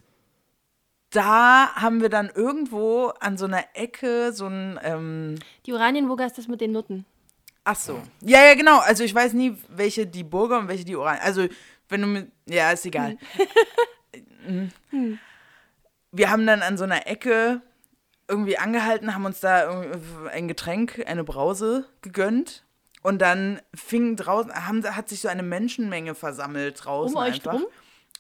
da 1.11 1.75
haben 1.75 2.03
wir 2.03 2.11
dann 2.11 2.29
irgendwo 2.35 3.07
an 3.21 3.39
so 3.39 3.47
einer 3.47 3.65
Ecke 3.75 4.33
so 4.33 4.47
ein, 4.47 4.79
ähm, 4.83 5.37
Die 5.67 5.73
Oranienburger 5.73 6.27
ist 6.27 6.37
das 6.39 6.49
mit 6.49 6.61
den 6.61 6.73
Nutten. 6.73 7.07
ach 7.65 7.77
so. 7.77 8.01
Ja, 8.21 8.45
ja, 8.45 8.55
genau. 8.55 8.79
Also 8.81 9.05
ich 9.05 9.15
weiß 9.15 9.33
nie, 9.33 9.57
welche 9.69 10.07
die 10.07 10.25
Burger 10.25 10.59
und 10.59 10.69
welche 10.69 10.85
die 10.85 10.97
Oranien. 10.97 11.23
Also 11.23 11.47
wenn 11.89 12.03
du 12.03 12.07
mit, 12.07 12.31
ja, 12.47 12.71
ist 12.73 12.85
egal. 12.87 13.17
Mhm. 14.91 15.19
Wir 16.11 16.31
haben 16.31 16.47
dann 16.47 16.63
an 16.63 16.79
so 16.79 16.85
einer 16.85 17.07
Ecke 17.07 17.61
irgendwie 18.29 18.59
angehalten, 18.59 19.15
haben 19.15 19.25
uns 19.25 19.41
da 19.41 19.83
ein 20.33 20.49
Getränk, 20.49 21.03
eine 21.07 21.25
Brause 21.25 21.87
gegönnt. 22.03 22.65
Und 23.03 23.23
dann 23.23 23.61
fing 23.75 24.17
draußen, 24.17 24.53
haben, 24.67 24.85
hat 24.97 25.09
sich 25.09 25.21
so 25.21 25.29
eine 25.29 25.43
Menschenmenge 25.43 26.15
versammelt 26.15 26.85
draußen 26.85 27.17
Um 27.17 27.23
einfach. 27.23 27.53
drum? 27.53 27.67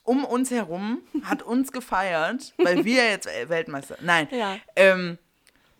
Um 0.04 0.24
uns 0.24 0.50
herum, 0.50 1.02
hat 1.24 1.42
uns 1.42 1.72
gefeiert, 1.72 2.54
weil 2.58 2.84
wir 2.84 3.08
jetzt 3.10 3.28
Weltmeister. 3.48 3.96
Nein. 4.00 4.28
Ja. 4.30 4.56
Ähm, 4.76 5.18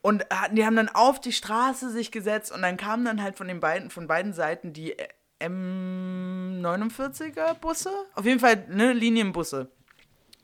und 0.03 0.27
hatten- 0.31 0.57
die 0.57 0.67
haben 0.67 0.77
dann 0.77 0.89
auf 0.91 1.21
die 1.21 1.33
Straße 1.33 1.91
sich 1.91 2.13
gesetzt 2.13 2.53
und 2.53 2.61
dann 2.63 2.77
kamen 2.77 3.05
dann 3.05 3.23
halt 3.23 3.37
von 3.39 3.49
den 3.49 3.61
beiden, 3.61 3.91
von 3.91 4.07
beiden 4.07 4.33
Seiten 4.35 4.73
die 4.73 4.95
M49er 5.41 7.55
Busse. 7.55 7.91
Auf 8.15 8.25
jeden 8.25 8.41
Fall, 8.41 8.65
ne, 8.69 8.93
Linienbusse. 8.93 9.71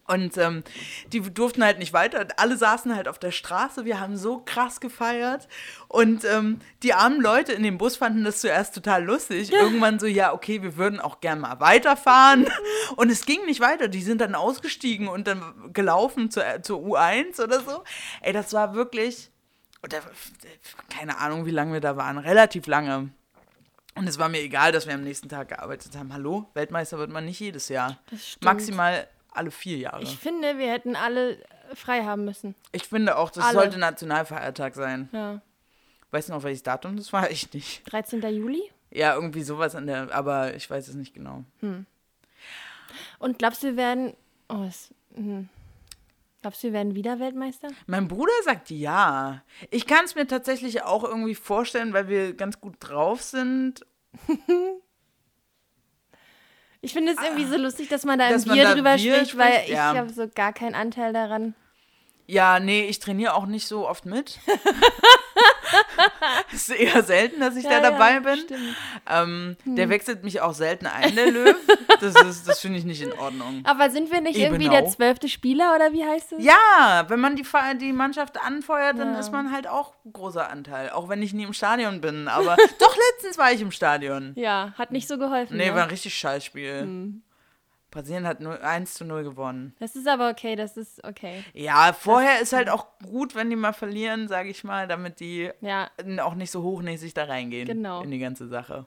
Und 0.06 0.36
ähm, 0.36 0.62
die 1.12 1.22
durften 1.22 1.64
halt 1.64 1.78
nicht 1.78 1.94
weiter. 1.94 2.26
Alle 2.36 2.58
saßen 2.58 2.94
halt 2.94 3.08
auf 3.08 3.18
der 3.18 3.30
Straße. 3.30 3.86
Wir 3.86 4.00
haben 4.00 4.18
so 4.18 4.42
krass 4.44 4.80
gefeiert. 4.80 5.48
Und 5.88 6.24
ähm, 6.26 6.58
die 6.82 6.92
armen 6.92 7.22
Leute 7.22 7.52
in 7.52 7.62
dem 7.62 7.78
Bus 7.78 7.96
fanden 7.96 8.22
das 8.22 8.40
zuerst 8.40 8.74
total 8.74 9.02
lustig. 9.02 9.50
Irgendwann 9.52 9.98
so, 9.98 10.06
ja, 10.06 10.34
okay, 10.34 10.62
wir 10.62 10.76
würden 10.76 11.00
auch 11.00 11.20
gern 11.20 11.40
mal 11.40 11.58
weiterfahren. 11.58 12.46
Und 12.96 13.10
es 13.10 13.24
ging 13.24 13.46
nicht 13.46 13.60
weiter. 13.60 13.88
Die 13.88 14.02
sind 14.02 14.20
dann 14.20 14.34
ausgestiegen 14.34 15.08
und 15.08 15.26
dann 15.26 15.72
gelaufen 15.72 16.30
zur, 16.30 16.44
zur 16.62 16.80
U1 16.80 17.42
oder 17.42 17.60
so. 17.60 17.82
Ey, 18.20 18.34
das 18.34 18.52
war 18.52 18.74
wirklich, 18.74 19.30
oder, 19.82 20.02
keine 20.90 21.18
Ahnung, 21.18 21.46
wie 21.46 21.50
lange 21.50 21.72
wir 21.72 21.80
da 21.80 21.96
waren. 21.96 22.18
Relativ 22.18 22.66
lange. 22.66 23.08
Und 23.94 24.08
es 24.08 24.18
war 24.18 24.28
mir 24.28 24.40
egal, 24.42 24.72
dass 24.72 24.86
wir 24.86 24.94
am 24.94 25.04
nächsten 25.04 25.28
Tag 25.30 25.48
gearbeitet 25.48 25.96
haben. 25.96 26.12
Hallo, 26.12 26.50
Weltmeister 26.52 26.98
wird 26.98 27.10
man 27.10 27.24
nicht 27.24 27.40
jedes 27.40 27.68
Jahr. 27.68 27.98
Das 28.10 28.28
stimmt. 28.28 28.44
Maximal 28.44 29.08
alle 29.34 29.50
vier 29.50 29.78
Jahre. 29.78 30.02
Ich 30.02 30.14
Ich, 30.14 30.18
finde, 30.18 30.58
wir 30.58 30.70
hätten 30.70 30.96
alle 30.96 31.38
frei 31.74 32.04
haben 32.04 32.24
müssen. 32.24 32.54
finde 32.88 33.16
auch, 33.16 33.30
das 33.30 33.44
Alle. 33.44 33.54
sollte 33.54 33.78
Nationalfeiertag 33.78 34.74
sein. 34.74 35.08
Ja. 35.12 35.40
Weißt 36.10 36.28
du 36.28 36.32
noch, 36.34 36.42
welches 36.42 36.62
Datum 36.62 36.96
das 36.96 37.12
war? 37.12 37.30
Ich 37.30 37.52
nicht. 37.52 37.82
13. 37.90 38.22
Juli? 38.34 38.62
Ja, 38.90 39.14
irgendwie 39.14 39.42
sowas 39.42 39.74
an 39.74 39.86
der, 39.86 40.14
aber 40.14 40.54
ich 40.54 40.70
weiß 40.70 40.86
es 40.88 40.94
nicht 40.94 41.14
genau. 41.14 41.44
Und 43.18 43.38
glaubst 43.38 43.62
du, 43.62 43.68
wir 43.68 43.76
werden. 43.76 44.14
Oh, 44.48 44.64
es, 44.68 44.94
hm. 45.14 45.48
Glaubst 46.42 46.62
du, 46.62 46.68
wir 46.68 46.74
werden 46.74 46.94
wieder 46.94 47.18
Weltmeister? 47.20 47.68
Mein 47.86 48.06
Bruder 48.06 48.32
sagt 48.44 48.68
ja. 48.70 49.42
Ich 49.70 49.86
kann 49.86 50.04
es 50.04 50.14
mir 50.14 50.26
tatsächlich 50.26 50.82
auch 50.82 51.02
irgendwie 51.02 51.34
vorstellen, 51.34 51.94
weil 51.94 52.08
wir 52.08 52.34
ganz 52.34 52.60
gut 52.60 52.76
drauf 52.80 53.22
sind. 53.22 53.84
Ich 56.84 56.92
finde 56.92 57.12
es 57.12 57.18
irgendwie 57.22 57.46
so 57.46 57.56
lustig, 57.56 57.88
dass 57.88 58.04
man 58.04 58.18
da 58.18 58.26
im 58.26 58.34
Dass 58.34 58.44
man 58.44 58.56
Bier 58.56 58.64
da 58.64 58.74
drüber 58.74 58.96
Bier 58.96 59.14
spricht, 59.14 59.38
weil 59.38 59.52
spricht, 59.52 59.68
ich 59.68 59.74
ja. 59.74 59.94
habe 59.94 60.10
so 60.12 60.28
gar 60.28 60.52
keinen 60.52 60.74
Anteil 60.74 61.14
daran. 61.14 61.54
Ja, 62.26 62.58
nee, 62.60 62.86
ich 62.86 62.98
trainiere 63.00 63.34
auch 63.34 63.46
nicht 63.46 63.66
so 63.68 63.86
oft 63.88 64.06
mit. 64.06 64.38
Es 66.52 66.68
ist 66.68 66.76
eher 66.78 67.02
selten, 67.02 67.40
dass 67.40 67.56
ich 67.56 67.64
Ja, 67.64 67.80
da 67.80 67.90
dabei 67.90 68.12
ja, 68.14 68.20
bin. 68.20 68.44
Ähm, 69.10 69.56
Der 69.64 69.88
wechselt 69.88 70.22
mich 70.22 70.40
auch 70.40 70.54
selten 70.54 70.86
ein, 70.86 71.14
der 71.14 71.30
Löw. 71.30 71.56
Das, 72.00 72.14
ist- 72.22 72.46
das 72.46 72.60
finde 72.60 72.78
ich 72.78 72.84
nicht 72.84 73.02
in 73.02 73.12
Ordnung. 73.12 73.62
Aber 73.64 73.90
sind 73.90 74.12
wir 74.12 74.20
nicht 74.20 74.38
irgendwie 74.38 74.66
Ebenau. 74.66 74.80
der 74.82 74.90
zwölfte 74.90 75.28
Spieler 75.28 75.74
oder 75.74 75.92
wie 75.92 76.04
heißt 76.04 76.32
es? 76.34 76.44
Ja, 76.44 77.04
wenn 77.08 77.18
man 77.20 77.34
die, 77.36 77.44
die 77.80 77.92
Mannschaft 77.92 78.40
anfeuert, 78.40 78.98
dann 78.98 79.14
Ja. 79.14 79.20
ist 79.20 79.32
man 79.32 79.50
halt 79.52 79.66
auch 79.66 79.94
ein 80.04 80.12
großer 80.12 80.48
Anteil. 80.48 80.90
Auch 80.90 81.08
wenn 81.08 81.22
ich 81.22 81.32
nie 81.32 81.42
im 81.44 81.52
Stadion 81.52 82.00
bin. 82.00 82.28
Aber 82.28 82.56
doch, 82.78 82.96
letztens 83.12 83.36
war 83.38 83.50
ich 83.52 83.60
im 83.60 83.72
Stadion. 83.72 84.32
Ja, 84.36 84.72
hat 84.78 84.92
nicht 84.92 85.08
so 85.08 85.18
geholfen. 85.18 85.56
Nee, 85.56 85.70
ne? 85.70 85.74
war 85.74 85.82
ein 85.84 85.90
richtig 85.90 86.14
scheiß 86.16 86.44
Spiel. 86.44 86.86
Brasilien 87.94 88.26
hat 88.26 88.40
0, 88.40 88.58
1 88.58 88.94
zu 88.94 89.04
0 89.04 89.22
gewonnen. 89.22 89.74
Das 89.78 89.94
ist 89.94 90.08
aber 90.08 90.28
okay, 90.28 90.56
das 90.56 90.76
ist 90.76 91.02
okay. 91.04 91.44
Ja, 91.54 91.92
vorher 91.92 92.40
ist 92.40 92.52
halt 92.52 92.68
auch 92.68 92.98
gut, 92.98 93.34
wenn 93.36 93.50
die 93.50 93.56
mal 93.56 93.72
verlieren, 93.72 94.26
sage 94.26 94.48
ich 94.50 94.64
mal, 94.64 94.88
damit 94.88 95.20
die 95.20 95.50
Ja, 95.60 95.90
auch 96.20 96.34
nicht 96.34 96.50
so 96.50 96.62
hochnäsig 96.64 97.14
da 97.14 97.24
reingehen 97.24 97.66
Genau. 97.68 98.02
in 98.02 98.10
die 98.10 98.18
ganze 98.18 98.48
Sache. 98.48 98.86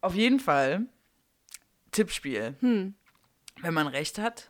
Auf 0.00 0.14
jeden 0.14 0.38
Fall, 0.38 0.86
Tippspiel. 1.90 2.54
Hm. 2.60 2.94
Wenn 3.62 3.74
man 3.74 3.86
recht 3.88 4.18
hat 4.18 4.48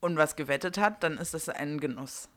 und 0.00 0.16
was 0.16 0.36
gewettet 0.36 0.78
hat, 0.78 1.02
dann 1.02 1.18
ist 1.18 1.34
das 1.34 1.48
ein 1.48 1.80
Genuss. 1.80 2.28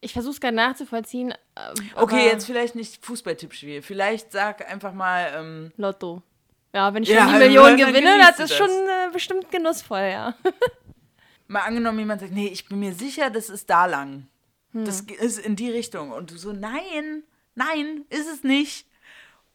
ich 0.00 0.12
versuche 0.12 0.34
es 0.34 0.40
gerade 0.40 0.54
nachzuvollziehen. 0.56 1.32
äh, 1.54 1.74
Okay, 1.96 2.26
jetzt 2.26 2.46
vielleicht 2.46 2.74
nicht 2.76 3.04
Fußballtippspiel. 3.04 3.80
Vielleicht 3.82 4.30
sag 4.32 4.70
einfach 4.70 4.92
mal, 4.92 5.32
ähm, 5.34 5.72
Lotto. 5.76 6.22
Ja, 6.74 6.92
wenn 6.92 7.04
ich 7.04 7.08
Ja, 7.08 7.20
schon 7.20 7.26
die 7.26 7.32
dann 7.32 7.40
Million 7.40 7.76
genießt 7.76 7.88
gewinne, 7.88 8.18
das 8.18 8.40
ist 8.40 8.50
das. 8.50 8.56
schon 8.58 8.68
äh, 8.68 9.10
bestimmt 9.12 9.50
genussvoll, 9.50 10.10
ja. 10.10 10.34
mal 11.46 11.60
angenommen, 11.60 12.00
jemand 12.00 12.20
sagt, 12.20 12.32
nee, 12.32 12.48
ich 12.48 12.66
bin 12.68 12.80
mir 12.80 12.94
sicher, 12.94 13.30
das 13.30 13.48
ist 13.48 13.70
da 13.70 13.86
lang. 13.86 14.26
Hm. 14.72 14.84
Das 14.84 15.02
ist 15.02 15.38
in 15.38 15.54
die 15.54 15.70
Richtung. 15.70 16.10
Und 16.10 16.32
du 16.32 16.36
so, 16.36 16.52
nein, 16.52 17.22
nein, 17.54 18.04
ist 18.10 18.26
es 18.26 18.42
nicht. 18.42 18.88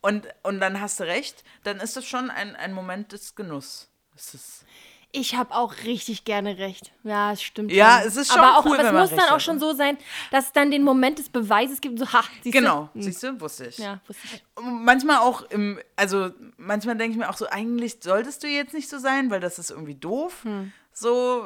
Und, 0.02 0.28
und 0.44 0.62
dann 0.62 0.80
hast 0.80 1.02
du 1.02 1.04
recht, 1.04 1.44
dann 1.64 1.82
ist 1.82 1.98
das 1.98 2.06
schon 2.06 2.30
ein, 2.30 2.56
ein 2.56 2.72
Moment 2.72 3.12
des 3.12 3.36
Genuss. 3.36 3.90
Es 4.16 4.34
ist, 4.34 4.66
Ich 5.12 5.36
habe 5.36 5.56
auch 5.56 5.74
richtig 5.86 6.24
gerne 6.24 6.60
recht. 6.60 6.92
Ja, 7.04 7.32
es 7.32 7.42
stimmt. 7.42 7.72
Ja, 7.72 8.00
schon. 8.00 8.08
es 8.08 8.16
ist 8.16 8.32
schon 8.32 8.42
aber 8.42 8.60
auch, 8.60 8.66
cool, 8.66 8.80
aber 8.80 9.04
es 9.04 9.10
muss 9.10 9.20
dann 9.20 9.30
auch 9.30 9.36
hat. 9.36 9.42
schon 9.42 9.60
so 9.60 9.74
sein, 9.74 9.98
dass 10.30 10.46
es 10.46 10.52
dann 10.52 10.70
den 10.70 10.84
Moment 10.84 11.18
des 11.18 11.30
Beweises 11.30 11.82
gibt. 11.82 11.98
So, 11.98 12.12
ha, 12.14 12.24
siehst 12.44 12.54
genau, 12.54 12.90
du? 12.94 13.00
Hm. 13.00 13.02
siehst 13.02 13.24
du, 13.24 13.42
wusste 13.42 13.66
ich. 13.68 13.80
Ja, 13.80 14.02
wusste 14.08 14.28
ich. 14.32 14.44
Manchmal 14.62 15.18
auch 15.18 15.42
im, 15.50 15.80
also 15.96 16.30
manchmal 16.58 16.96
denke 16.96 17.14
ich 17.14 17.18
mir 17.18 17.30
auch 17.30 17.38
so, 17.38 17.48
eigentlich 17.50 17.98
solltest 18.02 18.44
du 18.44 18.48
jetzt 18.48 18.76
nicht 18.76 18.88
so 18.88 19.00
sein, 19.00 19.32
weil 19.32 19.40
das 19.40 19.58
ist 19.58 19.72
irgendwie 19.72 19.96
doof. 19.96 20.44
Hm. 20.44 20.72
So, 20.94 21.44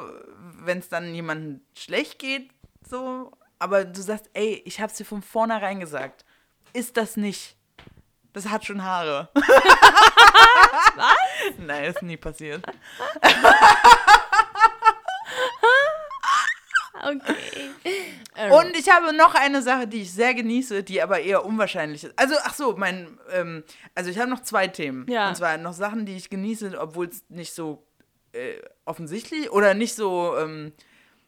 wenn 0.58 0.80
es 0.80 0.90
dann 0.90 1.14
jemandem 1.14 1.62
schlecht 1.74 2.18
geht, 2.18 2.50
so. 2.86 3.32
Aber 3.58 3.86
du 3.86 4.02
sagst, 4.02 4.28
ey, 4.34 4.62
ich 4.66 4.80
hab's 4.80 4.96
dir 4.96 5.04
von 5.06 5.22
vornherein 5.22 5.80
gesagt. 5.80 6.26
Ist 6.74 6.98
das 6.98 7.16
nicht? 7.16 7.56
Das 8.34 8.48
hat 8.50 8.66
schon 8.66 8.82
Haare. 8.82 9.30
Was? 10.96 11.54
Nein, 11.58 11.84
ist 11.84 12.02
nie 12.02 12.16
passiert. 12.16 12.64
Okay. 17.04 17.34
Und 18.50 18.76
ich 18.76 18.88
habe 18.88 19.14
noch 19.14 19.34
eine 19.34 19.60
Sache, 19.62 19.86
die 19.86 20.02
ich 20.02 20.12
sehr 20.12 20.32
genieße, 20.34 20.82
die 20.82 21.02
aber 21.02 21.20
eher 21.20 21.44
unwahrscheinlich 21.44 22.04
ist. 22.04 22.18
Also, 22.18 22.34
ach 22.42 22.54
so, 22.54 22.76
mein, 22.76 23.18
ähm, 23.30 23.62
also 23.94 24.10
ich 24.10 24.18
habe 24.18 24.30
noch 24.30 24.40
zwei 24.40 24.68
Themen. 24.68 25.06
Ja. 25.08 25.28
Und 25.28 25.36
zwar 25.36 25.58
noch 25.58 25.74
Sachen, 25.74 26.06
die 26.06 26.16
ich 26.16 26.30
genieße, 26.30 26.78
obwohl 26.80 27.08
es 27.08 27.24
nicht 27.28 27.52
so 27.52 27.86
äh, 28.32 28.56
offensichtlich 28.84 29.50
oder 29.50 29.74
nicht 29.74 29.94
so 29.94 30.36
ähm, 30.38 30.72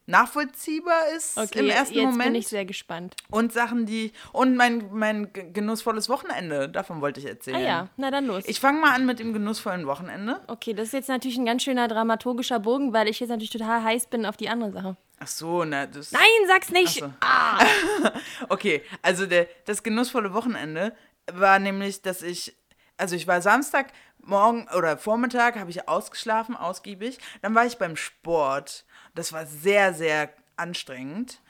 nachvollziehbar 0.06 1.08
ist 1.16 1.36
okay, 1.38 1.58
im 1.60 1.68
ersten 1.70 1.94
jetzt 1.94 2.04
Moment. 2.04 2.24
bin 2.24 2.34
ich 2.36 2.48
sehr 2.48 2.64
gespannt. 2.64 3.14
und 3.30 3.52
Sachen, 3.52 3.86
die. 3.86 4.12
Und 4.32 4.56
mein, 4.56 4.88
mein 4.92 5.32
ge- 5.32 5.50
genussvolles 5.52 6.08
Wochenende, 6.08 6.68
davon 6.68 7.00
wollte 7.00 7.20
ich 7.20 7.26
erzählen. 7.26 7.56
Ah 7.56 7.60
ja, 7.60 7.88
na 7.96 8.10
dann 8.10 8.26
los. 8.26 8.44
Ich 8.46 8.60
fange 8.60 8.80
mal 8.80 8.94
an 8.94 9.06
mit 9.06 9.18
dem 9.18 9.32
genussvollen 9.32 9.86
Wochenende. 9.86 10.40
okay, 10.48 10.72
das 10.74 10.86
ist 10.88 10.92
jetzt 10.92 11.08
natürlich 11.08 11.36
ein 11.38 11.46
ganz 11.46 11.62
schöner 11.62 11.88
dramaturgischer 11.88 12.60
Bogen, 12.60 12.92
weil 12.92 13.08
ich 13.08 13.20
jetzt 13.20 13.28
natürlich 13.30 13.50
total 13.50 13.82
heiß 13.82 14.06
bin 14.08 14.26
auf 14.26 14.36
die 14.36 14.48
andere 14.48 14.72
Sache. 14.72 14.96
Ach 15.18 15.26
so, 15.28 15.64
na, 15.64 15.86
das. 15.86 16.12
Nein, 16.12 16.22
sag's 16.46 16.70
nicht! 16.70 17.00
So. 17.00 17.10
Okay, 18.48 18.82
also 19.02 19.26
der, 19.26 19.46
das 19.64 19.82
genussvolle 19.82 20.32
Wochenende 20.34 20.94
war 21.32 21.58
nämlich, 21.58 22.02
dass 22.02 22.22
ich, 22.22 22.54
also 22.96 23.16
ich 23.16 23.26
war 23.26 23.40
Samstag 23.40 23.92
morgen 24.18 24.66
oder 24.76 24.96
Vormittag, 24.98 25.56
habe 25.58 25.70
ich 25.70 25.88
ausgeschlafen, 25.88 26.56
ausgiebig. 26.56 27.18
Dann 27.42 27.54
war 27.54 27.64
ich 27.66 27.78
beim 27.78 27.96
Sport. 27.96 28.84
Das 29.16 29.32
war 29.32 29.46
sehr, 29.46 29.92
sehr 29.94 30.30
anstrengend, 30.56 31.40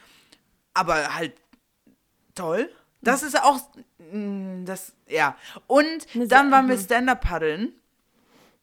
aber 0.73 1.15
halt 1.15 1.35
toll. 2.35 2.71
Das 3.03 3.23
ist 3.23 3.41
auch, 3.41 3.61
mm, 4.11 4.65
das, 4.65 4.93
ja. 5.07 5.37
Und 5.67 6.07
dann 6.15 6.51
waren 6.51 6.69
wir 6.69 6.79
Stand-Up 6.79 7.21
paddeln, 7.21 7.73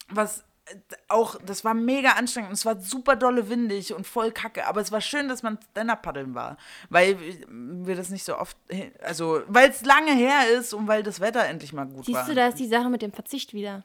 was 0.10 0.43
äh, 0.66 0.76
auch, 1.08 1.39
das 1.45 1.64
war 1.64 1.74
mega 1.74 2.12
anstrengend. 2.12 2.49
und 2.49 2.54
Es 2.56 2.66
war 2.66 2.80
super 2.80 3.16
dolle 3.16 3.49
windig 3.49 3.93
und 3.93 4.08
voll 4.08 4.32
kacke. 4.32 4.66
Aber 4.68 4.82
es 4.82 4.91
war 4.91 5.01
schön, 5.01 5.28
dass 5.28 5.43
man 5.43 5.60
Stand-Up-Paddeln 5.72 6.36
war. 6.36 6.58
Weil 6.89 7.18
wir 7.47 7.95
das 7.95 8.10
nicht 8.10 8.24
so 8.24 8.38
oft, 8.38 8.58
also, 9.01 9.43
weil 9.47 9.70
es 9.70 9.84
lange 9.84 10.14
her 10.14 10.49
ist 10.58 10.74
und 10.74 10.88
weil 10.88 11.04
das 11.04 11.20
Wetter 11.20 11.45
endlich 11.45 11.74
mal 11.74 11.86
gut 11.86 11.97
war. 11.97 12.04
Siehst 12.04 12.30
du, 12.30 12.36
da 12.36 12.47
ist 12.47 12.60
die 12.60 12.68
Sache 12.68 12.89
mit 12.89 13.01
dem 13.01 13.14
Verzicht 13.14 13.54
wieder. 13.54 13.84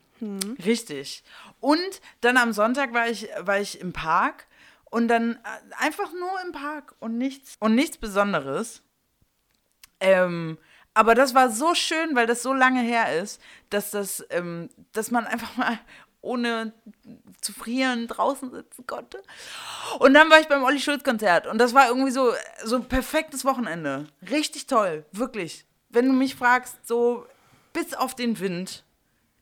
Richtig. 0.64 1.22
Und 1.60 2.00
dann 2.20 2.36
am 2.36 2.52
Sonntag 2.52 2.92
war 2.92 3.08
ich, 3.08 3.28
war 3.40 3.60
ich 3.60 3.80
im 3.80 3.92
Park 3.92 4.47
und 4.90 5.08
dann 5.08 5.34
äh, 5.34 5.74
einfach 5.78 6.12
nur 6.12 6.40
im 6.44 6.52
Park 6.52 6.94
und 7.00 7.18
nichts 7.18 7.56
und 7.60 7.74
nichts 7.74 7.98
Besonderes. 7.98 8.82
Ähm, 10.00 10.58
aber 10.94 11.14
das 11.14 11.34
war 11.34 11.50
so 11.50 11.74
schön, 11.74 12.16
weil 12.16 12.26
das 12.26 12.42
so 12.42 12.52
lange 12.52 12.80
her 12.80 13.20
ist, 13.20 13.40
dass 13.70 13.90
das, 13.90 14.24
ähm, 14.30 14.68
dass 14.92 15.10
man 15.10 15.26
einfach 15.26 15.56
mal 15.56 15.78
ohne 16.20 16.72
zu 17.40 17.52
frieren 17.52 18.08
draußen 18.08 18.50
sitzen 18.50 18.86
konnte. 18.86 19.22
Und 20.00 20.14
dann 20.14 20.28
war 20.30 20.40
ich 20.40 20.48
beim 20.48 20.64
Olli 20.64 20.80
Schulz 20.80 21.04
Konzert 21.04 21.46
und 21.46 21.58
das 21.58 21.74
war 21.74 21.88
irgendwie 21.88 22.10
so 22.10 22.32
so 22.64 22.76
ein 22.76 22.84
perfektes 22.86 23.44
Wochenende. 23.44 24.06
Richtig 24.28 24.66
toll, 24.66 25.04
wirklich. 25.12 25.64
Wenn 25.88 26.06
du 26.06 26.12
mich 26.12 26.34
fragst, 26.34 26.76
so 26.86 27.26
bis 27.72 27.94
auf 27.94 28.14
den 28.14 28.40
Wind 28.40 28.84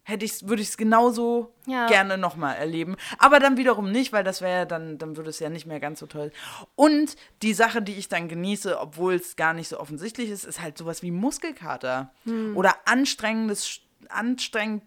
hätte 0.09 0.24
ich 0.24 0.46
würde 0.48 0.62
ich 0.62 0.68
es 0.68 0.76
genauso 0.76 1.52
Ja. 1.66 1.88
gerne 1.88 2.16
nochmal 2.16 2.54
erleben. 2.54 2.94
Aber 3.18 3.40
dann 3.40 3.57
wiederum 3.57 3.90
nicht, 3.90 4.12
weil 4.12 4.22
das 4.22 4.40
wäre 4.40 4.61
ja 4.61 4.64
dann, 4.64 4.98
dann 4.98 5.16
würde 5.16 5.30
es 5.30 5.40
ja 5.40 5.48
nicht 5.48 5.66
mehr 5.66 5.80
ganz 5.80 5.98
so 5.98 6.07
toll. 6.07 6.30
Und 6.76 7.16
die 7.42 7.52
Sache, 7.54 7.82
die 7.82 7.94
ich 7.94 8.09
dann 8.09 8.28
genieße, 8.28 8.78
obwohl 8.78 9.14
es 9.14 9.34
gar 9.34 9.52
nicht 9.52 9.66
so 9.66 9.80
offensichtlich 9.80 10.30
ist, 10.30 10.44
ist 10.44 10.61
halt 10.62 10.78
sowas 10.78 11.02
wie 11.02 11.11
Muskelkater. 11.11 12.12
Oder 12.54 12.76
anstrengendes, 12.84 13.80
anstrengend 14.09 14.84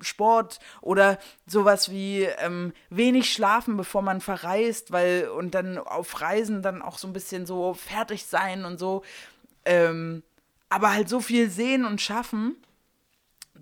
Sport 0.00 0.60
oder 0.80 1.18
sowas 1.46 1.90
wie 1.90 2.22
ähm, 2.22 2.72
wenig 2.88 3.30
schlafen, 3.32 3.76
bevor 3.76 4.00
man 4.00 4.22
verreist, 4.22 4.92
weil 4.92 5.28
und 5.28 5.54
dann 5.54 5.76
auf 5.76 6.22
Reisen 6.22 6.62
dann 6.62 6.80
auch 6.80 6.96
so 6.96 7.06
ein 7.06 7.12
bisschen 7.12 7.44
so 7.44 7.74
fertig 7.74 8.24
sein 8.24 8.64
und 8.64 8.78
so. 8.78 9.02
Ähm, 9.66 10.22
aber 10.70 10.92
halt 10.92 11.08
so 11.10 11.20
viel 11.20 11.50
sehen 11.50 11.84
und 11.84 12.00
schaffen, 12.00 12.56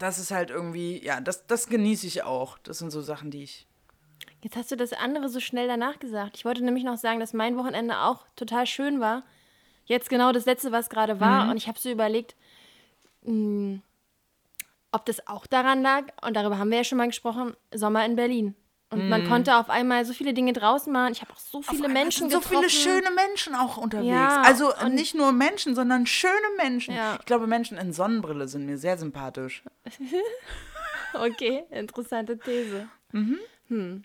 das 0.03 0.19
ist 0.19 0.33
halt 0.33 0.51
irgendwie, 0.51 1.03
ja, 1.05 1.21
das, 1.21 1.47
das 1.47 1.69
genieße 1.69 2.07
ich 2.09 2.25
auch. 2.25 2.59
Das 2.59 2.79
sind 2.79 2.91
so 2.91 3.01
Sachen, 3.01 3.31
die 3.31 3.45
ich. 3.45 3.67
Jetzt 4.43 4.57
hast 4.57 4.73
du 4.73 4.77
das 4.77 4.93
andere 4.93 5.29
so 5.29 5.39
schnell 5.39 5.69
danach 5.69 6.01
gesagt. 6.01 6.37
Ich 6.37 6.45
wollte 6.45 6.65
nämlich 6.65 6.83
noch 6.83 6.97
sagen, 6.97 7.21
dass 7.21 7.33
mein 7.33 7.57
Wochenende 7.57 7.99
auch 8.01 8.27
total 8.35 8.67
schön 8.67 8.99
war. 8.99 9.23
Jetzt 9.85 10.11
genau 10.11 10.33
das 10.33 10.45
letzte, 10.45 10.73
was 10.73 10.91
gerade 10.91 11.21
war. 11.21 11.49
Und 11.51 11.57
ich 11.57 11.69
habe 11.69 11.79
so 11.79 11.89
überlegt, 11.89 12.35
mh, 13.23 13.79
ob 14.91 15.07
das 15.07 15.27
auch 15.29 15.47
daran 15.47 15.83
lag, 15.83 16.07
und 16.27 16.35
darüber 16.35 16.59
haben 16.59 16.71
wir 16.71 16.79
ja 16.79 16.85
schon 16.85 16.99
mal 16.99 17.07
gesprochen, 17.07 17.55
Sommer 17.73 18.05
in 18.05 18.17
Berlin. 18.17 18.57
Und 18.93 19.09
man 19.09 19.27
konnte 19.27 19.57
auf 19.57 19.71
einmal 19.71 20.05
so 20.05 20.13
viele 20.13 20.35
Dinge 20.35 20.53
draußen 20.53 20.93
machen. 20.93 21.13
Ich 21.13 21.23
habe 21.23 21.33
auch 21.33 21.39
so 21.39 21.63
viele 21.63 21.89
Menschen 21.89 22.29
sind 22.29 22.33
so 22.33 22.41
getroffen. 22.49 22.69
viele 22.69 22.71
schöne 22.71 23.11
Menschen 23.11 23.55
auch 23.55 23.79
unterwegs. 23.79 24.09
Ja, 24.09 24.43
also 24.43 24.75
und- 24.77 24.95
nicht 24.95 25.15
nur 25.15 25.33
Menschen, 25.33 25.75
sondern 25.75 26.07
schöne 26.07 26.33
Menschen. 26.59 26.95
Ja. 26.95 27.17
Ich 27.19 27.25
glaube, 27.27 27.47
Menschen 27.47 27.79
in 27.79 27.93
Sonnenbrille 27.93 28.47
sind 28.49 28.67
mir 28.67 28.79
sehr 28.79 28.99
sympathisch. 28.99 29.63
Okay, 31.15 31.65
interessante 31.71 32.39
These. 32.39 32.89
Mhm. 33.13 33.39
Hm. 33.69 34.05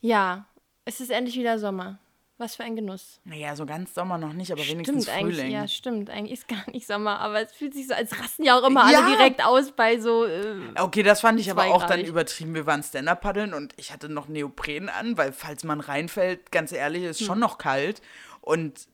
Ja, 0.00 0.44
es 0.84 1.00
ist 1.00 1.10
endlich 1.10 1.36
wieder 1.36 1.58
Sommer. 1.58 1.98
Was 2.38 2.54
für 2.56 2.64
ein 2.64 2.76
Genuss. 2.76 3.18
Naja, 3.24 3.56
so 3.56 3.64
ganz 3.64 3.94
Sommer 3.94 4.18
noch 4.18 4.34
nicht, 4.34 4.52
aber 4.52 4.60
wenigstens 4.66 5.04
Stimmt 5.04 5.16
eigentlich, 5.18 5.36
Frühling. 5.38 5.52
ja, 5.52 5.66
stimmt. 5.68 6.10
Eigentlich 6.10 6.32
ist 6.40 6.48
gar 6.48 6.70
nicht 6.70 6.86
Sommer, 6.86 7.18
aber 7.20 7.40
es 7.40 7.52
fühlt 7.52 7.72
sich 7.72 7.88
so, 7.88 7.94
als 7.94 8.18
rasten 8.20 8.44
ja 8.44 8.58
auch 8.58 8.66
immer 8.68 8.90
Ja. 8.92 8.98
alle 9.06 9.16
direkt 9.16 9.42
aus 9.42 9.72
bei 9.72 9.98
so. 9.98 10.26
Äh, 10.26 10.56
Okay, 10.78 11.02
das 11.02 11.22
fand 11.22 11.40
ich 11.40 11.50
aber 11.50 11.64
auch 11.64 11.84
dann 11.86 12.04
übertrieben. 12.04 12.54
Wir 12.54 12.66
waren 12.66 12.82
Stand-Up 12.82 13.22
paddeln 13.22 13.54
und 13.54 13.72
ich 13.78 13.90
hatte 13.90 14.10
noch 14.10 14.28
Neopren 14.28 14.90
an, 14.90 15.16
weil 15.16 15.32
falls 15.32 15.64
man 15.64 15.80
reinfällt, 15.80 16.52
ganz 16.52 16.72
ehrlich, 16.72 17.04
ist 17.04 17.20
Hm. 17.20 17.26
schon 17.26 17.38
noch 17.38 17.56
kalt. 17.56 18.02
Und 18.42 18.86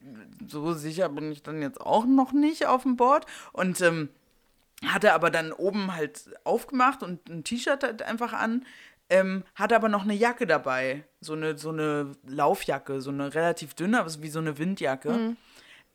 so 0.47 0.73
sicher 0.73 1.09
bin 1.09 1.29
ich 1.31 1.43
dann 1.43 1.61
jetzt 1.61 1.81
auch 1.81 2.05
noch 2.05 2.31
nicht 2.31 2.65
auf 2.67 2.83
dem 2.83 2.95
Board. 2.95 3.25
Und 3.51 3.81
ähm, 3.81 4.07
hatte 4.85 5.13
aber 5.13 5.29
dann 5.29 5.51
oben 5.51 5.93
halt 5.93 6.29
aufgemacht 6.45 7.03
und 7.03 7.29
ein 7.29 7.43
T-Shirt 7.43 7.83
halt 7.83 8.01
einfach 8.03 8.33
an. 8.33 8.65
Ähm, 9.09 9.43
hatte 9.55 9.75
aber 9.75 9.89
noch 9.89 10.03
eine 10.03 10.13
Jacke 10.13 10.47
dabei. 10.47 11.03
So 11.21 11.33
eine, 11.33 11.57
so 11.57 11.69
eine 11.69 12.11
Laufjacke, 12.25 13.01
so 13.01 13.11
eine 13.11 13.33
relativ 13.33 13.73
dünne, 13.73 13.99
aber 13.99 14.09
so 14.09 14.21
wie 14.21 14.29
so 14.29 14.39
eine 14.39 14.57
Windjacke. 14.57 15.35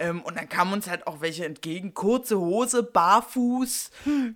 Ähm, 0.00 0.22
und 0.22 0.36
dann 0.36 0.48
kamen 0.48 0.72
uns 0.72 0.88
halt 0.88 1.06
auch 1.06 1.20
welche 1.20 1.44
entgegen. 1.44 1.92
Kurze 1.92 2.38
Hose, 2.38 2.82
barfuß, 2.84 3.90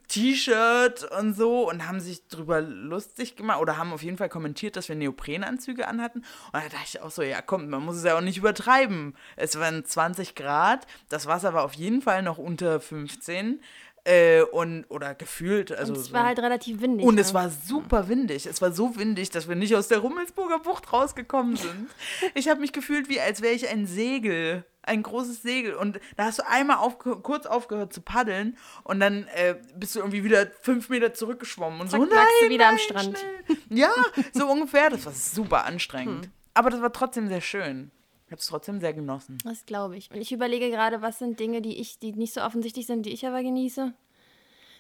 T-Shirt 0.08 1.08
und 1.18 1.34
so. 1.34 1.68
Und 1.68 1.86
haben 1.86 2.00
sich 2.00 2.26
drüber 2.26 2.60
lustig 2.60 3.36
gemacht 3.36 3.60
oder 3.60 3.76
haben 3.76 3.92
auf 3.92 4.02
jeden 4.02 4.16
Fall 4.16 4.28
kommentiert, 4.28 4.76
dass 4.76 4.88
wir 4.88 4.96
Neoprenanzüge 4.96 5.86
anhatten. 5.86 6.18
Und 6.18 6.54
da 6.54 6.60
dachte 6.62 6.86
ich 6.86 7.00
auch 7.00 7.10
so, 7.10 7.22
ja 7.22 7.40
komm, 7.42 7.68
man 7.68 7.84
muss 7.84 7.96
es 7.96 8.04
ja 8.04 8.16
auch 8.16 8.22
nicht 8.22 8.38
übertreiben. 8.38 9.14
Es 9.36 9.58
waren 9.58 9.84
20 9.84 10.34
Grad, 10.34 10.86
das 11.08 11.26
Wasser 11.26 11.54
war 11.54 11.64
auf 11.64 11.74
jeden 11.74 12.02
Fall 12.02 12.22
noch 12.22 12.38
unter 12.38 12.80
15. 12.80 13.60
Äh, 14.04 14.42
und, 14.42 14.84
oder 14.88 15.14
gefühlt. 15.14 15.70
Also 15.70 15.92
Und 15.92 15.98
es 16.00 16.06
so. 16.06 16.12
war 16.12 16.24
halt 16.24 16.40
relativ 16.40 16.80
windig. 16.80 17.06
Und 17.06 17.14
ne? 17.14 17.20
es 17.20 17.34
war 17.34 17.50
super 17.50 18.08
windig. 18.08 18.46
Es 18.46 18.60
war 18.60 18.72
so 18.72 18.96
windig, 18.96 19.30
dass 19.30 19.48
wir 19.48 19.54
nicht 19.54 19.76
aus 19.76 19.86
der 19.86 19.98
Rummelsburger 19.98 20.58
Bucht 20.58 20.92
rausgekommen 20.92 21.56
sind. 21.56 21.88
Ich 22.34 22.48
habe 22.48 22.60
mich 22.60 22.72
gefühlt, 22.72 23.08
wie 23.08 23.20
als 23.20 23.42
wäre 23.42 23.54
ich 23.54 23.68
ein 23.68 23.86
Segel. 23.86 24.64
Ein 24.82 25.04
großes 25.04 25.42
Segel. 25.42 25.74
Und 25.74 26.00
da 26.16 26.24
hast 26.24 26.40
du 26.40 26.48
einmal 26.48 26.78
aufge 26.78 27.16
kurz 27.16 27.46
aufgehört 27.46 27.92
zu 27.92 28.00
paddeln 28.00 28.56
und 28.82 28.98
dann 28.98 29.28
äh, 29.34 29.54
bist 29.76 29.94
du 29.94 30.00
irgendwie 30.00 30.24
wieder 30.24 30.48
fünf 30.60 30.88
Meter 30.88 31.14
zurückgeschwommen 31.14 31.80
und 31.80 31.90
Zack, 31.90 32.00
so, 32.00 32.06
nein, 32.06 32.26
du 32.42 32.48
wieder 32.48 32.68
am 32.68 32.74
nein, 32.74 32.84
Strand. 32.84 33.18
Schnell. 33.18 33.58
Ja, 33.68 33.92
so 34.32 34.50
ungefähr. 34.50 34.90
Das 34.90 35.06
war 35.06 35.12
super 35.12 35.64
anstrengend. 35.64 36.26
Hm. 36.26 36.32
Aber 36.54 36.70
das 36.70 36.82
war 36.82 36.92
trotzdem 36.92 37.28
sehr 37.28 37.40
schön. 37.40 37.92
Ich 38.32 38.34
habe 38.34 38.40
es 38.40 38.46
trotzdem 38.46 38.80
sehr 38.80 38.94
genossen. 38.94 39.36
Das 39.44 39.66
glaube 39.66 39.94
ich. 39.98 40.10
Und 40.10 40.16
ich 40.16 40.32
überlege 40.32 40.70
gerade, 40.70 41.02
was 41.02 41.18
sind 41.18 41.38
Dinge, 41.38 41.60
die 41.60 41.78
ich, 41.78 41.98
die 41.98 42.12
nicht 42.12 42.32
so 42.32 42.40
offensichtlich 42.40 42.86
sind, 42.86 43.04
die 43.04 43.10
ich 43.10 43.26
aber 43.26 43.42
genieße. 43.42 43.92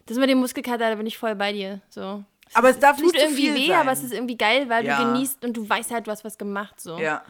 Das 0.06 0.16
mit 0.16 0.30
dem 0.30 0.38
Muskelkater, 0.38 0.88
da 0.88 0.94
bin 0.94 1.06
ich 1.06 1.18
voll 1.18 1.34
bei 1.34 1.52
dir. 1.52 1.82
So. 1.90 2.24
Aber 2.54 2.70
es 2.70 2.78
darf 2.78 2.96
Tut 2.96 3.12
nicht 3.12 3.16
zu 3.18 3.26
irgendwie 3.26 3.42
viel 3.50 3.54
weh, 3.54 3.68
sein. 3.68 3.76
aber 3.80 3.92
es 3.92 4.02
ist 4.02 4.14
irgendwie 4.14 4.38
geil, 4.38 4.70
weil 4.70 4.86
Ja. 4.86 4.96
du 5.04 5.12
genießt 5.12 5.44
und 5.44 5.54
du 5.54 5.68
weißt 5.68 5.90
halt, 5.90 6.06
du 6.06 6.10
hast 6.10 6.24
was 6.24 6.38
gemacht. 6.38 6.80
So. 6.80 6.96
Ja. 6.98 7.22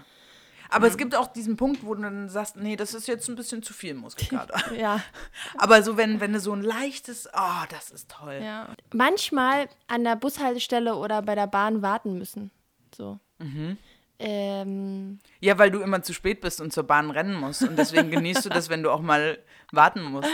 Aber 0.70 0.86
es 0.86 0.96
gibt 0.96 1.16
auch 1.16 1.26
diesen 1.26 1.56
Punkt, 1.56 1.84
wo 1.84 1.92
du 1.96 2.02
dann 2.02 2.28
sagst, 2.28 2.54
nee, 2.56 2.76
das 2.76 2.94
ist 2.94 3.08
jetzt 3.08 3.28
ein 3.28 3.34
bisschen 3.34 3.64
zu 3.64 3.72
viel 3.72 3.94
Muskelkater. 3.94 4.72
Ja. 4.78 5.00
Aber 5.58 5.82
so, 5.82 5.96
wenn, 5.96 6.20
wenn 6.20 6.32
du 6.32 6.38
so 6.38 6.52
ein 6.52 6.62
leichtes, 6.62 7.28
oh, 7.36 7.64
das 7.68 7.90
ist 7.90 8.08
toll. 8.12 8.40
ja. 8.40 8.68
Manchmal 8.94 9.68
an 9.88 10.04
der 10.04 10.14
Bushaltestelle 10.14 10.94
oder 10.94 11.20
bei 11.22 11.34
der 11.34 11.48
Bahn 11.48 11.82
warten 11.82 12.16
müssen. 12.16 12.52
So. 12.94 13.18
Mhm. 13.40 13.76
Ähm, 14.24 15.18
Ja, 15.40 15.58
weil 15.58 15.70
du 15.70 15.80
immer 15.80 16.02
zu 16.02 16.12
spät 16.14 16.40
bist 16.40 16.60
und 16.60 16.72
zur 16.72 16.84
Bahn 16.84 17.10
rennen 17.10 17.34
musst. 17.34 17.62
Und 17.62 17.76
deswegen 17.76 18.10
genießt 18.10 18.44
du 18.44 18.48
das, 18.48 18.68
wenn 18.68 18.82
du 18.82 18.90
auch 18.90 19.00
mal 19.00 19.38
warten 19.72 20.02
musst. 20.04 20.30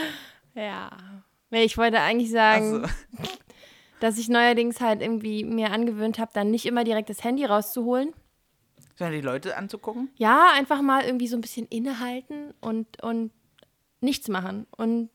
ja. 0.55 0.91
Ich 1.51 1.79
wollte 1.79 2.01
eigentlich 2.01 2.31
sagen, 2.31 2.85
Also, 2.85 2.95
dass 4.01 4.19
ich 4.19 4.29
neuerdings 4.29 4.81
halt 4.81 5.01
irgendwie 5.01 5.43
mir 5.45 5.71
angewöhnt 5.73 6.19
habe, 6.19 6.31
dann 6.35 6.51
nicht 6.51 6.67
immer 6.67 6.85
direkt 6.85 7.09
das 7.09 7.25
Handy 7.25 7.45
rauszuholen. 7.47 8.13
sondern 8.97 9.15
die 9.15 9.25
Leute 9.27 9.57
anzugucken. 9.57 10.11
Ja, 10.17 10.49
einfach 10.55 10.83
mal 10.83 11.05
irgendwie 11.05 11.27
so 11.29 11.37
ein 11.37 11.41
bisschen 11.41 11.67
innehalten 11.69 12.53
und, 12.61 13.03
und 13.03 13.31
nichts 14.01 14.29
machen. 14.29 14.67
Und 14.77 15.09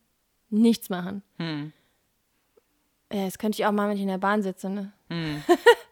nichts 0.49 0.89
machen. 0.89 1.21
Hm. 1.38 1.71
Ja, 3.11 3.26
das 3.26 3.38
könnte 3.38 3.57
ich 3.59 3.65
auch 3.67 3.71
mal, 3.71 3.88
wenn 3.89 3.95
ich 3.97 4.01
in 4.01 4.07
der 4.07 4.17
Bahn 4.17 4.41
sitze, 4.41 4.69
ne? 4.69 4.91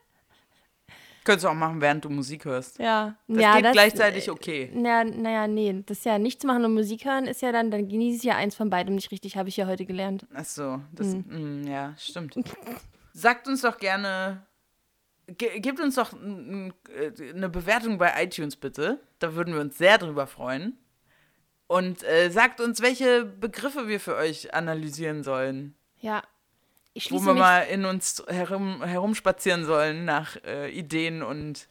Könntest 1.24 1.46
du 1.46 1.50
auch 1.50 1.54
machen, 1.54 1.82
während 1.82 2.04
du 2.04 2.10
Musik 2.10 2.46
hörst. 2.46 2.80
Ja. 2.80 3.16
Das 3.28 3.42
ja, 3.42 3.60
geht 3.60 3.72
gleichzeitig 3.74 4.30
okay. 4.32 4.72
Na, 4.74 5.04
naja, 5.04 5.48
nee, 5.48 5.84
das 5.86 6.00
ist 6.00 6.06
ja 6.06 6.18
nichts 6.18 6.44
machen 6.44 6.66
und 6.66 6.74
Musik 6.74 7.06
hören 7.06 7.26
ist 7.26 7.42
ja 7.42 7.52
dann, 7.52 7.70
dann 7.70 7.88
genieße 7.88 8.18
ich 8.18 8.24
ja 8.24 8.36
eins 8.36 8.56
von 8.56 8.70
beidem 8.70 8.96
nicht 8.96 9.12
richtig, 9.12 9.38
habe 9.38 9.50
ich 9.50 9.58
ja 9.58 9.68
heute 9.68 9.86
gelernt. 9.86 10.26
Ach 10.34 10.46
so, 10.46 10.82
das, 10.92 11.14
Hm. 11.14 11.62
mm, 11.62 11.68
ja, 11.68 11.94
stimmt. 11.98 12.36
Sagt 13.14 13.48
uns 13.48 13.62
doch 13.62 13.78
gerne, 13.78 14.46
ge 15.28 15.60
gebt 15.60 15.80
uns 15.80 15.96
doch 15.96 16.14
äh, 16.14 16.72
eine 17.34 17.50
Bewertung 17.50 17.98
bei 17.98 18.24
iTunes 18.24 18.56
bitte. 18.56 19.00
Da 19.20 19.36
würden 19.36 19.54
wir 19.54 19.62
uns 19.62 19.78
sehr 19.78 19.98
drüber 19.98 20.26
freuen. 20.28 20.78
Und 21.68 22.04
äh, 22.04 22.30
sagt 22.30 22.60
uns, 22.60 22.82
welche 22.82 23.24
Begriffe 23.24 23.88
wir 23.88 24.00
für 24.02 24.16
euch 24.18 24.54
analysieren 24.54 25.24
sollen. 25.24 25.76
Ja. 26.00 26.22
Ich 26.94 27.12
Wo 27.12 27.20
wir 27.26 27.34
mal 27.34 27.62
in 27.62 27.86
uns 27.86 28.22
herum, 28.28 28.84
herumspazieren 28.84 29.66
sollen 29.66 30.04
nach 30.06 30.36
äh, 30.44 30.70
Ideen 30.72 31.24
und 31.24 31.68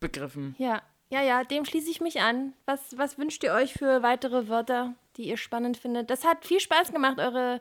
Begriffen. 0.00 0.54
ja, 0.58 0.82
ja, 1.10 1.20
ja, 1.22 1.44
dem 1.44 1.64
schließe 1.64 1.90
ich 1.90 2.00
mich 2.00 2.20
an. 2.22 2.54
Was, 2.64 2.96
was 2.96 3.18
wünscht 3.18 3.44
ihr 3.44 3.52
euch 3.52 3.74
für 3.74 4.02
weitere 4.02 4.48
Wörter, 4.48 4.94
die 5.16 5.28
ihr 5.28 5.36
spannend 5.36 5.76
findet? 5.76 6.08
Das 6.10 6.24
hat 6.24 6.44
viel 6.46 6.58
Spaß 6.58 6.90
gemacht, 6.90 7.18
eure 7.18 7.60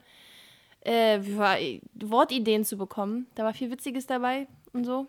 äh, 0.81 1.19
war- 1.37 1.57
Wortideen 1.93 2.63
zu 2.65 2.77
bekommen. 2.77 3.27
Da 3.35 3.43
war 3.43 3.53
viel 3.53 3.69
Witziges 3.69 4.07
dabei 4.07 4.47
und 4.73 4.85
so. 4.85 5.05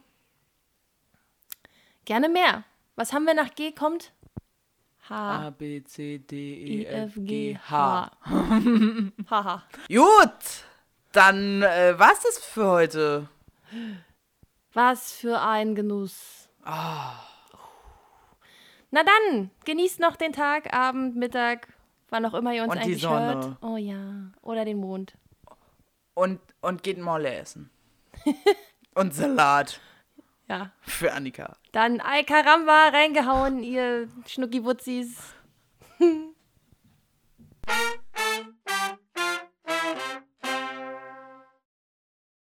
Gerne 2.05 2.29
mehr. 2.29 2.65
Was 2.97 3.13
haben 3.13 3.25
wir 3.27 3.35
nach 3.35 3.55
G 3.55 3.71
kommt? 3.73 4.13
H. 5.09 5.47
A, 5.47 5.51
B, 5.51 5.83
C, 5.85 6.19
D, 6.19 6.37
I, 6.37 6.83
E, 6.83 6.85
F, 6.85 7.17
F, 7.17 7.25
G. 7.25 7.57
H. 7.71 8.11
Haha. 9.31 9.63
Gut, 9.89 10.65
dann 11.13 11.63
äh, 11.63 11.99
war's 11.99 12.21
das 12.23 12.39
für 12.39 12.67
heute. 12.69 13.29
Was 14.73 15.13
für 15.13 15.41
ein 15.41 15.75
Genuss. 15.75 16.49
Ah. 16.65 17.15
Na 18.91 19.03
dann, 19.03 19.51
genießt 19.65 20.01
noch 20.01 20.17
den 20.17 20.33
Tag, 20.33 20.73
Abend, 20.75 21.17
Mittag, 21.17 21.69
wann 22.11 22.27
auch 22.27 22.35
immer 22.35 22.53
ihr 22.53 22.63
uns 22.65 22.73
Und 22.73 22.79
die 22.81 22.85
eigentlich 22.85 23.03
Sonne. 23.03 23.35
hört. 23.35 23.57
Oh 23.63 23.77
ja. 23.77 24.31
Oder 24.43 24.65
den 24.67 24.79
Mond. 24.79 25.15
Und, 26.15 26.41
und 26.61 26.83
geht 26.83 26.99
Molle 26.99 27.33
essen. 27.35 27.71
und 28.95 29.15
Salat 29.15 29.81
Ja. 30.49 30.71
für 30.83 31.13
Annika. 31.15 31.57
Dann 31.73 32.01
Ay 32.03 32.25
Karamba 32.25 32.89
reingehauen, 32.89 33.63
ihr 33.63 34.09
Schnuckiwutzis. 34.27 35.17